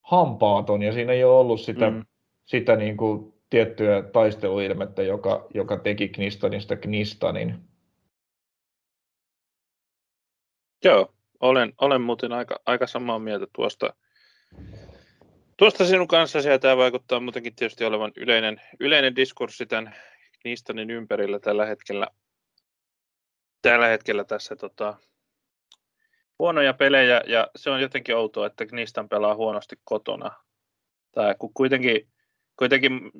hampaaton 0.00 0.82
ja 0.82 0.92
siinä 0.92 1.12
ei 1.12 1.24
ole 1.24 1.38
ollut 1.38 1.60
sitä, 1.60 1.90
mm. 1.90 2.04
sitä 2.44 2.76
niin 2.76 2.96
kuin 2.96 3.34
tiettyä 3.50 4.02
taisteluilmettä, 4.02 5.02
joka, 5.02 5.46
joka 5.54 5.76
teki 5.76 6.08
Knistanista 6.08 6.76
Knistanin. 6.76 7.54
Joo, 10.84 11.12
olen, 11.40 11.72
olen 11.80 12.00
muuten 12.00 12.32
aika, 12.32 12.60
aika 12.66 12.86
samaa 12.86 13.18
mieltä 13.18 13.46
tuosta, 13.56 13.94
tuosta 15.62 15.84
sinun 15.84 16.08
kanssasi 16.08 16.48
ja 16.48 16.58
tämä 16.58 16.76
vaikuttaa 16.76 17.20
muutenkin 17.20 17.54
tietysti 17.54 17.84
olevan 17.84 18.12
yleinen, 18.16 18.60
yleinen 18.80 19.16
diskurssi 19.16 19.66
tämän 19.66 19.94
Knistanin 20.40 20.90
ympärillä 20.90 21.38
tällä 21.38 21.66
hetkellä, 21.66 22.08
tällä 23.62 23.86
hetkellä 23.86 24.24
tässä 24.24 24.56
tota, 24.56 24.96
huonoja 26.38 26.74
pelejä 26.74 27.22
ja 27.26 27.48
se 27.56 27.70
on 27.70 27.80
jotenkin 27.80 28.16
outoa, 28.16 28.46
että 28.46 28.66
Knistan 28.66 29.08
pelaa 29.08 29.34
huonosti 29.34 29.76
kotona. 29.84 30.30
Tai 31.12 31.34
kun 31.38 31.54
kuitenkin, 31.54 32.08
kuitenkin 32.58 33.10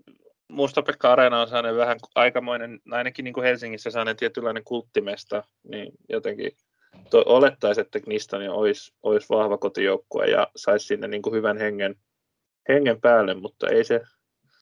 Musta-Pekka 0.48 1.12
Areena 1.12 1.40
on 1.40 1.48
saanut 1.48 1.76
vähän 1.76 1.98
aikamoinen, 2.14 2.80
ainakin 2.90 3.24
niin 3.24 3.34
kuin 3.34 3.44
Helsingissä 3.44 3.90
saanut 3.90 4.16
tietynlainen 4.16 4.64
kulttimesta, 4.64 5.44
niin 5.62 5.92
jotenkin 6.08 6.52
to, 7.10 7.22
olettaisi, 7.26 7.80
että 7.80 8.00
Knistan 8.00 8.48
olisi, 8.48 8.94
olisi 9.02 9.28
vahva 9.28 9.58
kotijoukkue 9.58 10.26
ja 10.26 10.48
saisi 10.56 10.86
sinne 10.86 11.08
niin 11.08 11.22
kuin 11.22 11.34
hyvän 11.34 11.58
hengen, 11.58 11.96
hengen 12.68 13.00
päälle, 13.00 13.34
mutta 13.34 13.68
ei 13.68 13.84
se... 13.84 14.00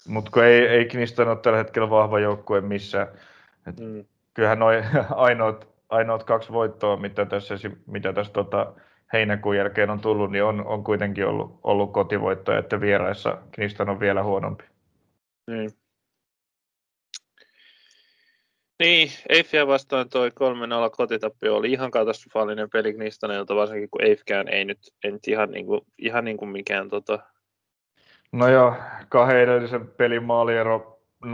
Mutta 0.09 0.47
ei, 0.47 0.67
ei 0.67 0.85
Knistan 0.85 1.29
ole 1.29 1.37
tällä 1.37 1.59
hetkellä 1.59 1.91
vahva 1.91 2.21
joukkue 2.21 2.61
missään. 2.61 3.09
Et 3.67 3.81
mm. 3.81 4.05
Kyllähän 4.35 4.59
noin 4.59 4.85
ainoat 5.11 5.71
ainoat 5.91 6.25
kaksi 6.25 6.53
voittoa, 6.53 6.97
mitä 6.97 7.27
tässä, 7.27 7.55
mitä 7.87 8.13
tässä 8.13 8.33
tota, 8.33 8.73
heinäkuun 9.13 9.57
jälkeen 9.57 9.91
on 9.91 10.01
tullut, 10.01 10.31
niin 10.31 10.45
on, 10.45 10.67
on 10.67 10.85
kuitenkin 10.85 11.27
ollut, 11.27 11.61
ollut 11.63 11.93
kotivoittoja, 11.93 12.59
että 12.59 12.81
vieraissa 12.81 13.39
Knistan 13.53 13.89
on 13.89 14.01
vielä 14.01 14.23
huonompi. 14.23 14.65
Niin. 15.47 15.71
Niin, 18.79 19.11
Eiffiä 19.29 19.67
vastaan 19.67 20.09
toi 20.09 20.29
3-0 20.29 20.33
kotitappio 20.97 21.57
oli 21.57 21.73
ihan 21.73 21.91
katastrofaalinen 21.91 22.71
peli 22.71 22.93
Knistanilta, 22.93 23.57
varsinkin 23.57 23.91
kun 23.91 24.05
Eifkään 24.05 24.49
ei 24.49 24.65
nyt, 24.65 24.79
en 25.05 25.19
ihan, 25.27 25.51
niin 25.51 25.67
kuin, 25.67 25.81
ihan 25.99 26.25
niin 26.25 26.37
kuin 26.37 26.49
mikään 26.49 26.89
tota... 26.89 27.19
No 28.33 28.49
joo, 28.49 28.75
kahden 29.09 29.37
edellisen 29.37 29.89
pelin 29.89 30.23
maaliero 30.23 31.01
0-6 31.25 31.29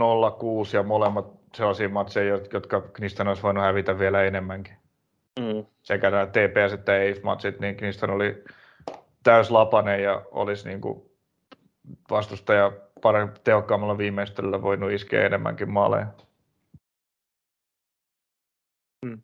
ja 0.73 0.83
molemmat 0.83 1.37
sellaisia 1.53 1.89
matseja, 1.89 2.39
jotka 2.53 2.81
Knistan 2.81 3.27
olisi 3.27 3.43
voinut 3.43 3.63
hävitä 3.63 3.99
vielä 3.99 4.23
enemmänkin. 4.23 4.77
Mm. 5.39 5.65
Sekä 5.81 6.09
nämä 6.09 6.25
TPS 6.25 6.73
että 6.73 6.97
EIF-matsit, 6.97 7.59
niin 7.59 7.75
Knistan 7.75 8.09
oli 8.09 8.43
täyslapainen 9.23 10.03
ja 10.03 10.21
olisi 10.31 10.67
niin 10.67 10.81
kuin 10.81 11.11
vastustaja 12.09 12.71
paremmin 13.01 13.35
tehokkaammalla 13.43 13.97
viimeistelyllä 13.97 14.61
voinut 14.61 14.91
iskeä 14.91 15.25
enemmänkin 15.25 15.71
maaleja. 15.71 16.07
Mm. 19.05 19.21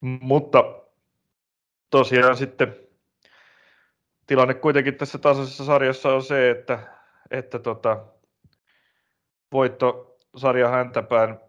Mutta 0.00 0.64
tosiaan 1.90 2.36
sitten 2.36 2.76
tilanne 4.26 4.54
kuitenkin 4.54 4.94
tässä 4.94 5.18
tasaisessa 5.18 5.64
sarjassa 5.64 6.14
on 6.14 6.22
se, 6.22 6.50
että, 6.50 6.78
että 7.30 7.58
tota, 7.58 8.06
voitto 9.52 10.18
sarja 10.36 10.68
häntäpään 10.68 11.40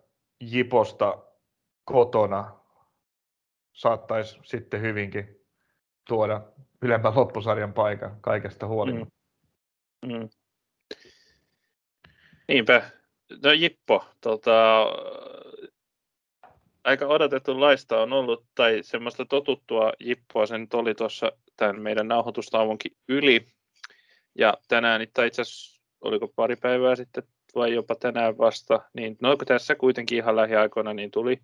Jiposta 0.42 1.24
kotona 1.86 2.60
saattaisi 3.74 4.40
sitten 4.44 4.82
hyvinkin 4.82 5.40
tuoda 6.08 6.42
ylempän 6.82 7.16
loppusarjan 7.16 7.74
paikan 7.74 8.18
kaikesta 8.22 8.68
huolimatta. 8.68 9.14
Mm. 10.06 10.14
Mm. 10.14 10.30
Niinpä. 12.48 12.90
No 13.44 13.52
Jippo, 13.52 14.06
tota, 14.22 14.86
aika 16.84 17.06
odotetunlaista 17.06 18.02
on 18.02 18.14
ollut, 18.14 18.46
tai 18.56 18.80
semmoista 18.82 19.26
totuttua 19.26 19.94
Jippoa 20.00 20.46
sen 20.46 20.68
oli 20.74 20.96
tuossa 20.96 21.32
tämän 21.58 21.82
meidän 21.82 22.08
nauhoitustauonkin 22.08 22.92
yli. 23.10 23.46
Ja 24.36 24.54
tänään, 24.68 25.08
tai 25.14 25.28
itse 25.28 25.42
asiassa, 25.42 25.82
oliko 26.02 26.28
pari 26.28 26.56
päivää 26.56 26.96
sitten 26.96 27.24
vai 27.56 27.74
jopa 27.74 27.96
tänään 27.96 28.38
vasta, 28.38 28.82
niin 28.94 29.18
no, 29.22 29.36
tässä 29.36 29.76
kuitenkin 29.76 30.18
ihan 30.18 30.36
lähiaikoina 30.36 30.94
niin 30.94 31.12
tuli, 31.12 31.40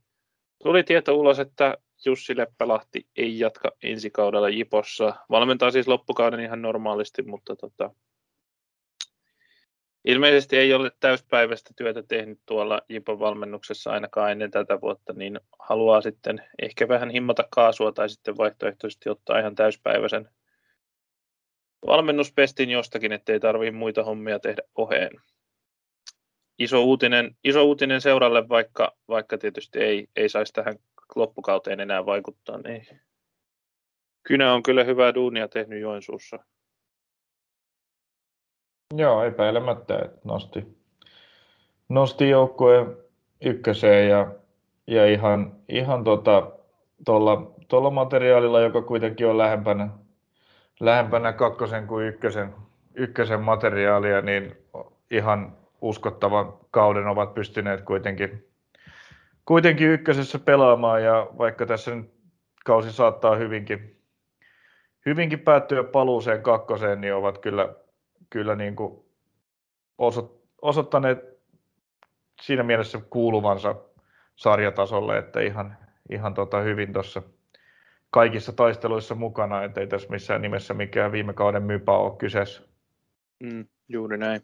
tuli 0.64 0.84
tieto 0.84 1.15
ulos, 1.15 1.40
että 1.40 1.77
Jussi 2.06 2.38
Leppälahti 2.38 3.07
ei 3.15 3.40
jatka 3.40 3.72
ensi 3.84 4.10
kaudella 4.10 4.49
Jipossa. 4.49 5.14
Valmentaa 5.30 5.72
siis 5.72 5.88
loppukauden 5.88 6.40
ihan 6.40 6.61
normaalisti, 6.61 7.22
mutta 7.22 7.56
tota, 7.56 7.91
ilmeisesti 10.06 10.58
ei 10.58 10.74
ole 10.74 10.92
täyspäiväistä 11.00 11.74
työtä 11.78 12.04
tehnyt 12.04 12.40
tuolla 12.46 12.82
Jipon 12.90 13.20
valmennuksessa 13.20 13.92
ainakaan 13.92 14.32
ennen 14.32 14.52
tätä 14.52 14.82
vuotta, 14.82 15.14
niin 15.14 15.40
haluaa 15.60 16.02
sitten 16.02 16.44
ehkä 16.62 16.88
vähän 16.88 17.10
himmata 17.10 17.44
kaasua 17.50 17.92
tai 17.92 18.10
sitten 18.10 18.38
vaihtoehtoisesti 18.38 19.10
ottaa 19.10 19.40
ihan 19.40 19.56
täyspäiväisen 19.56 20.30
valmennuspestin 21.88 22.70
jostakin, 22.70 23.12
ettei 23.12 23.40
tarvitse 23.40 23.72
muita 23.72 24.04
hommia 24.04 24.40
tehdä 24.40 24.62
oheen. 24.76 25.12
Iso 26.60 26.84
uutinen, 26.84 27.36
iso 27.44 27.64
uutinen 27.64 28.02
seuralle, 28.02 28.50
vaikka, 28.50 28.98
vaikka 29.08 29.38
tietysti 29.38 29.80
ei, 29.80 30.08
ei 30.16 30.30
saisi 30.30 30.54
tähän 30.54 30.76
loppukauteen 31.16 31.80
enää 31.80 32.06
vaikuttaa. 32.06 32.58
Niin 32.58 32.88
Kynä 34.24 34.54
on 34.54 34.64
kyllä 34.64 34.84
hyvää 34.84 35.14
duunia 35.14 35.48
tehnyt 35.48 35.82
Joensuussa. 35.82 36.40
Joo, 38.95 39.24
epäilemättä, 39.24 39.99
että 40.06 40.20
nosti, 40.24 40.78
nosti 41.90 42.30
joukkueen 42.30 42.98
ykköseen 43.41 44.10
ja, 44.10 44.32
ja 44.88 45.06
ihan, 45.06 45.56
ihan 45.68 46.03
tuolla 46.03 47.53
tota, 47.68 47.90
materiaalilla, 47.91 48.61
joka 48.61 48.82
kuitenkin 48.82 49.28
on 49.28 49.38
lähempänä, 49.38 49.90
lähempänä 50.80 51.34
kakkosen 51.34 51.88
kuin 51.88 52.07
ykkösen, 52.07 52.56
ykkösen 52.95 53.41
materiaalia, 53.41 54.22
niin 54.22 54.57
ihan 55.11 55.57
uskottavan 55.82 56.53
kauden 56.72 57.07
ovat 57.07 57.34
pystyneet 57.34 57.82
kuitenkin, 57.82 58.48
kuitenkin 59.45 59.88
ykkösessä 59.88 60.40
pelaamaan 60.40 61.03
ja 61.03 61.28
vaikka 61.38 61.66
tässä 61.66 61.95
nyt 61.95 62.11
kausi 62.66 62.91
saattaa 62.91 63.36
hyvinkin, 63.36 64.02
hyvinkin 65.06 65.40
päättyä 65.40 65.84
paluuseen 65.84 66.41
kakkoseen, 66.41 67.02
niin 67.02 67.14
ovat 67.14 67.38
kyllä, 67.38 67.76
kyllä 68.30 68.56
niin 68.56 68.76
kuin 68.76 69.06
osoittaneet 70.61 71.19
siinä 72.41 72.64
mielessä 72.64 73.01
kuuluvansa 73.10 73.76
sarjatasolle, 74.35 75.18
että 75.18 75.39
ihan, 75.41 75.77
ihan 76.10 76.34
tota 76.34 76.60
hyvin 76.61 76.93
tuossa 76.93 77.22
kaikissa 78.10 78.53
taisteluissa 78.53 79.15
mukana, 79.15 79.64
ettei 79.64 79.88
tässä 79.88 80.10
missään 80.10 80.41
nimessä 80.41 80.73
mikään 80.73 81.11
viime 81.11 81.34
kauden 81.34 81.64
myypä 81.64 81.91
ole 81.91 82.18
kyseessä. 82.18 82.61
Mm, 83.39 83.68
juuri 83.89 84.18
näin. 84.18 84.41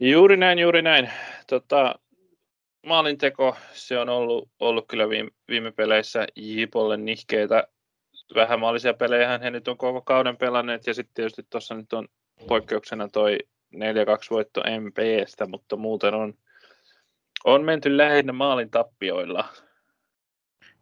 Juuri 0.00 0.36
näin, 0.36 0.58
juuri 0.58 0.82
näin. 0.82 1.10
Tota, 1.46 1.94
maalinteko, 2.86 3.56
se 3.72 3.98
on 3.98 4.08
ollut, 4.08 4.50
ollut 4.60 4.84
kyllä 4.88 5.08
viime, 5.08 5.30
viime 5.48 5.72
peleissä 5.72 6.26
Jipolle 6.36 6.96
nihkeitä. 6.96 7.68
Vähämaalisia 8.34 8.94
pelejä 8.94 9.38
he 9.38 9.50
nyt 9.50 9.68
on 9.68 9.78
koko 9.78 10.02
kauden 10.02 10.36
pelanneet 10.36 10.86
ja 10.86 10.94
sitten 10.94 11.14
tietysti 11.14 11.42
tuossa 11.50 11.74
nyt 11.74 11.92
on 11.92 12.08
poikkeuksena 12.48 13.08
toi 13.08 13.38
4-2 13.74 13.78
voitto 14.30 14.62
MPstä, 14.80 15.46
mutta 15.46 15.76
muuten 15.76 16.14
on, 16.14 16.34
on 17.44 17.64
menty 17.64 17.96
lähinnä 17.96 18.32
maalin 18.32 18.70
tappioilla. 18.70 19.44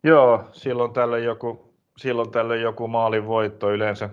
Joo, 0.05 0.49
silloin 0.53 0.93
tällä 0.93 1.19
joku, 1.19 1.75
silloin 1.97 2.31
tällä 2.31 2.57
joku 2.57 2.89
maalin 2.89 3.27
voitto 3.27 3.71
yleensä, 3.71 4.11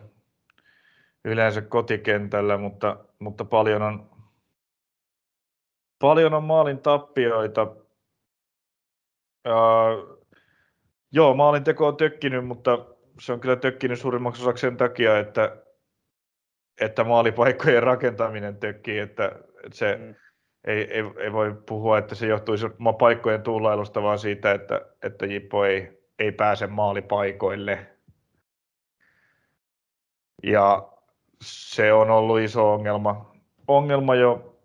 yleensä 1.25 1.61
kotikentällä, 1.61 2.57
mutta, 2.57 2.97
mutta 3.19 3.45
paljon 3.45 3.81
on, 3.81 4.09
paljon 5.99 6.33
on 6.33 6.43
maalin 6.43 6.79
tappioita. 6.79 7.63
Uh, 9.47 10.25
joo, 11.11 11.33
maalin 11.33 11.63
teko 11.63 11.87
on 11.87 11.97
tökkinyt, 11.97 12.47
mutta 12.47 12.85
se 13.19 13.33
on 13.33 13.39
kyllä 13.39 13.55
tökkinyt 13.55 13.99
suurimmaksi 13.99 14.41
osaksi 14.41 14.61
sen 14.61 14.77
takia, 14.77 15.19
että, 15.19 15.57
että 16.81 17.03
maalipaikkojen 17.03 17.83
rakentaminen 17.83 18.57
tökkii, 18.57 18.99
että, 18.99 19.25
että 19.65 19.77
se 19.77 19.95
mm. 19.95 20.15
ei, 20.65 20.93
ei, 20.93 21.03
ei, 21.17 21.33
voi 21.33 21.55
puhua, 21.65 21.97
että 21.97 22.15
se 22.15 22.27
johtuisi 22.27 22.67
paikkojen 22.99 23.41
tuulailusta, 23.41 24.03
vaan 24.03 24.19
siitä, 24.19 24.51
että, 24.51 24.81
että 25.03 25.25
Jippo 25.25 25.65
ei, 25.65 25.99
ei 26.19 26.31
pääse 26.31 26.67
maalipaikoille. 26.67 27.87
Ja 30.43 30.89
se 31.41 31.93
on 31.93 32.09
ollut 32.09 32.39
iso 32.39 32.73
ongelma, 32.73 33.35
ongelma 33.67 34.15
jo, 34.15 34.59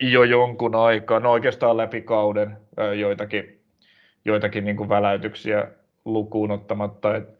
jo 0.00 0.24
jonkun 0.24 0.74
aikaa, 0.74 1.20
no 1.20 1.32
oikeastaan 1.32 1.76
läpi 1.76 2.02
kauden 2.02 2.56
joitakin, 2.98 3.64
joitakin 4.24 4.64
niin 4.64 4.76
kuin 4.76 4.88
väläytyksiä 4.88 5.68
lukuun 6.04 6.50
ottamatta. 6.50 7.16
Et 7.16 7.39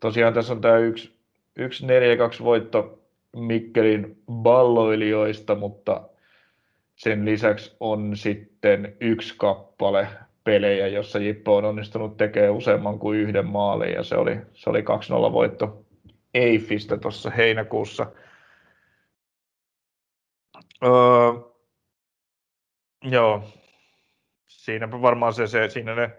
tosiaan 0.00 0.34
tässä 0.34 0.52
on 0.52 0.60
tämä 0.60 0.78
yksi, 0.78 1.18
yksi 1.56 1.86
4-2 2.40 2.44
voitto 2.44 2.98
Mikkelin 3.36 4.22
balloilijoista, 4.32 5.54
mutta 5.54 6.08
sen 6.96 7.24
lisäksi 7.24 7.76
on 7.80 8.16
sitten 8.16 8.96
yksi 9.00 9.34
kappale 9.38 10.08
pelejä, 10.44 10.86
jossa 10.86 11.18
Jippo 11.18 11.56
on 11.56 11.64
onnistunut 11.64 12.16
tekemään 12.16 12.52
useamman 12.52 12.98
kuin 12.98 13.18
yhden 13.18 13.46
maalin, 13.46 13.92
ja 13.92 14.02
se 14.02 14.16
oli, 14.16 14.36
se 14.54 14.70
oli 14.70 14.80
2-0 14.80 14.84
voitto 15.32 15.84
Eifistä 16.34 16.96
tuossa 16.96 17.30
heinäkuussa. 17.30 18.06
Öö, 20.84 20.90
joo, 23.02 23.42
siinäpä 24.46 25.02
varmaan 25.02 25.32
se, 25.32 25.46
se, 25.46 25.68
siinä, 25.68 25.94
ne, 25.94 26.10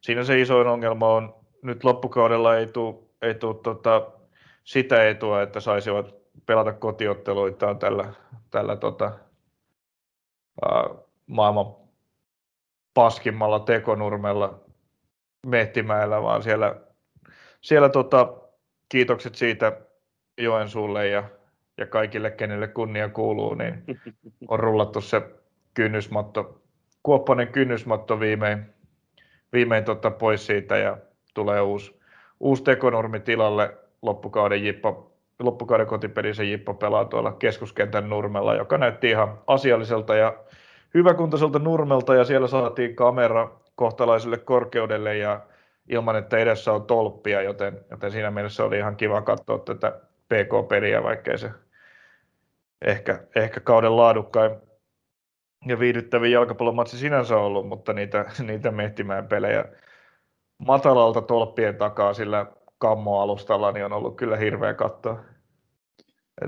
siinä 0.00 0.24
se 0.24 0.40
isoin 0.40 0.66
ongelma 0.66 1.08
on, 1.08 1.34
nyt 1.62 1.84
loppukaudella 1.84 2.56
ei 2.56 2.66
tule 2.66 3.05
ei 3.22 3.34
tuu, 3.34 3.54
tota, 3.54 4.10
sitä 4.64 5.08
etua, 5.08 5.42
että 5.42 5.60
saisivat 5.60 6.14
pelata 6.46 6.72
kotiotteluita 6.72 7.74
tällä, 7.74 8.12
tällä 8.50 8.76
tota, 8.76 9.12
ää, 10.62 10.84
maailman 11.26 11.74
paskimmalla 12.94 13.60
tekonurmella 13.60 14.60
Mehtimäellä, 15.46 16.22
vaan 16.22 16.42
siellä, 16.42 16.76
siellä 17.60 17.88
tota, 17.88 18.34
kiitokset 18.88 19.34
siitä 19.34 19.80
Joensuulle 20.38 21.08
ja, 21.08 21.24
ja 21.78 21.86
kaikille, 21.86 22.30
kenelle 22.30 22.68
kunnia 22.68 23.08
kuuluu, 23.08 23.54
niin 23.54 23.84
on 24.48 24.60
rullattu 24.60 25.00
se 25.00 25.22
kynnysmatto, 25.74 26.62
kuoppainen 27.02 27.48
kynnysmatto 27.48 28.20
viimein, 28.20 28.74
viimein 29.52 29.84
tota 29.84 30.10
pois 30.10 30.46
siitä 30.46 30.76
ja 30.76 30.98
tulee 31.34 31.60
uusi, 31.60 32.00
uusi 32.40 32.64
tekonurmi 32.64 33.20
tilalle 33.20 33.76
loppukauden 34.02 34.64
Jippo 34.64 35.12
loppukauden 35.38 35.86
kotipelissä 35.86 36.42
Jippo 36.42 36.74
pelaa 36.74 37.04
tuolla 37.04 37.32
keskuskentän 37.32 38.08
nurmella, 38.08 38.54
joka 38.54 38.78
näytti 38.78 39.10
ihan 39.10 39.38
asialliselta 39.46 40.16
ja 40.16 40.34
hyväkuntoiselta 40.94 41.58
nurmelta 41.58 42.14
ja 42.14 42.24
siellä 42.24 42.46
saatiin 42.46 42.96
kamera 42.96 43.50
kohtalaiselle 43.74 44.38
korkeudelle 44.38 45.16
ja 45.16 45.40
ilman, 45.88 46.16
että 46.16 46.38
edessä 46.38 46.72
on 46.72 46.86
tolppia, 46.86 47.42
joten, 47.42 47.80
joten 47.90 48.10
siinä 48.10 48.30
mielessä 48.30 48.64
oli 48.64 48.78
ihan 48.78 48.96
kiva 48.96 49.22
katsoa 49.22 49.58
tätä 49.58 50.00
PK-peliä, 50.28 51.02
vaikkei 51.02 51.38
se 51.38 51.50
ehkä, 52.82 53.20
ehkä 53.36 53.60
kauden 53.60 53.96
laadukkain 53.96 54.50
ja 55.66 55.78
viihdyttävin 55.78 56.32
jalkapallomatsi 56.32 56.98
sinänsä 56.98 57.36
ollut, 57.36 57.68
mutta 57.68 57.92
niitä, 57.92 58.24
niitä 58.46 58.70
Mehtimäen 58.70 59.26
pelejä 59.26 59.64
matalalta 60.58 61.22
tolppien 61.22 61.76
takaa 61.76 62.14
sillä 62.14 62.46
kammoalustalla 62.78 63.72
niin 63.72 63.84
on 63.84 63.92
ollut 63.92 64.16
kyllä 64.16 64.36
hirveä 64.36 64.74
katsoa. 64.74 65.24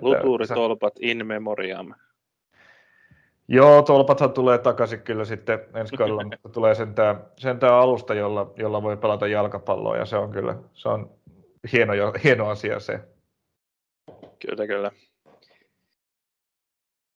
Luturitolpat 0.01 0.93
sä... 0.95 1.01
in 1.03 1.27
memoriam. 1.27 1.95
Joo, 3.49 3.83
tolpathan 3.83 4.33
tulee 4.33 4.59
takaisin 4.59 5.01
kyllä 5.01 5.25
sitten 5.25 5.59
ensi 5.75 5.97
kaudella, 5.97 6.23
mutta 6.31 6.49
tulee 6.49 6.75
sentään, 6.75 7.25
sentään 7.39 7.75
alusta, 7.75 8.15
jolla, 8.15 8.53
jolla 8.57 8.83
voi 8.83 8.97
pelata 8.97 9.27
jalkapalloa 9.27 9.97
ja 9.97 10.05
se 10.05 10.17
on 10.17 10.31
kyllä 10.31 10.57
se 10.73 10.89
on 10.89 11.11
hieno, 11.73 11.93
hieno 12.25 12.49
asia 12.49 12.81
se. 12.81 13.01
Kyllä, 14.47 14.67
kyllä. 14.67 14.91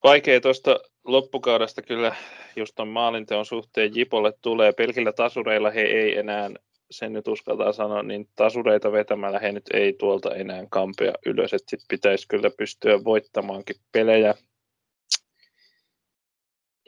Vaikea 0.02 0.40
tuosta 0.40 0.80
loppukaudesta 1.04 1.82
kyllä 1.82 2.14
just 2.56 2.74
ton 2.74 2.88
maalinteon 2.88 3.44
suhteen 3.44 3.90
Jipolle 3.94 4.32
tulee. 4.42 4.72
Pelkillä 4.72 5.12
tasureilla 5.12 5.70
he 5.70 5.80
ei 5.80 6.18
enää 6.18 6.50
sen 6.92 7.12
nyt 7.12 7.28
uskaltaa 7.28 7.72
sanoa, 7.72 8.02
niin 8.02 8.28
tasureita 8.36 8.92
vetämällä 8.92 9.38
he 9.38 9.52
nyt 9.52 9.64
ei 9.72 9.92
tuolta 9.92 10.34
enää 10.34 10.66
kampea 10.70 11.12
ylös, 11.26 11.54
että 11.54 11.70
sitten 11.70 11.86
pitäisi 11.88 12.28
kyllä 12.28 12.50
pystyä 12.58 13.04
voittamaankin 13.04 13.76
pelejä. 13.92 14.34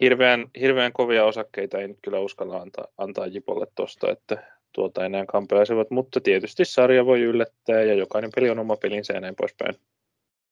Hirveän, 0.01 0.47
hirveän 0.61 0.93
kovia 0.93 1.25
osakkeita 1.25 1.79
ei 1.79 1.89
nyt 1.89 1.99
kyllä 2.03 2.19
uskalla 2.19 2.57
antaa, 2.57 2.87
antaa 2.99 3.27
Jipolle 3.27 3.67
tuosta, 3.75 4.11
että 4.11 4.55
tuolta 4.73 5.05
enää 5.05 5.25
kampeaisivat, 5.27 5.91
mutta 5.91 6.21
tietysti 6.21 6.65
sarja 6.65 7.07
voi 7.07 7.21
yllättää 7.21 7.83
ja 7.83 7.95
jokainen 7.95 8.31
peli 8.35 8.51
on 8.51 8.59
oma 8.59 8.77
pelinsä 8.77 9.15
ja 9.15 9.21
näin 9.21 9.37
poispäin. 9.37 9.75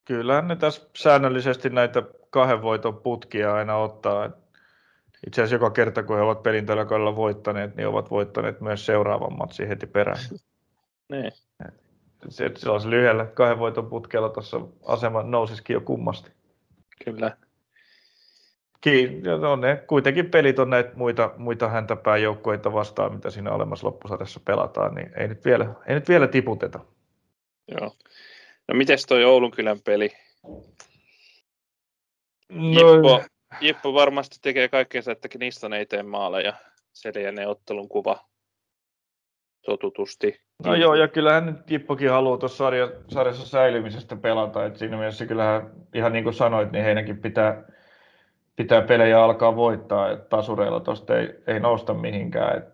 Kyllä 0.05 0.43
ne 0.43 0.57
tässä 0.57 0.83
säännöllisesti 0.97 1.71
näitä 1.71 2.03
kahden 2.31 2.63
voiton 2.63 2.97
putkia 2.97 3.55
aina 3.55 3.77
ottaa 3.77 4.31
itse 5.27 5.43
asiassa 5.43 5.55
joka 5.55 5.71
kerta, 5.71 6.03
kun 6.03 6.17
he 6.17 6.23
ovat 6.23 6.43
pelin 6.43 6.67
tällä 6.67 6.85
kaudella 6.85 7.17
voittaneet, 7.17 7.77
niin 7.77 7.89
ovat 7.89 8.11
voittaneet 8.11 8.61
myös 8.61 8.87
seuraavan 8.87 9.39
matsin 9.39 9.69
heti 9.69 9.87
perään. 9.87 10.19
niin. 11.09 11.33
Se, 12.29 12.51
se 12.57 12.91
lyhyellä 12.91 13.27
kahden 13.27 13.59
voiton 13.59 13.87
putkella 13.87 14.29
tuossa 14.29 14.61
asema 14.87 15.23
nousisikin 15.23 15.75
jo 15.75 15.81
kummasti. 15.81 16.31
Kyllä. 17.05 17.37
Kiin, 18.81 19.23
on 19.29 19.61
ne, 19.61 19.77
kuitenkin 19.87 20.31
pelit 20.31 20.59
on 20.59 20.71
näitä 20.71 20.91
muita, 20.95 21.31
muita 21.37 21.69
häntäpään 21.69 22.23
joukkueita 22.23 22.73
vastaan, 22.73 23.15
mitä 23.15 23.31
siinä 23.31 23.53
olemassa 23.53 23.87
loppusarjassa 23.87 24.41
pelataan, 24.45 24.95
niin 24.95 25.11
ei 25.17 25.29
nyt 25.29 25.45
vielä, 25.45 25.75
ei 25.87 25.95
nyt 25.95 26.09
vielä 26.09 26.27
tiputeta. 26.27 26.81
Joo. 27.69 27.97
No 28.69 28.75
mites 28.75 29.07
toi 29.07 29.25
Oulunkylän 29.25 29.81
peli? 29.85 30.11
No, 32.49 32.93
Jippo, 32.93 33.23
Jippo 33.61 33.95
varmasti 33.95 34.37
tekee 34.43 34.69
kaikkensa, 34.69 35.13
että 35.13 35.29
Kniston 35.29 35.73
ei 35.73 35.87
tee 35.87 36.03
maaleja. 36.03 36.53
Se 36.93 37.13
lienee 37.15 37.47
ottelun 37.47 37.89
kuva 37.89 38.19
totutusti. 39.67 40.41
no 40.65 40.75
joo, 40.75 40.95
ja 40.95 41.09
kyllähän 41.09 41.47
nyt 41.47 41.71
Jippokin 41.71 42.11
haluaa 42.11 42.39
tuossa 42.39 42.57
sarja, 42.57 42.91
sarjassa 43.09 43.47
säilymisestä 43.47 44.17
pelata. 44.17 44.67
Et 44.67 44.77
siinä 44.77 44.97
mielessä 44.97 45.27
kyllähän, 45.27 45.71
ihan 45.95 46.13
niin 46.13 46.25
kuin 46.25 46.35
sanoit, 46.35 46.73
niin 46.73 46.85
heidänkin 46.85 47.19
pitää, 47.19 47.65
pitää 48.57 48.83
pelejä 48.83 49.25
alkaa 49.25 49.57
voittaa. 49.57 50.11
Et 50.11 50.29
tasureilla 50.29 50.81
tuosta 50.81 51.19
ei, 51.19 51.29
ei 51.47 51.61
nousta 51.61 51.95
mihinkään. 51.95 52.59
Et 52.59 52.65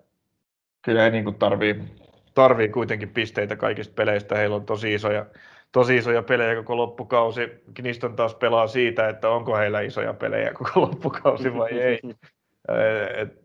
kyllä 0.82 1.02
he 1.02 1.10
niin 1.10 1.24
kuin 1.24 1.38
tarvii, 1.38 1.82
tarvii 2.34 2.68
kuitenkin 2.68 3.08
pisteitä 3.08 3.56
kaikista 3.56 3.94
peleistä. 3.94 4.36
Heillä 4.36 4.56
on 4.56 4.66
tosi 4.66 4.94
isoja, 4.94 5.26
tosi 5.72 5.96
isoja 5.96 6.22
pelejä 6.22 6.56
koko 6.56 6.76
loppukausi. 6.76 7.40
Kniston 7.74 8.16
taas 8.16 8.34
pelaa 8.34 8.66
siitä, 8.66 9.08
että 9.08 9.28
onko 9.28 9.56
heillä 9.56 9.80
isoja 9.80 10.14
pelejä 10.14 10.52
koko 10.52 10.80
loppukausi 10.80 11.54
vai 11.54 11.80
ei. 11.80 12.00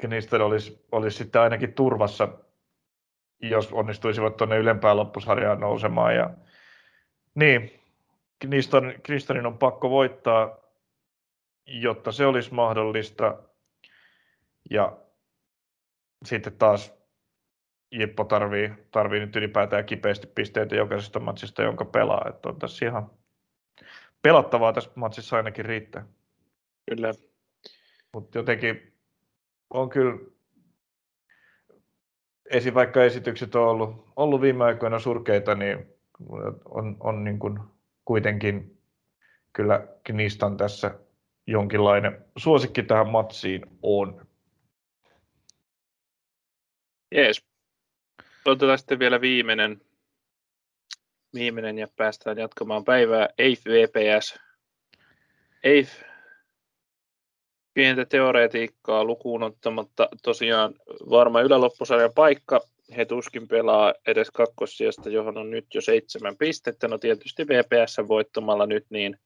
Kniston 0.00 0.40
olisi, 0.40 0.86
olisi 0.92 1.16
sitten 1.16 1.40
ainakin 1.40 1.72
turvassa, 1.72 2.28
jos 3.40 3.72
onnistuisivat 3.72 4.36
tuonne 4.36 4.58
ylempään 4.58 4.96
loppusarjaan 4.96 5.60
nousemaan. 5.60 6.14
Ja, 6.14 6.30
niin, 7.34 7.80
Kniston, 8.38 8.94
Knistonin 9.02 9.46
on 9.46 9.58
pakko 9.58 9.90
voittaa, 9.90 10.58
jotta 11.66 12.12
se 12.12 12.26
olisi 12.26 12.54
mahdollista. 12.54 13.42
Ja 14.70 14.96
sitten 16.24 16.52
taas 16.52 16.95
Jippo 17.92 18.24
tarvii, 18.24 18.72
tarvii 18.90 19.20
nyt 19.20 19.36
ylipäätään 19.36 19.84
kipeästi 19.84 20.26
pisteitä 20.26 20.76
jokaisesta 20.76 21.20
matsista, 21.20 21.62
jonka 21.62 21.84
pelaa. 21.84 22.26
Että 22.28 22.48
on 22.48 22.58
tässä 22.58 22.86
ihan 22.86 23.10
pelattavaa 24.22 24.72
tässä 24.72 24.90
matsissa 24.94 25.36
ainakin 25.36 25.64
riittää. 25.64 26.06
Kyllä. 26.90 27.12
Mutta 28.12 28.38
jotenkin 28.38 28.92
on 29.70 29.88
kyllä, 29.88 30.18
esi, 32.50 32.74
vaikka 32.74 33.04
esitykset 33.04 33.54
on 33.54 33.68
ollut, 33.68 34.08
ollut 34.16 34.40
viime 34.40 34.64
aikoina 34.64 34.98
surkeita, 34.98 35.54
niin 35.54 35.86
on, 36.64 36.96
on 37.00 37.24
niin 37.24 37.38
kuin 37.38 37.58
kuitenkin 38.04 38.80
kyllä 39.52 39.88
Knistan 40.04 40.56
tässä 40.56 40.98
jonkinlainen 41.46 42.24
suosikki 42.36 42.82
tähän 42.82 43.08
matsiin 43.08 43.66
on. 43.82 44.26
Jees. 47.14 47.46
Otetaan 48.46 48.78
sitten 48.78 48.98
vielä 48.98 49.20
viimeinen, 49.20 49.80
viimeinen 51.34 51.78
ja 51.78 51.88
päästään 51.96 52.38
jatkamaan 52.38 52.84
päivää. 52.84 53.28
EIF 53.38 53.60
VPS. 53.64 54.38
EIF 55.64 55.90
pientä 57.74 58.04
teoreetiikkaa 58.04 59.04
lukuun 59.04 59.42
ottamatta 59.42 60.08
tosiaan 60.22 60.74
varma 61.10 61.40
yläloppusarjan 61.40 62.12
paikka. 62.14 62.60
He 62.96 63.04
tuskin 63.04 63.48
pelaa 63.48 63.94
edes 64.06 64.30
kakkossijasta, 64.30 65.10
johon 65.10 65.38
on 65.38 65.50
nyt 65.50 65.66
jo 65.74 65.80
seitsemän 65.80 66.36
pistettä. 66.36 66.88
No 66.88 66.98
tietysti 66.98 67.46
VPS 67.46 67.96
voittamalla 68.08 68.66
nyt 68.66 68.86
niin, 68.90 69.18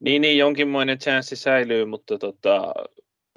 niin, 0.00 0.22
niin 0.22 0.38
jonkinmoinen 0.38 0.98
chanssi 0.98 1.36
säilyy, 1.36 1.84
mutta 1.84 2.18
tota, 2.18 2.74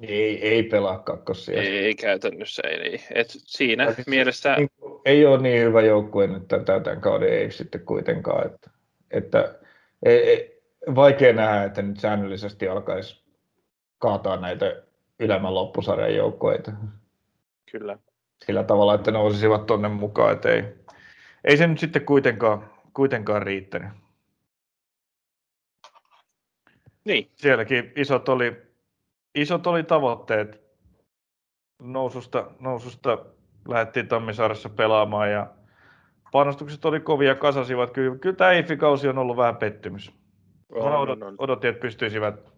ei, 0.02 0.48
ei 0.48 0.62
pelaa 0.62 0.98
kakkosia. 0.98 1.62
Ei, 1.62 1.78
ei 1.78 1.94
käytännössä, 1.94 2.62
ei. 2.68 2.78
Niin. 2.78 3.00
Et 3.14 3.26
siinä 3.30 3.84
ja 3.84 3.94
mielessä... 4.06 4.56
Niin, 4.56 4.70
ei 5.04 5.26
ole 5.26 5.42
niin 5.42 5.62
hyvä 5.62 5.80
joukkue 5.80 6.26
nyt 6.26 6.48
tämän 6.48 7.00
kauden, 7.00 7.32
ei 7.32 7.50
sitten 7.50 7.80
kuitenkaan. 7.80 8.46
Että, 8.46 8.70
että 9.10 9.58
ei, 10.02 10.18
ei, 10.18 10.62
vaikea 10.94 11.32
nähdä, 11.32 11.64
että 11.64 11.82
nyt 11.82 12.00
säännöllisesti 12.00 12.68
alkaisi 12.68 13.24
kaataa 13.98 14.36
näitä 14.36 14.82
ylemmän 15.18 15.54
loppusarjan 15.54 16.14
joukkoita. 16.14 16.72
Kyllä. 17.72 17.98
Sillä 18.46 18.64
tavalla, 18.64 18.94
että 18.94 19.10
nousisivat 19.10 19.66
tuonne 19.66 19.88
mukaan, 19.88 20.32
että 20.32 20.48
ei, 20.48 20.64
ei 21.44 21.56
se 21.56 21.66
nyt 21.66 21.78
sitten 21.78 22.04
kuitenkaan, 22.04 22.70
kuitenkaan 22.94 23.42
riittänyt. 23.42 23.88
Niin. 27.04 27.30
Sielläkin 27.34 27.92
isot 27.96 28.28
oli, 28.28 28.69
isot 29.34 29.66
oli 29.66 29.82
tavoitteet. 29.82 30.60
Noususta, 31.82 32.50
noususta 32.60 33.18
lähdettiin 33.68 34.08
Tammisaaressa 34.08 34.68
pelaamaan 34.68 35.30
ja 35.32 35.46
panostukset 36.32 36.84
oli 36.84 37.00
kovia, 37.00 37.34
kasasivat. 37.34 37.90
Kyllä, 37.90 38.16
kyllä 38.16 38.36
tämä 38.36 38.50
EIFI-kausi 38.50 39.08
on 39.08 39.18
ollut 39.18 39.36
vähän 39.36 39.56
pettymys. 39.56 40.12
On, 40.74 40.96
odot, 40.96 41.18
odotin, 41.38 41.70
että 41.70 41.80
pystyisivät, 41.80 42.52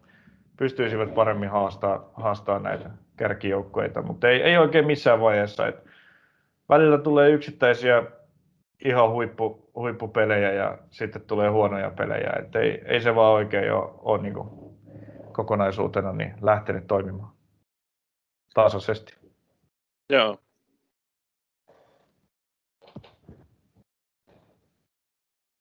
pystyisivät 0.56 1.14
paremmin 1.14 1.50
haastaa, 1.50 2.10
haastaa 2.14 2.58
näitä 2.58 2.90
kärkijoukkoita, 3.16 4.02
mutta 4.02 4.28
ei, 4.28 4.42
ei 4.42 4.56
oikein 4.56 4.86
missään 4.86 5.20
vaiheessa. 5.20 5.66
Et 5.66 5.84
välillä 6.68 6.98
tulee 6.98 7.30
yksittäisiä 7.30 8.02
ihan 8.84 9.10
huippu, 9.10 9.70
huippupelejä 9.74 10.52
ja 10.52 10.78
sitten 10.90 11.22
tulee 11.22 11.48
huonoja 11.48 11.90
pelejä. 11.90 12.32
Et 12.38 12.56
ei, 12.56 12.82
ei 12.84 13.00
se 13.00 13.14
vaan 13.14 13.32
oikein 13.32 13.72
ole, 13.72 13.90
ole 13.98 14.22
niin 14.22 14.34
kokonaisuutena 15.32 16.12
niin 16.12 16.34
lähtenyt 16.40 16.86
toimimaan 16.86 17.32
tasaisesti. 18.54 19.14
Joo. 20.10 20.38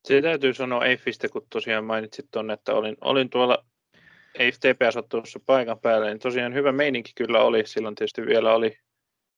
Se 0.03 0.21
täytyy 0.21 0.53
sanoa 0.53 0.85
EIFistä, 0.85 1.29
kun 1.29 1.47
tosiaan 1.49 1.85
mainitsit 1.85 2.27
tuonne, 2.31 2.53
että 2.53 2.73
olin, 2.73 2.97
olin 3.01 3.29
tuolla 3.29 3.65
EIF 4.39 4.55
TPS-ottelussa 4.55 5.39
paikan 5.45 5.79
päällä, 5.79 6.07
niin 6.07 6.19
tosiaan 6.19 6.53
hyvä 6.53 6.71
meininki 6.71 7.11
kyllä 7.15 7.43
oli. 7.43 7.65
Silloin 7.65 7.95
tietysti 7.95 8.25
vielä 8.25 8.53
oli, 8.53 8.77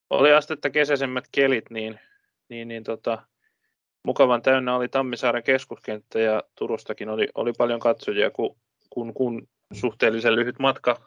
oli 0.10 0.34
astetta 0.34 0.70
kesäisemmät 0.70 1.26
kelit, 1.32 1.70
niin, 1.70 2.00
niin, 2.50 2.68
niin 2.68 2.84
tota, 2.84 3.24
mukavan 4.04 4.42
täynnä 4.42 4.76
oli 4.76 4.90
Tammisaaren 4.90 5.44
keskuskenttä 5.44 6.20
ja 6.20 6.44
Turustakin 6.56 7.10
oli, 7.10 7.28
oli 7.36 7.54
paljon 7.58 7.80
katsojia, 7.80 8.32
kun, 8.32 8.58
kun, 8.90 9.14
kun 9.14 9.48
suhteellisen 9.74 10.36
lyhyt 10.36 10.60
matka, 10.60 11.02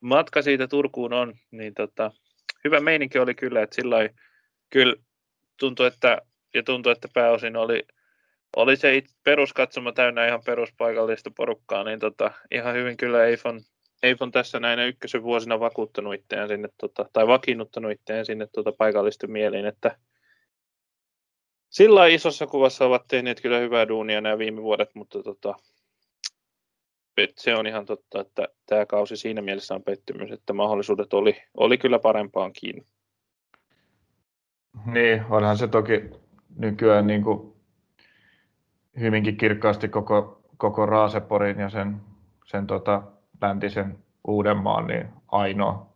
matka 0.00 0.42
siitä 0.42 0.68
Turkuun 0.68 1.12
on, 1.12 1.34
niin 1.50 1.74
tota, 1.74 2.10
hyvä 2.64 2.80
meininki 2.80 3.18
oli 3.18 3.34
kyllä, 3.34 3.62
että 3.62 3.76
sillä 3.76 3.96
kyllä 4.70 4.96
tuntui, 5.58 5.86
että, 5.86 6.22
ja 6.54 6.62
tuntui, 6.62 6.92
että 6.92 7.08
pääosin 7.14 7.56
oli, 7.56 7.82
oli 8.56 8.76
se 8.76 9.02
peruskatsoma 9.24 9.92
täynnä 9.92 10.26
ihan 10.26 10.42
peruspaikallista 10.46 11.30
porukkaa, 11.36 11.84
niin 11.84 11.98
tota, 11.98 12.30
ihan 12.50 12.74
hyvin 12.74 12.96
kyllä 12.96 13.24
Eifon, 13.24 13.60
Eifon 14.02 14.32
tässä 14.32 14.60
näinä 14.60 14.84
ykkösen 14.84 15.22
vuosina 15.22 15.60
vakuuttanut 15.60 16.14
itseään 16.14 16.48
sinne, 16.48 16.68
tota, 16.80 17.06
tai 17.12 17.26
vakiinnuttanut 17.26 17.92
itseään 17.92 18.26
sinne 18.26 18.46
tota, 18.52 18.72
paikallisten 18.72 19.30
mieliin, 19.30 19.66
että 19.66 19.98
sillä 21.70 22.06
isossa 22.06 22.46
kuvassa 22.46 22.84
ovat 22.84 23.02
tehneet 23.08 23.40
kyllä 23.40 23.58
hyvää 23.58 23.88
duunia 23.88 24.20
nämä 24.20 24.38
viime 24.38 24.62
vuodet, 24.62 24.90
mutta 24.94 25.22
tota, 25.22 25.54
se 27.36 27.54
on 27.54 27.66
ihan 27.66 27.86
totta, 27.86 28.20
että 28.20 28.48
tämä 28.66 28.86
kausi 28.86 29.16
siinä 29.16 29.42
mielessä 29.42 29.74
on 29.74 29.82
pettymys, 29.82 30.32
että 30.32 30.52
mahdollisuudet 30.52 31.14
oli, 31.14 31.36
oli 31.56 31.78
kyllä 31.78 31.98
parempaan 31.98 32.52
kiinni. 32.52 32.86
Niin, 34.86 35.24
onhan 35.30 35.58
se 35.58 35.68
toki 35.68 36.10
nykyään 36.56 37.06
niin 37.06 37.22
kuin 37.22 37.52
hyvinkin 39.00 39.36
kirkkaasti 39.36 39.88
koko, 39.88 40.40
koko 40.56 40.86
Raaseporin 40.86 41.60
ja 41.60 41.70
sen, 41.70 42.00
sen 42.44 42.66
tota, 42.66 43.02
läntisen 43.42 43.98
Uudenmaan 44.26 44.86
niin 44.86 45.08
ainoa. 45.28 45.86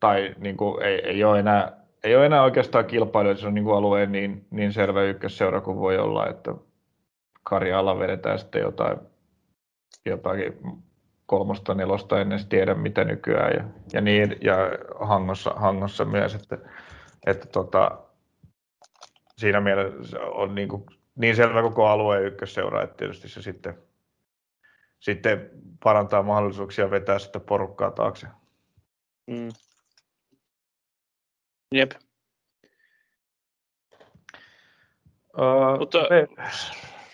Tai 0.00 0.34
niin 0.38 0.56
kuin, 0.56 0.82
ei, 0.82 1.00
ei, 1.06 1.24
ole 1.24 1.38
enää, 1.38 1.72
ei 2.04 2.16
ole 2.16 2.26
enää 2.26 2.42
oikeastaan 2.42 2.84
kilpailu, 2.84 3.36
se 3.36 3.46
on 3.46 3.54
niin 3.54 3.64
kuin 3.64 3.76
alueen 3.76 4.12
niin, 4.12 4.46
niin 4.50 4.72
selvä 4.72 5.02
ykkösseura 5.02 5.60
kuin 5.60 5.78
voi 5.78 5.98
olla, 5.98 6.28
että 6.28 6.54
Karjalla 7.42 7.98
vedetään 7.98 8.38
sitten 8.38 8.62
jotain, 8.62 8.96
jotakin 10.04 10.82
kolmosta, 11.26 11.74
nelosta, 11.74 12.20
en 12.20 12.32
edes 12.32 12.46
tiedä 12.46 12.74
mitä 12.74 13.04
nykyään, 13.04 13.52
ja, 13.56 13.64
ja, 13.92 14.00
niin, 14.00 14.36
ja 14.40 14.56
Hangossa, 15.00 15.50
Hangossa 15.50 16.04
myös, 16.04 16.34
että, 16.34 16.58
että 17.26 17.46
tota, 17.46 17.98
siinä 19.38 19.60
mielessä 19.60 20.20
on 20.20 20.54
niin 20.54 20.68
kuin 20.68 20.86
niin 21.16 21.36
selvä 21.36 21.62
koko 21.62 21.86
alueen 21.86 22.24
ykkösseura, 22.24 22.82
että 22.82 22.96
tietysti 22.96 23.28
se 23.28 23.42
sitten, 23.42 23.78
sitten 25.00 25.50
parantaa 25.82 26.22
mahdollisuuksia 26.22 26.90
vetää 26.90 27.18
sitä 27.18 27.40
porukkaa 27.40 27.90
taakse. 27.90 28.26
Mm. 29.26 29.48
Jep. 31.72 31.90
Uh, 35.38 35.78
Mutta... 35.78 35.98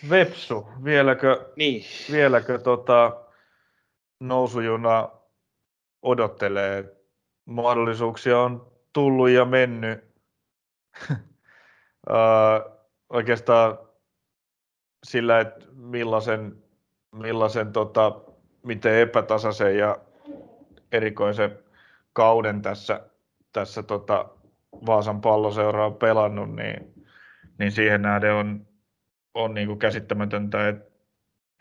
Vepsu, 0.09 0.67
vieläkö, 0.83 1.51
niin. 1.55 1.83
vieläkö 2.11 2.57
tota, 2.59 3.21
nousujuna 4.19 5.09
odottelee? 6.01 6.95
Mahdollisuuksia 7.45 8.39
on 8.39 8.71
tullut 8.93 9.29
ja 9.29 9.45
mennyt. 9.45 10.03
uh, 12.09 12.77
oikeastaan 13.09 13.79
sillä, 15.03 15.39
että 15.39 15.65
millaisen, 15.73 16.63
millaisen 17.11 17.71
tota, 17.71 18.21
miten 18.63 18.95
epätasaisen 18.95 19.77
ja 19.77 19.97
erikoisen 20.91 21.59
kauden 22.13 22.61
tässä, 22.61 23.09
tässä 23.53 23.83
tota 23.83 24.29
Vaasan 24.85 25.21
palloseura 25.21 25.85
on 25.85 25.95
pelannut, 25.95 26.55
niin, 26.55 27.05
niin 27.59 27.71
siihen 27.71 28.01
nähden 28.01 28.33
on, 28.33 28.67
on 29.33 29.53
niin 29.53 29.67
kuin 29.67 29.79
käsittämätöntä, 29.79 30.67
että, 30.67 30.91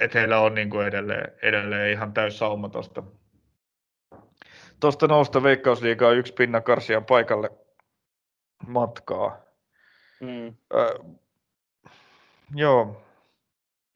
että 0.01 0.19
heillä 0.19 0.41
on 0.41 0.55
niin 0.55 0.71
kuin 0.71 0.87
edelleen, 0.87 1.33
edelleen 1.43 1.93
ihan 1.93 2.13
täys 2.13 2.39
sauma 2.39 2.69
tuosta 2.69 3.03
tuosta 4.81 5.07
nousta 5.07 5.43
Veikkausliigaa 5.43 6.13
yksi 6.13 6.33
pinnakarsian 6.33 7.05
paikalle 7.05 7.51
matkaa. 8.67 9.41
Mm. 10.21 10.47
Äh, 10.49 11.17
joo. 12.55 13.03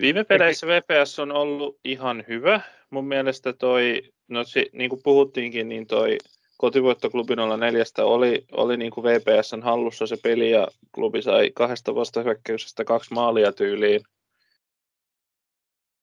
Viime 0.02 0.24
peleissä 0.24 0.66
VPS 0.66 1.18
on 1.18 1.32
ollut 1.32 1.80
ihan 1.84 2.24
hyvä. 2.28 2.60
Mun 2.90 3.04
mielestä 3.04 3.52
toi, 3.52 4.02
no 4.28 4.44
si, 4.44 4.70
niin 4.72 4.90
kuin 4.90 5.02
puhuttiinkin, 5.04 5.68
niin 5.68 5.86
toi 5.86 6.18
kotivoittoklubi 6.56 7.34
04 7.58 7.84
oli, 7.98 8.44
oli 8.52 8.76
niin 8.76 8.90
kuin 8.90 9.04
VPSn 9.04 9.62
hallussa 9.62 10.06
se 10.06 10.16
peli 10.22 10.50
ja 10.50 10.68
klubi 10.94 11.22
sai 11.22 11.50
kahdesta 11.54 11.94
vastahyökkäyksestä 11.94 12.84
kaksi 12.84 13.14
maalia 13.14 13.52
tyyliin. 13.52 14.00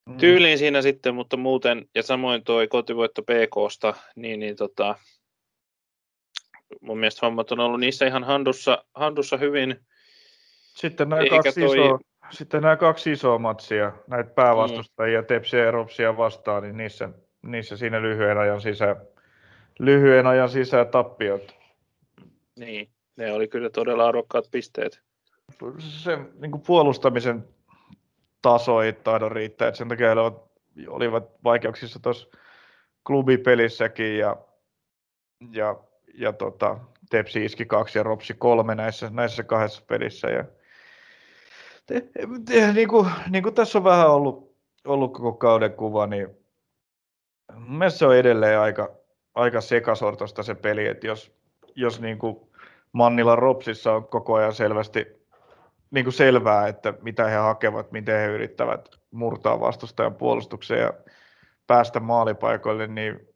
Mm. 0.10 0.18
Tyyliin 0.18 0.57
siinä 0.57 0.82
sitten, 0.82 1.15
mutta 1.15 1.38
muuten, 1.38 1.86
ja 1.95 2.03
samoin 2.03 2.44
toi 2.44 2.68
kotivoitto 2.68 3.22
PKsta, 3.22 3.94
niin, 4.15 4.40
niin 4.40 4.56
tota, 4.56 4.95
mun 6.82 6.99
mielestä 6.99 7.26
hommat 7.26 7.52
on 7.52 7.60
ollut 7.60 7.80
niissä 7.80 8.07
ihan 8.07 8.23
handussa, 8.23 8.86
handussa 8.95 9.38
hyvin. 9.38 9.80
Sitten 10.76 11.10
nämä, 11.10 11.22
kaksi 11.30 11.61
toi... 11.61 11.78
isoa, 11.78 11.99
sitten 12.30 12.61
nämä 12.61 12.76
kaksi 12.76 13.11
isoa 13.11 13.38
matsia, 13.38 13.91
näitä 14.07 14.30
päävastustajia, 14.30 15.22
mm. 15.22 15.28
Tepsiä 15.28 15.65
ja 15.65 15.72
Ropsia 15.72 16.18
vastaan, 16.18 16.64
niin 16.64 16.78
niissä, 16.78 17.10
niissä 17.41 17.78
siinä 17.78 18.02
lyhyen 18.02 18.38
ajan 18.38 18.61
sisään, 18.61 18.95
lyhyen 19.82 20.28
ajan 20.28 20.49
sisään 20.49 20.88
tappiot. 20.88 21.56
Niin, 22.60 22.90
ne 23.16 23.34
oli 23.34 23.48
kyllä 23.48 23.70
todella 23.70 24.08
arvokkaat 24.08 24.45
pisteet. 24.52 25.02
Se 25.80 26.18
niin 26.40 26.52
kuin 26.52 26.62
puolustamisen 26.62 27.48
taso 28.41 28.82
ei 28.82 28.94
tahdo 28.94 29.30
riittää, 29.30 29.68
että 29.68 29.78
sen 29.78 29.88
takia 29.88 30.08
he 30.08 30.16
olivat 30.88 31.44
vaikeuksissa 31.44 31.99
tuossa 31.99 32.28
klubipelissäkin 33.03 34.18
ja, 34.18 34.38
ja, 35.52 35.76
ja 36.14 36.34
tota, 36.34 36.78
Tepsi 37.10 37.45
iski 37.45 37.66
kaksi 37.66 37.99
ja 37.99 38.03
Ropsi 38.03 38.34
kolme 38.34 38.76
näissä, 38.76 39.10
näissä 39.10 39.44
kahdessa 39.44 39.84
pelissä. 39.88 40.28
Ja, 40.28 40.44
te, 41.86 42.08
te, 42.45 42.74
niin, 42.74 42.88
kuin, 42.88 43.08
niin 43.30 43.44
kuin 43.44 43.56
tässä 43.56 43.78
on 43.78 43.84
vähän 43.84 44.12
ollut, 44.12 44.56
ollut 44.86 45.14
koko 45.14 45.34
kauden 45.34 45.74
kuva, 45.74 46.08
niin 46.08 46.28
mielestäni 47.68 47.99
se 47.99 48.06
on 48.06 48.16
edelleen 48.16 48.60
aika, 48.60 49.01
aika 49.36 49.62
sekasortosta 49.62 50.44
se 50.44 50.56
peli, 50.56 50.88
että 50.88 51.08
jos, 51.08 51.36
jos 51.76 52.02
niin 52.02 52.20
kuin 52.20 52.38
Mannilla 52.91 53.36
Ropsissa 53.36 53.94
on 53.94 54.08
koko 54.08 54.34
ajan 54.34 54.53
selvästi 54.53 55.06
niin 55.91 56.06
kuin 56.06 56.14
selvää, 56.14 56.68
että 56.68 56.94
mitä 57.02 57.28
he 57.28 57.36
hakevat, 57.36 57.91
miten 57.91 58.20
he 58.20 58.26
yrittävät 58.28 58.90
murtaa 59.12 59.60
vastustajan 59.60 60.16
puolustuksen 60.16 60.80
ja 60.80 60.94
päästä 61.68 61.99
maalipaikoille, 61.99 62.88
niin 62.88 63.28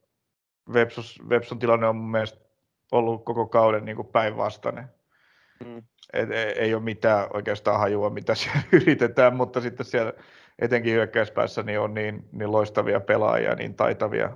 Vepsus, 0.73 1.19
Vepsun 1.29 1.59
tilanne 1.59 1.87
on 1.87 1.95
mun 1.95 2.11
mielestä 2.11 2.39
ollut 2.91 3.25
koko 3.25 3.47
kauden 3.47 3.85
niin 3.85 3.95
kuin 3.95 4.07
päinvastainen. 4.07 4.85
Mm. 5.65 5.83
Et, 6.13 6.31
ei, 6.31 6.59
ei 6.59 6.73
ole 6.73 6.83
mitään 6.83 7.27
oikeastaan 7.33 7.79
hajua, 7.79 8.09
mitä 8.09 8.35
siellä 8.35 8.61
yritetään, 8.81 9.35
mutta 9.35 9.61
sitten 9.61 9.85
siellä 9.85 10.13
etenkin 10.59 10.93
hyökkäyspäässä 10.93 11.63
niin 11.63 11.79
on 11.79 11.93
niin, 11.93 12.29
niin 12.31 12.51
loistavia 12.51 12.99
pelaajia, 12.99 13.55
niin 13.55 13.75
taitavia, 13.75 14.31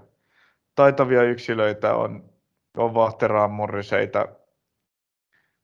taitavia 0.80 1.24
yksilöitä, 1.24 1.96
on, 1.96 2.30
on 2.78 2.94
Vahteraan 2.94 3.52
Morriseita, 3.52 4.28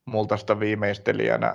multaista 0.06 0.60
viimeistelijänä 0.60 1.54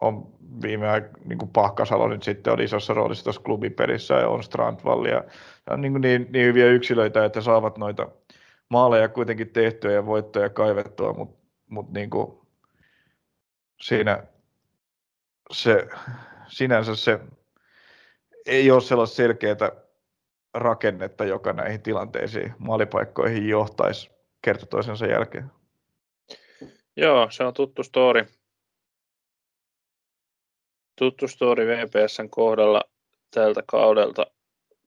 on 0.00 0.32
viime 0.62 0.90
aikoina, 0.90 1.18
niin 1.24 1.38
kuin 1.38 1.50
Pahkasalo 1.50 2.08
nyt 2.08 2.22
sitten 2.22 2.52
oli 2.52 2.64
isossa 2.64 2.94
roolissa 2.94 3.24
tuossa 3.24 3.42
klubipelissä 3.42 4.14
ja 4.14 4.28
on 4.28 4.42
Strandvall 4.42 5.04
ja, 5.04 5.24
ja 5.70 5.76
niin, 5.76 6.00
niin, 6.00 6.26
niin, 6.30 6.46
hyviä 6.46 6.66
yksilöitä, 6.66 7.24
että 7.24 7.40
saavat 7.40 7.78
noita 7.78 8.08
maaleja 8.68 9.08
kuitenkin 9.08 9.50
tehtyä 9.50 9.92
ja 9.92 10.06
voittoja 10.06 10.48
kaivettua, 10.48 11.12
mutta 11.12 11.46
mut 11.68 11.92
niin 11.92 12.10
kuin 12.10 12.38
siinä 13.80 14.22
se, 15.50 15.88
sinänsä 16.46 16.96
se 16.96 17.20
ei 18.46 18.70
ole 18.70 18.80
sellaista 18.80 19.16
selkeää 19.16 19.70
rakennetta, 20.54 21.24
joka 21.24 21.52
näihin 21.52 21.82
tilanteisiin 21.82 22.54
maalipaikkoihin 22.58 23.48
johtaisi 23.48 24.10
kerta 24.42 24.66
toisensa 24.66 25.06
jälkeen. 25.06 25.50
Joo, 26.96 27.30
se 27.30 27.44
on 27.44 27.54
tuttu 27.54 27.82
story 27.82 28.26
tuttu 31.02 31.28
story 31.28 31.66
VPSn 31.66 32.30
kohdalla 32.30 32.82
tältä 33.34 33.62
kaudelta. 33.66 34.26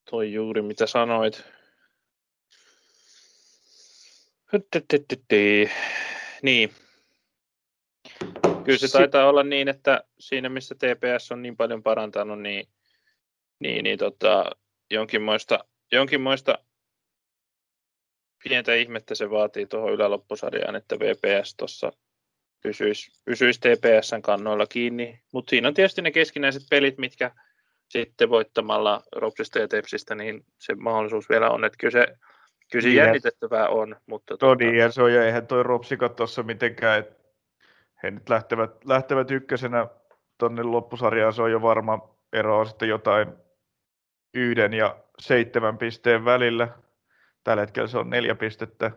Toi 0.10 0.34
juuri 0.34 0.62
mitä 0.62 0.88
sanoit. 0.88 1.44
Niin. 6.42 6.74
Kyllä 8.64 8.78
se 8.78 8.92
taitaa 8.92 9.30
olla 9.30 9.44
niin, 9.44 9.68
että 9.68 10.04
siinä 10.20 10.50
missä 10.50 10.76
TPS 10.76 11.32
on 11.32 11.42
niin 11.42 11.58
paljon 11.58 11.84
parantanut, 11.84 12.42
niin, 12.42 12.68
niin, 13.60 13.84
niin 13.84 14.00
tota, 14.00 14.52
jonkinmoista, 14.91 15.60
jonkinmoista 15.91 16.57
pientä 18.44 18.74
ihmettä 18.74 19.16
se 19.16 19.30
vaatii 19.30 19.66
tuohon 19.66 19.94
yläloppusarjaan, 19.94 20.76
että 20.76 20.99
VPS 20.99 21.56
tuossa 21.56 21.91
pysyisi, 22.64 23.22
pysyisi 23.26 23.60
TPSn 23.60 24.22
kannoilla 24.22 24.68
kiinni. 24.68 25.20
Mutta 25.34 25.49
siinä 25.49 25.68
on 25.68 25.74
tietysti 25.74 26.02
ne 26.02 26.12
keskinäiset 26.12 26.64
pelit, 26.70 26.98
mitkä 26.98 27.32
sitten 27.90 28.30
voittamalla 28.30 29.02
Ropsista 29.16 29.60
ja 29.60 29.68
Tepsistä, 29.68 30.16
niin 30.16 30.45
se 30.60 30.76
mahdollisuus 30.76 31.30
vielä 31.30 31.49
on, 31.49 31.66
että 31.66 31.78
kyllä 31.80 31.91
se, 31.91 32.06
kyllä 32.72 32.84
se 32.84 32.88
niin, 32.88 32.98
jännitettävää 32.98 33.70
on. 33.70 33.95
Mutta 34.06 34.38
tuota... 34.38 34.64
niin, 34.64 34.91
se 34.91 35.02
on, 35.02 35.14
ja 35.14 35.26
eihän 35.26 35.48
toi 35.48 35.64
Ropsika 35.64 36.10
tuossa 36.10 36.44
mitenkään, 36.44 36.99
että 36.99 37.26
he 38.03 38.12
nyt 38.12 38.30
lähtevät, 38.30 38.86
lähtevät 38.86 39.32
ykkösenä 39.32 39.88
tuonne 40.38 40.64
loppusarjaan, 40.64 41.34
se 41.34 41.41
on 41.41 41.52
jo 41.52 41.62
varma 41.62 42.16
ero 42.34 42.60
on 42.60 42.68
sitten 42.68 42.90
jotain 42.90 43.44
yhden 44.36 44.74
ja 44.74 44.95
seitsemän 45.20 45.78
pisteen 45.78 46.26
välillä. 46.26 46.68
Tällä 47.44 47.62
hetkellä 47.62 47.88
se 47.88 47.98
on 47.98 48.10
neljä 48.10 48.36
pistettä, 48.36 48.91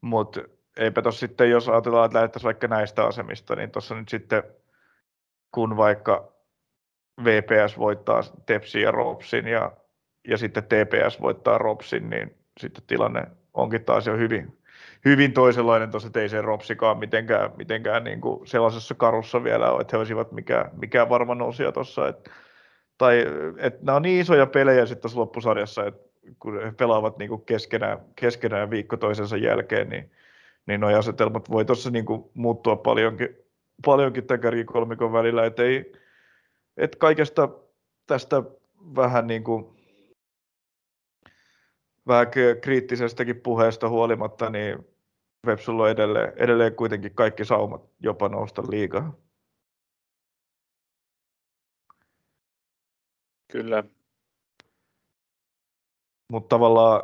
mutta 0.00 0.40
eipä 0.76 1.02
tuossa 1.02 1.20
sitten, 1.20 1.50
jos 1.50 1.68
ajatellaan, 1.68 2.06
että 2.06 2.18
lähdettäisiin 2.18 2.46
vaikka 2.46 2.68
näistä 2.68 3.04
asemista, 3.04 3.56
niin 3.56 3.70
tuossa 3.70 3.94
nyt 3.94 4.08
sitten, 4.08 4.42
kun 5.52 5.76
vaikka 5.76 6.32
VPS 7.24 7.78
voittaa 7.78 8.20
Tepsin 8.46 8.82
ja 8.82 8.90
Ropsin 8.90 9.48
ja, 9.48 9.72
ja 10.28 10.38
sitten 10.38 10.64
TPS 10.64 11.20
voittaa 11.20 11.58
Ropsin, 11.58 12.10
niin 12.10 12.34
sitten 12.60 12.84
tilanne 12.86 13.26
onkin 13.54 13.84
taas 13.84 14.06
jo 14.06 14.16
hyvin, 14.16 14.58
hyvin 15.04 15.32
toisenlainen 15.32 15.90
tuossa, 15.90 16.06
että 16.06 16.20
ei 16.20 16.28
se 16.28 16.40
Ropsikaan 16.40 16.98
mitenkään, 16.98 17.50
mitenkään 17.56 18.04
niin 18.04 18.20
kuin 18.20 18.46
sellaisessa 18.46 18.94
karussa 18.94 19.44
vielä 19.44 19.70
ole, 19.70 19.80
että 19.80 19.96
he 19.96 19.98
olisivat 19.98 20.32
mikään, 20.32 20.70
mikään 20.80 21.08
varma 21.08 21.34
nousia 21.34 21.72
tuossa. 21.72 22.08
Että, 22.08 22.30
tai 22.98 23.24
että 23.58 23.80
nämä 23.82 23.96
on 23.96 24.02
niin 24.02 24.20
isoja 24.20 24.46
pelejä 24.46 24.86
sitten 24.86 25.02
tuossa 25.02 25.20
loppusarjassa, 25.20 25.86
että 25.86 26.10
kun 26.38 26.62
he 26.62 26.72
pelaavat 26.72 27.18
niin 27.18 27.28
kuin 27.28 27.44
keskenään, 27.44 27.98
keskenään 28.16 28.70
viikko 28.70 28.96
toisensa 28.96 29.36
jälkeen, 29.36 29.88
niin 29.88 30.10
niin 30.66 30.80
nuo 30.80 30.98
asetelmat 30.98 31.50
voi 31.50 31.64
tuossa 31.64 31.90
niin 31.90 32.04
muuttua 32.34 32.76
paljonkin, 32.76 33.36
paljonkin 33.84 34.26
tämän 34.26 34.40
kärkikolmikon 34.40 35.12
välillä, 35.12 35.46
että 35.46 35.62
ei, 35.62 35.92
et 36.76 36.96
kaikesta 36.96 37.48
tästä 38.06 38.42
vähän 38.96 39.26
niin 39.26 39.44
kuin, 39.44 39.66
vähän 42.06 42.26
kriittisestäkin 42.60 43.40
puheesta 43.40 43.88
huolimatta, 43.88 44.50
niin 44.50 44.86
Vepsulla 45.46 45.82
on 45.82 45.90
edelleen, 45.90 46.32
edelleen 46.36 46.74
kuitenkin 46.74 47.14
kaikki 47.14 47.44
saumat 47.44 47.90
jopa 48.00 48.28
nousta 48.28 48.62
liikaa. 48.70 49.16
Kyllä. 53.52 53.84
Mutta 56.28 56.48
tavallaan 56.48 57.02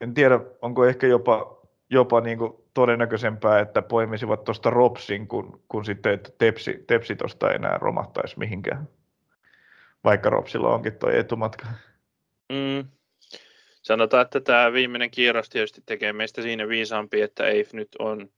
en 0.00 0.14
tiedä, 0.14 0.40
onko 0.62 0.86
ehkä 0.86 1.06
jopa, 1.06 1.60
jopa 1.90 2.20
niin 2.20 2.38
kuin 2.38 2.52
todennäköisempää, 2.74 3.60
että 3.60 3.82
poimisivat 3.82 4.44
tuosta 4.44 4.70
Ropsin, 4.70 5.28
kun, 5.28 5.64
kun 5.68 5.84
sitten, 5.84 6.12
että 6.12 6.30
Tepsi, 6.38 6.84
Tepsi 6.86 7.16
tuosta 7.16 7.52
enää 7.52 7.78
romahtaisi 7.78 8.38
mihinkään, 8.38 8.88
vaikka 10.04 10.30
Ropsilla 10.30 10.74
onkin 10.74 10.98
tuo 10.98 11.10
etumatka. 11.10 11.66
Mm. 12.52 12.88
Sanotaan, 13.82 14.22
että 14.22 14.40
tämä 14.40 14.72
viimeinen 14.72 15.10
kierros 15.10 15.48
tietysti 15.48 15.82
tekee 15.86 16.12
meistä 16.12 16.42
siinä 16.42 16.68
viisaampi, 16.68 17.20
että 17.20 17.46
ei 17.46 17.66
nyt 17.72 17.96
on 17.98 18.30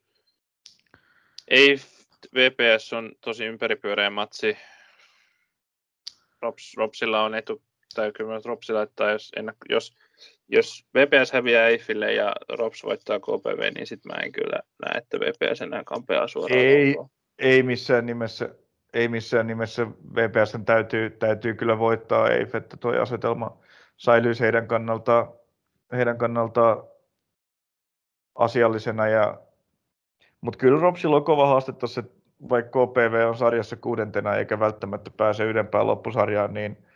ei 1.48 1.76
VPS 2.34 2.92
on 2.92 3.12
tosi 3.20 3.44
ympäripyöreä 3.44 4.10
matsi. 4.10 4.56
Rops, 6.42 6.76
Ropsilla 6.76 7.22
on 7.22 7.34
etu, 7.34 7.62
tai 7.94 8.12
kyllä 8.12 8.40
Ropsi 8.44 8.72
laittaa, 8.72 9.10
jos, 9.10 9.32
jos, 9.68 9.96
jos 10.48 10.86
VPS 10.94 11.32
häviää 11.32 11.68
Eiffille 11.68 12.12
ja 12.12 12.32
Rops 12.48 12.84
voittaa 12.84 13.20
KPV, 13.20 13.74
niin 13.74 13.86
sitten 13.86 14.12
mä 14.12 14.22
en 14.22 14.32
kyllä 14.32 14.60
näe, 14.82 14.98
että 14.98 15.20
VPS 15.20 15.62
enää 15.62 15.84
kampeaa 15.84 16.28
suoraan. 16.28 16.60
Ei, 16.60 16.96
ei 17.38 17.62
missään 17.62 18.06
nimessä 18.06 18.54
ei 18.96 19.08
missään 19.08 19.46
nimessä 19.46 19.86
VPS 19.86 20.56
täytyy, 20.66 21.10
täytyy 21.10 21.54
kyllä 21.54 21.78
voittaa 21.78 22.30
EIF, 22.30 22.54
että 22.54 22.76
tuo 22.76 22.92
asetelma 23.02 23.58
säilyisi 23.96 24.42
heidän 24.42 24.68
kannaltaan, 24.68 25.28
heidän 25.92 26.18
kannaltaan 26.18 26.84
asiallisena. 28.34 29.08
Ja, 29.08 29.40
mutta 30.40 30.58
kyllä 30.58 30.80
Ropsilla 30.80 31.16
on 31.16 31.24
kova 31.24 31.46
haaste 31.46 31.72
tuossa, 31.72 32.02
vaikka 32.48 32.86
KPV 32.86 33.28
on 33.28 33.36
sarjassa 33.36 33.76
kuudentena 33.76 34.34
eikä 34.36 34.58
välttämättä 34.58 35.10
pääse 35.10 35.44
ylempään 35.44 35.86
loppusarjaan, 35.86 36.54
niin, 36.54 36.86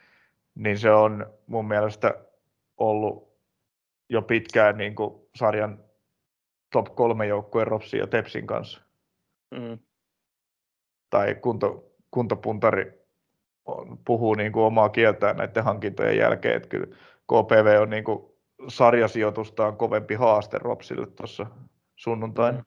niin 0.54 0.78
se 0.78 0.90
on 0.90 1.26
mun 1.46 1.68
mielestä 1.68 2.14
ollut 2.76 3.30
jo 4.08 4.22
pitkään 4.22 4.76
niin 4.76 4.94
kuin 4.94 5.20
sarjan 5.34 5.84
top 6.72 6.94
kolme 6.94 7.26
joukkueen 7.26 7.66
Ropsin 7.66 8.00
ja 8.00 8.06
Tepsin 8.06 8.46
kanssa. 8.46 8.80
Mm. 9.50 9.78
Tai 11.10 11.34
kunto, 11.34 11.92
kuntopuntari 12.10 13.00
puhuu 14.04 14.34
niin 14.34 14.52
kuin 14.52 14.64
omaa 14.64 14.88
kieltään 14.88 15.36
näiden 15.36 15.64
hankintojen 15.64 16.16
jälkeen, 16.16 16.56
että 16.56 16.68
kyllä 16.68 16.96
KPV 17.26 17.80
on 17.82 17.90
niin 17.90 18.04
kuin 18.04 18.30
sarjasijoitustaan 18.68 19.76
kovempi 19.76 20.14
haaste 20.14 20.58
Ropsille 20.58 21.06
tuossa 21.06 21.46
sunnuntaina. 21.96 22.58
Mm. 22.58 22.64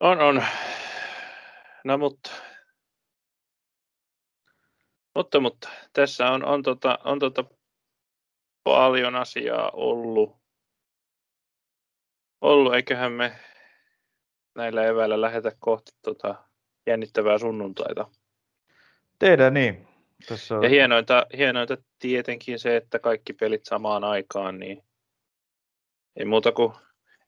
On, 0.00 0.20
on. 0.20 0.42
No 1.84 1.98
mutta, 1.98 2.30
mutta, 5.14 5.40
mutta 5.40 5.68
tässä 5.92 6.30
on, 6.30 6.44
on, 6.44 6.62
tota, 6.62 6.98
on 7.04 7.18
tota 7.18 7.44
paljon 8.64 9.16
asiaa 9.16 9.70
ollut. 9.70 10.36
ollut. 12.40 12.74
Eiköhän 12.74 13.12
me 13.12 13.32
näillä 14.54 14.84
eväillä 14.84 15.20
lähetä 15.20 15.52
kohti 15.58 15.92
tota 16.02 16.34
jännittävää 16.86 17.38
sunnuntaita. 17.38 18.10
Tehdään 19.18 19.54
niin. 19.54 19.88
Tässä 20.28 20.56
on... 20.56 20.62
Ja 20.62 20.68
hienointa, 20.68 21.26
hienointa 21.36 21.76
tietenkin 21.98 22.58
se, 22.58 22.76
että 22.76 22.98
kaikki 22.98 23.32
pelit 23.32 23.64
samaan 23.64 24.04
aikaan, 24.04 24.58
niin 24.58 24.84
ei 26.16 26.24
muuta 26.24 26.52
kuin, 26.52 26.72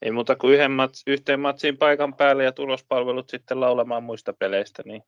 ei 0.03 0.11
muuta 0.11 0.37
kuin 0.37 0.55
yhden 0.55 0.71
mats, 0.71 1.03
yhteen 1.07 1.41
matsiin 1.41 1.79
paikan 1.79 2.15
päälle 2.15 2.45
ja 2.45 2.53
tulospalvelut 2.53 3.29
sitten 3.29 3.61
laulamaan 3.61 4.03
muista 4.03 4.33
peleistä, 4.33 4.83
niin 4.87 5.03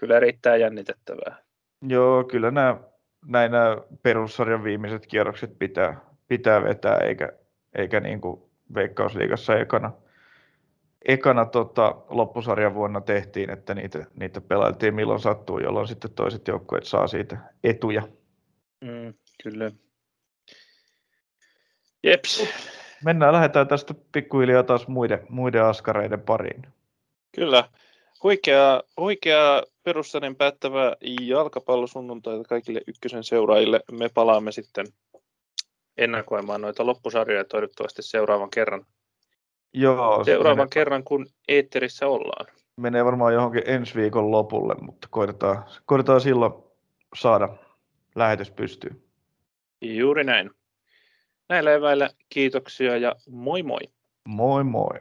kyllä 0.00 0.16
erittäin 0.16 0.60
jännitettävää. 0.60 1.36
Joo, 1.82 2.24
kyllä 2.24 2.50
nämä, 2.50 2.80
näin 3.26 3.52
nämä 3.52 3.76
perussarjan 4.02 4.64
viimeiset 4.64 5.06
kierrokset 5.06 5.58
pitää, 5.58 6.00
pitää 6.28 6.62
vetää, 6.62 6.98
eikä, 6.98 7.32
eikä 7.74 8.00
niin 8.00 8.20
kuin 8.20 8.42
Veikkausliigassa 8.74 9.58
ekana 9.58 9.92
ekana 11.06 11.44
tota, 11.44 11.96
loppusarjan 12.08 12.74
vuonna 12.74 13.00
tehtiin, 13.00 13.50
että 13.50 13.74
niitä, 13.74 14.06
niitä 14.14 14.40
pelailtiin 14.40 14.94
milloin 14.94 15.20
sattuu, 15.20 15.58
jolloin 15.58 15.88
sitten 15.88 16.12
toiset 16.12 16.48
joukkueet 16.48 16.84
saa 16.84 17.06
siitä 17.06 17.38
etuja. 17.64 18.02
Mm, 18.80 19.14
kyllä. 19.42 19.70
Jeps. 22.02 22.48
Mennään, 23.04 23.32
lähdetään 23.32 23.68
tästä 23.68 23.94
pikkuhiljaa 24.12 24.62
taas 24.62 24.88
muiden, 24.88 25.26
muiden 25.28 25.64
askareiden 25.64 26.20
pariin. 26.20 26.66
Kyllä. 27.34 27.68
Huikea, 28.22 28.82
huikea 29.00 29.62
perussanin 29.82 30.36
päättävä 30.36 30.96
jalkapallosunnuntaita 31.20 32.48
kaikille 32.48 32.80
ykkösen 32.86 33.24
seuraajille. 33.24 33.80
Me 33.92 34.08
palaamme 34.14 34.52
sitten 34.52 34.86
ennakoimaan 35.96 36.60
noita 36.60 36.86
loppusarjoja 36.86 37.44
toivottavasti 37.44 38.02
seuraavan 38.02 38.50
kerran 38.50 38.86
Joo, 39.72 40.24
Seuraavan 40.24 40.56
menee, 40.56 40.68
kerran, 40.72 41.04
kun 41.04 41.26
eetterissä 41.48 42.06
ollaan. 42.06 42.46
Menee 42.76 43.04
varmaan 43.04 43.34
johonkin 43.34 43.62
ensi 43.66 43.94
viikon 43.94 44.30
lopulle, 44.30 44.74
mutta 44.80 45.08
koitetaan, 45.10 45.64
koitetaan 45.86 46.20
silloin 46.20 46.52
saada 47.14 47.48
lähetys 48.14 48.50
pystyyn. 48.50 49.02
Juuri 49.80 50.24
näin. 50.24 50.50
Näillä 51.48 51.72
eväillä 51.72 52.10
kiitoksia 52.28 52.96
ja 52.96 53.14
moi 53.30 53.62
moi. 53.62 53.80
Moi 54.28 54.64
moi. 54.64 55.00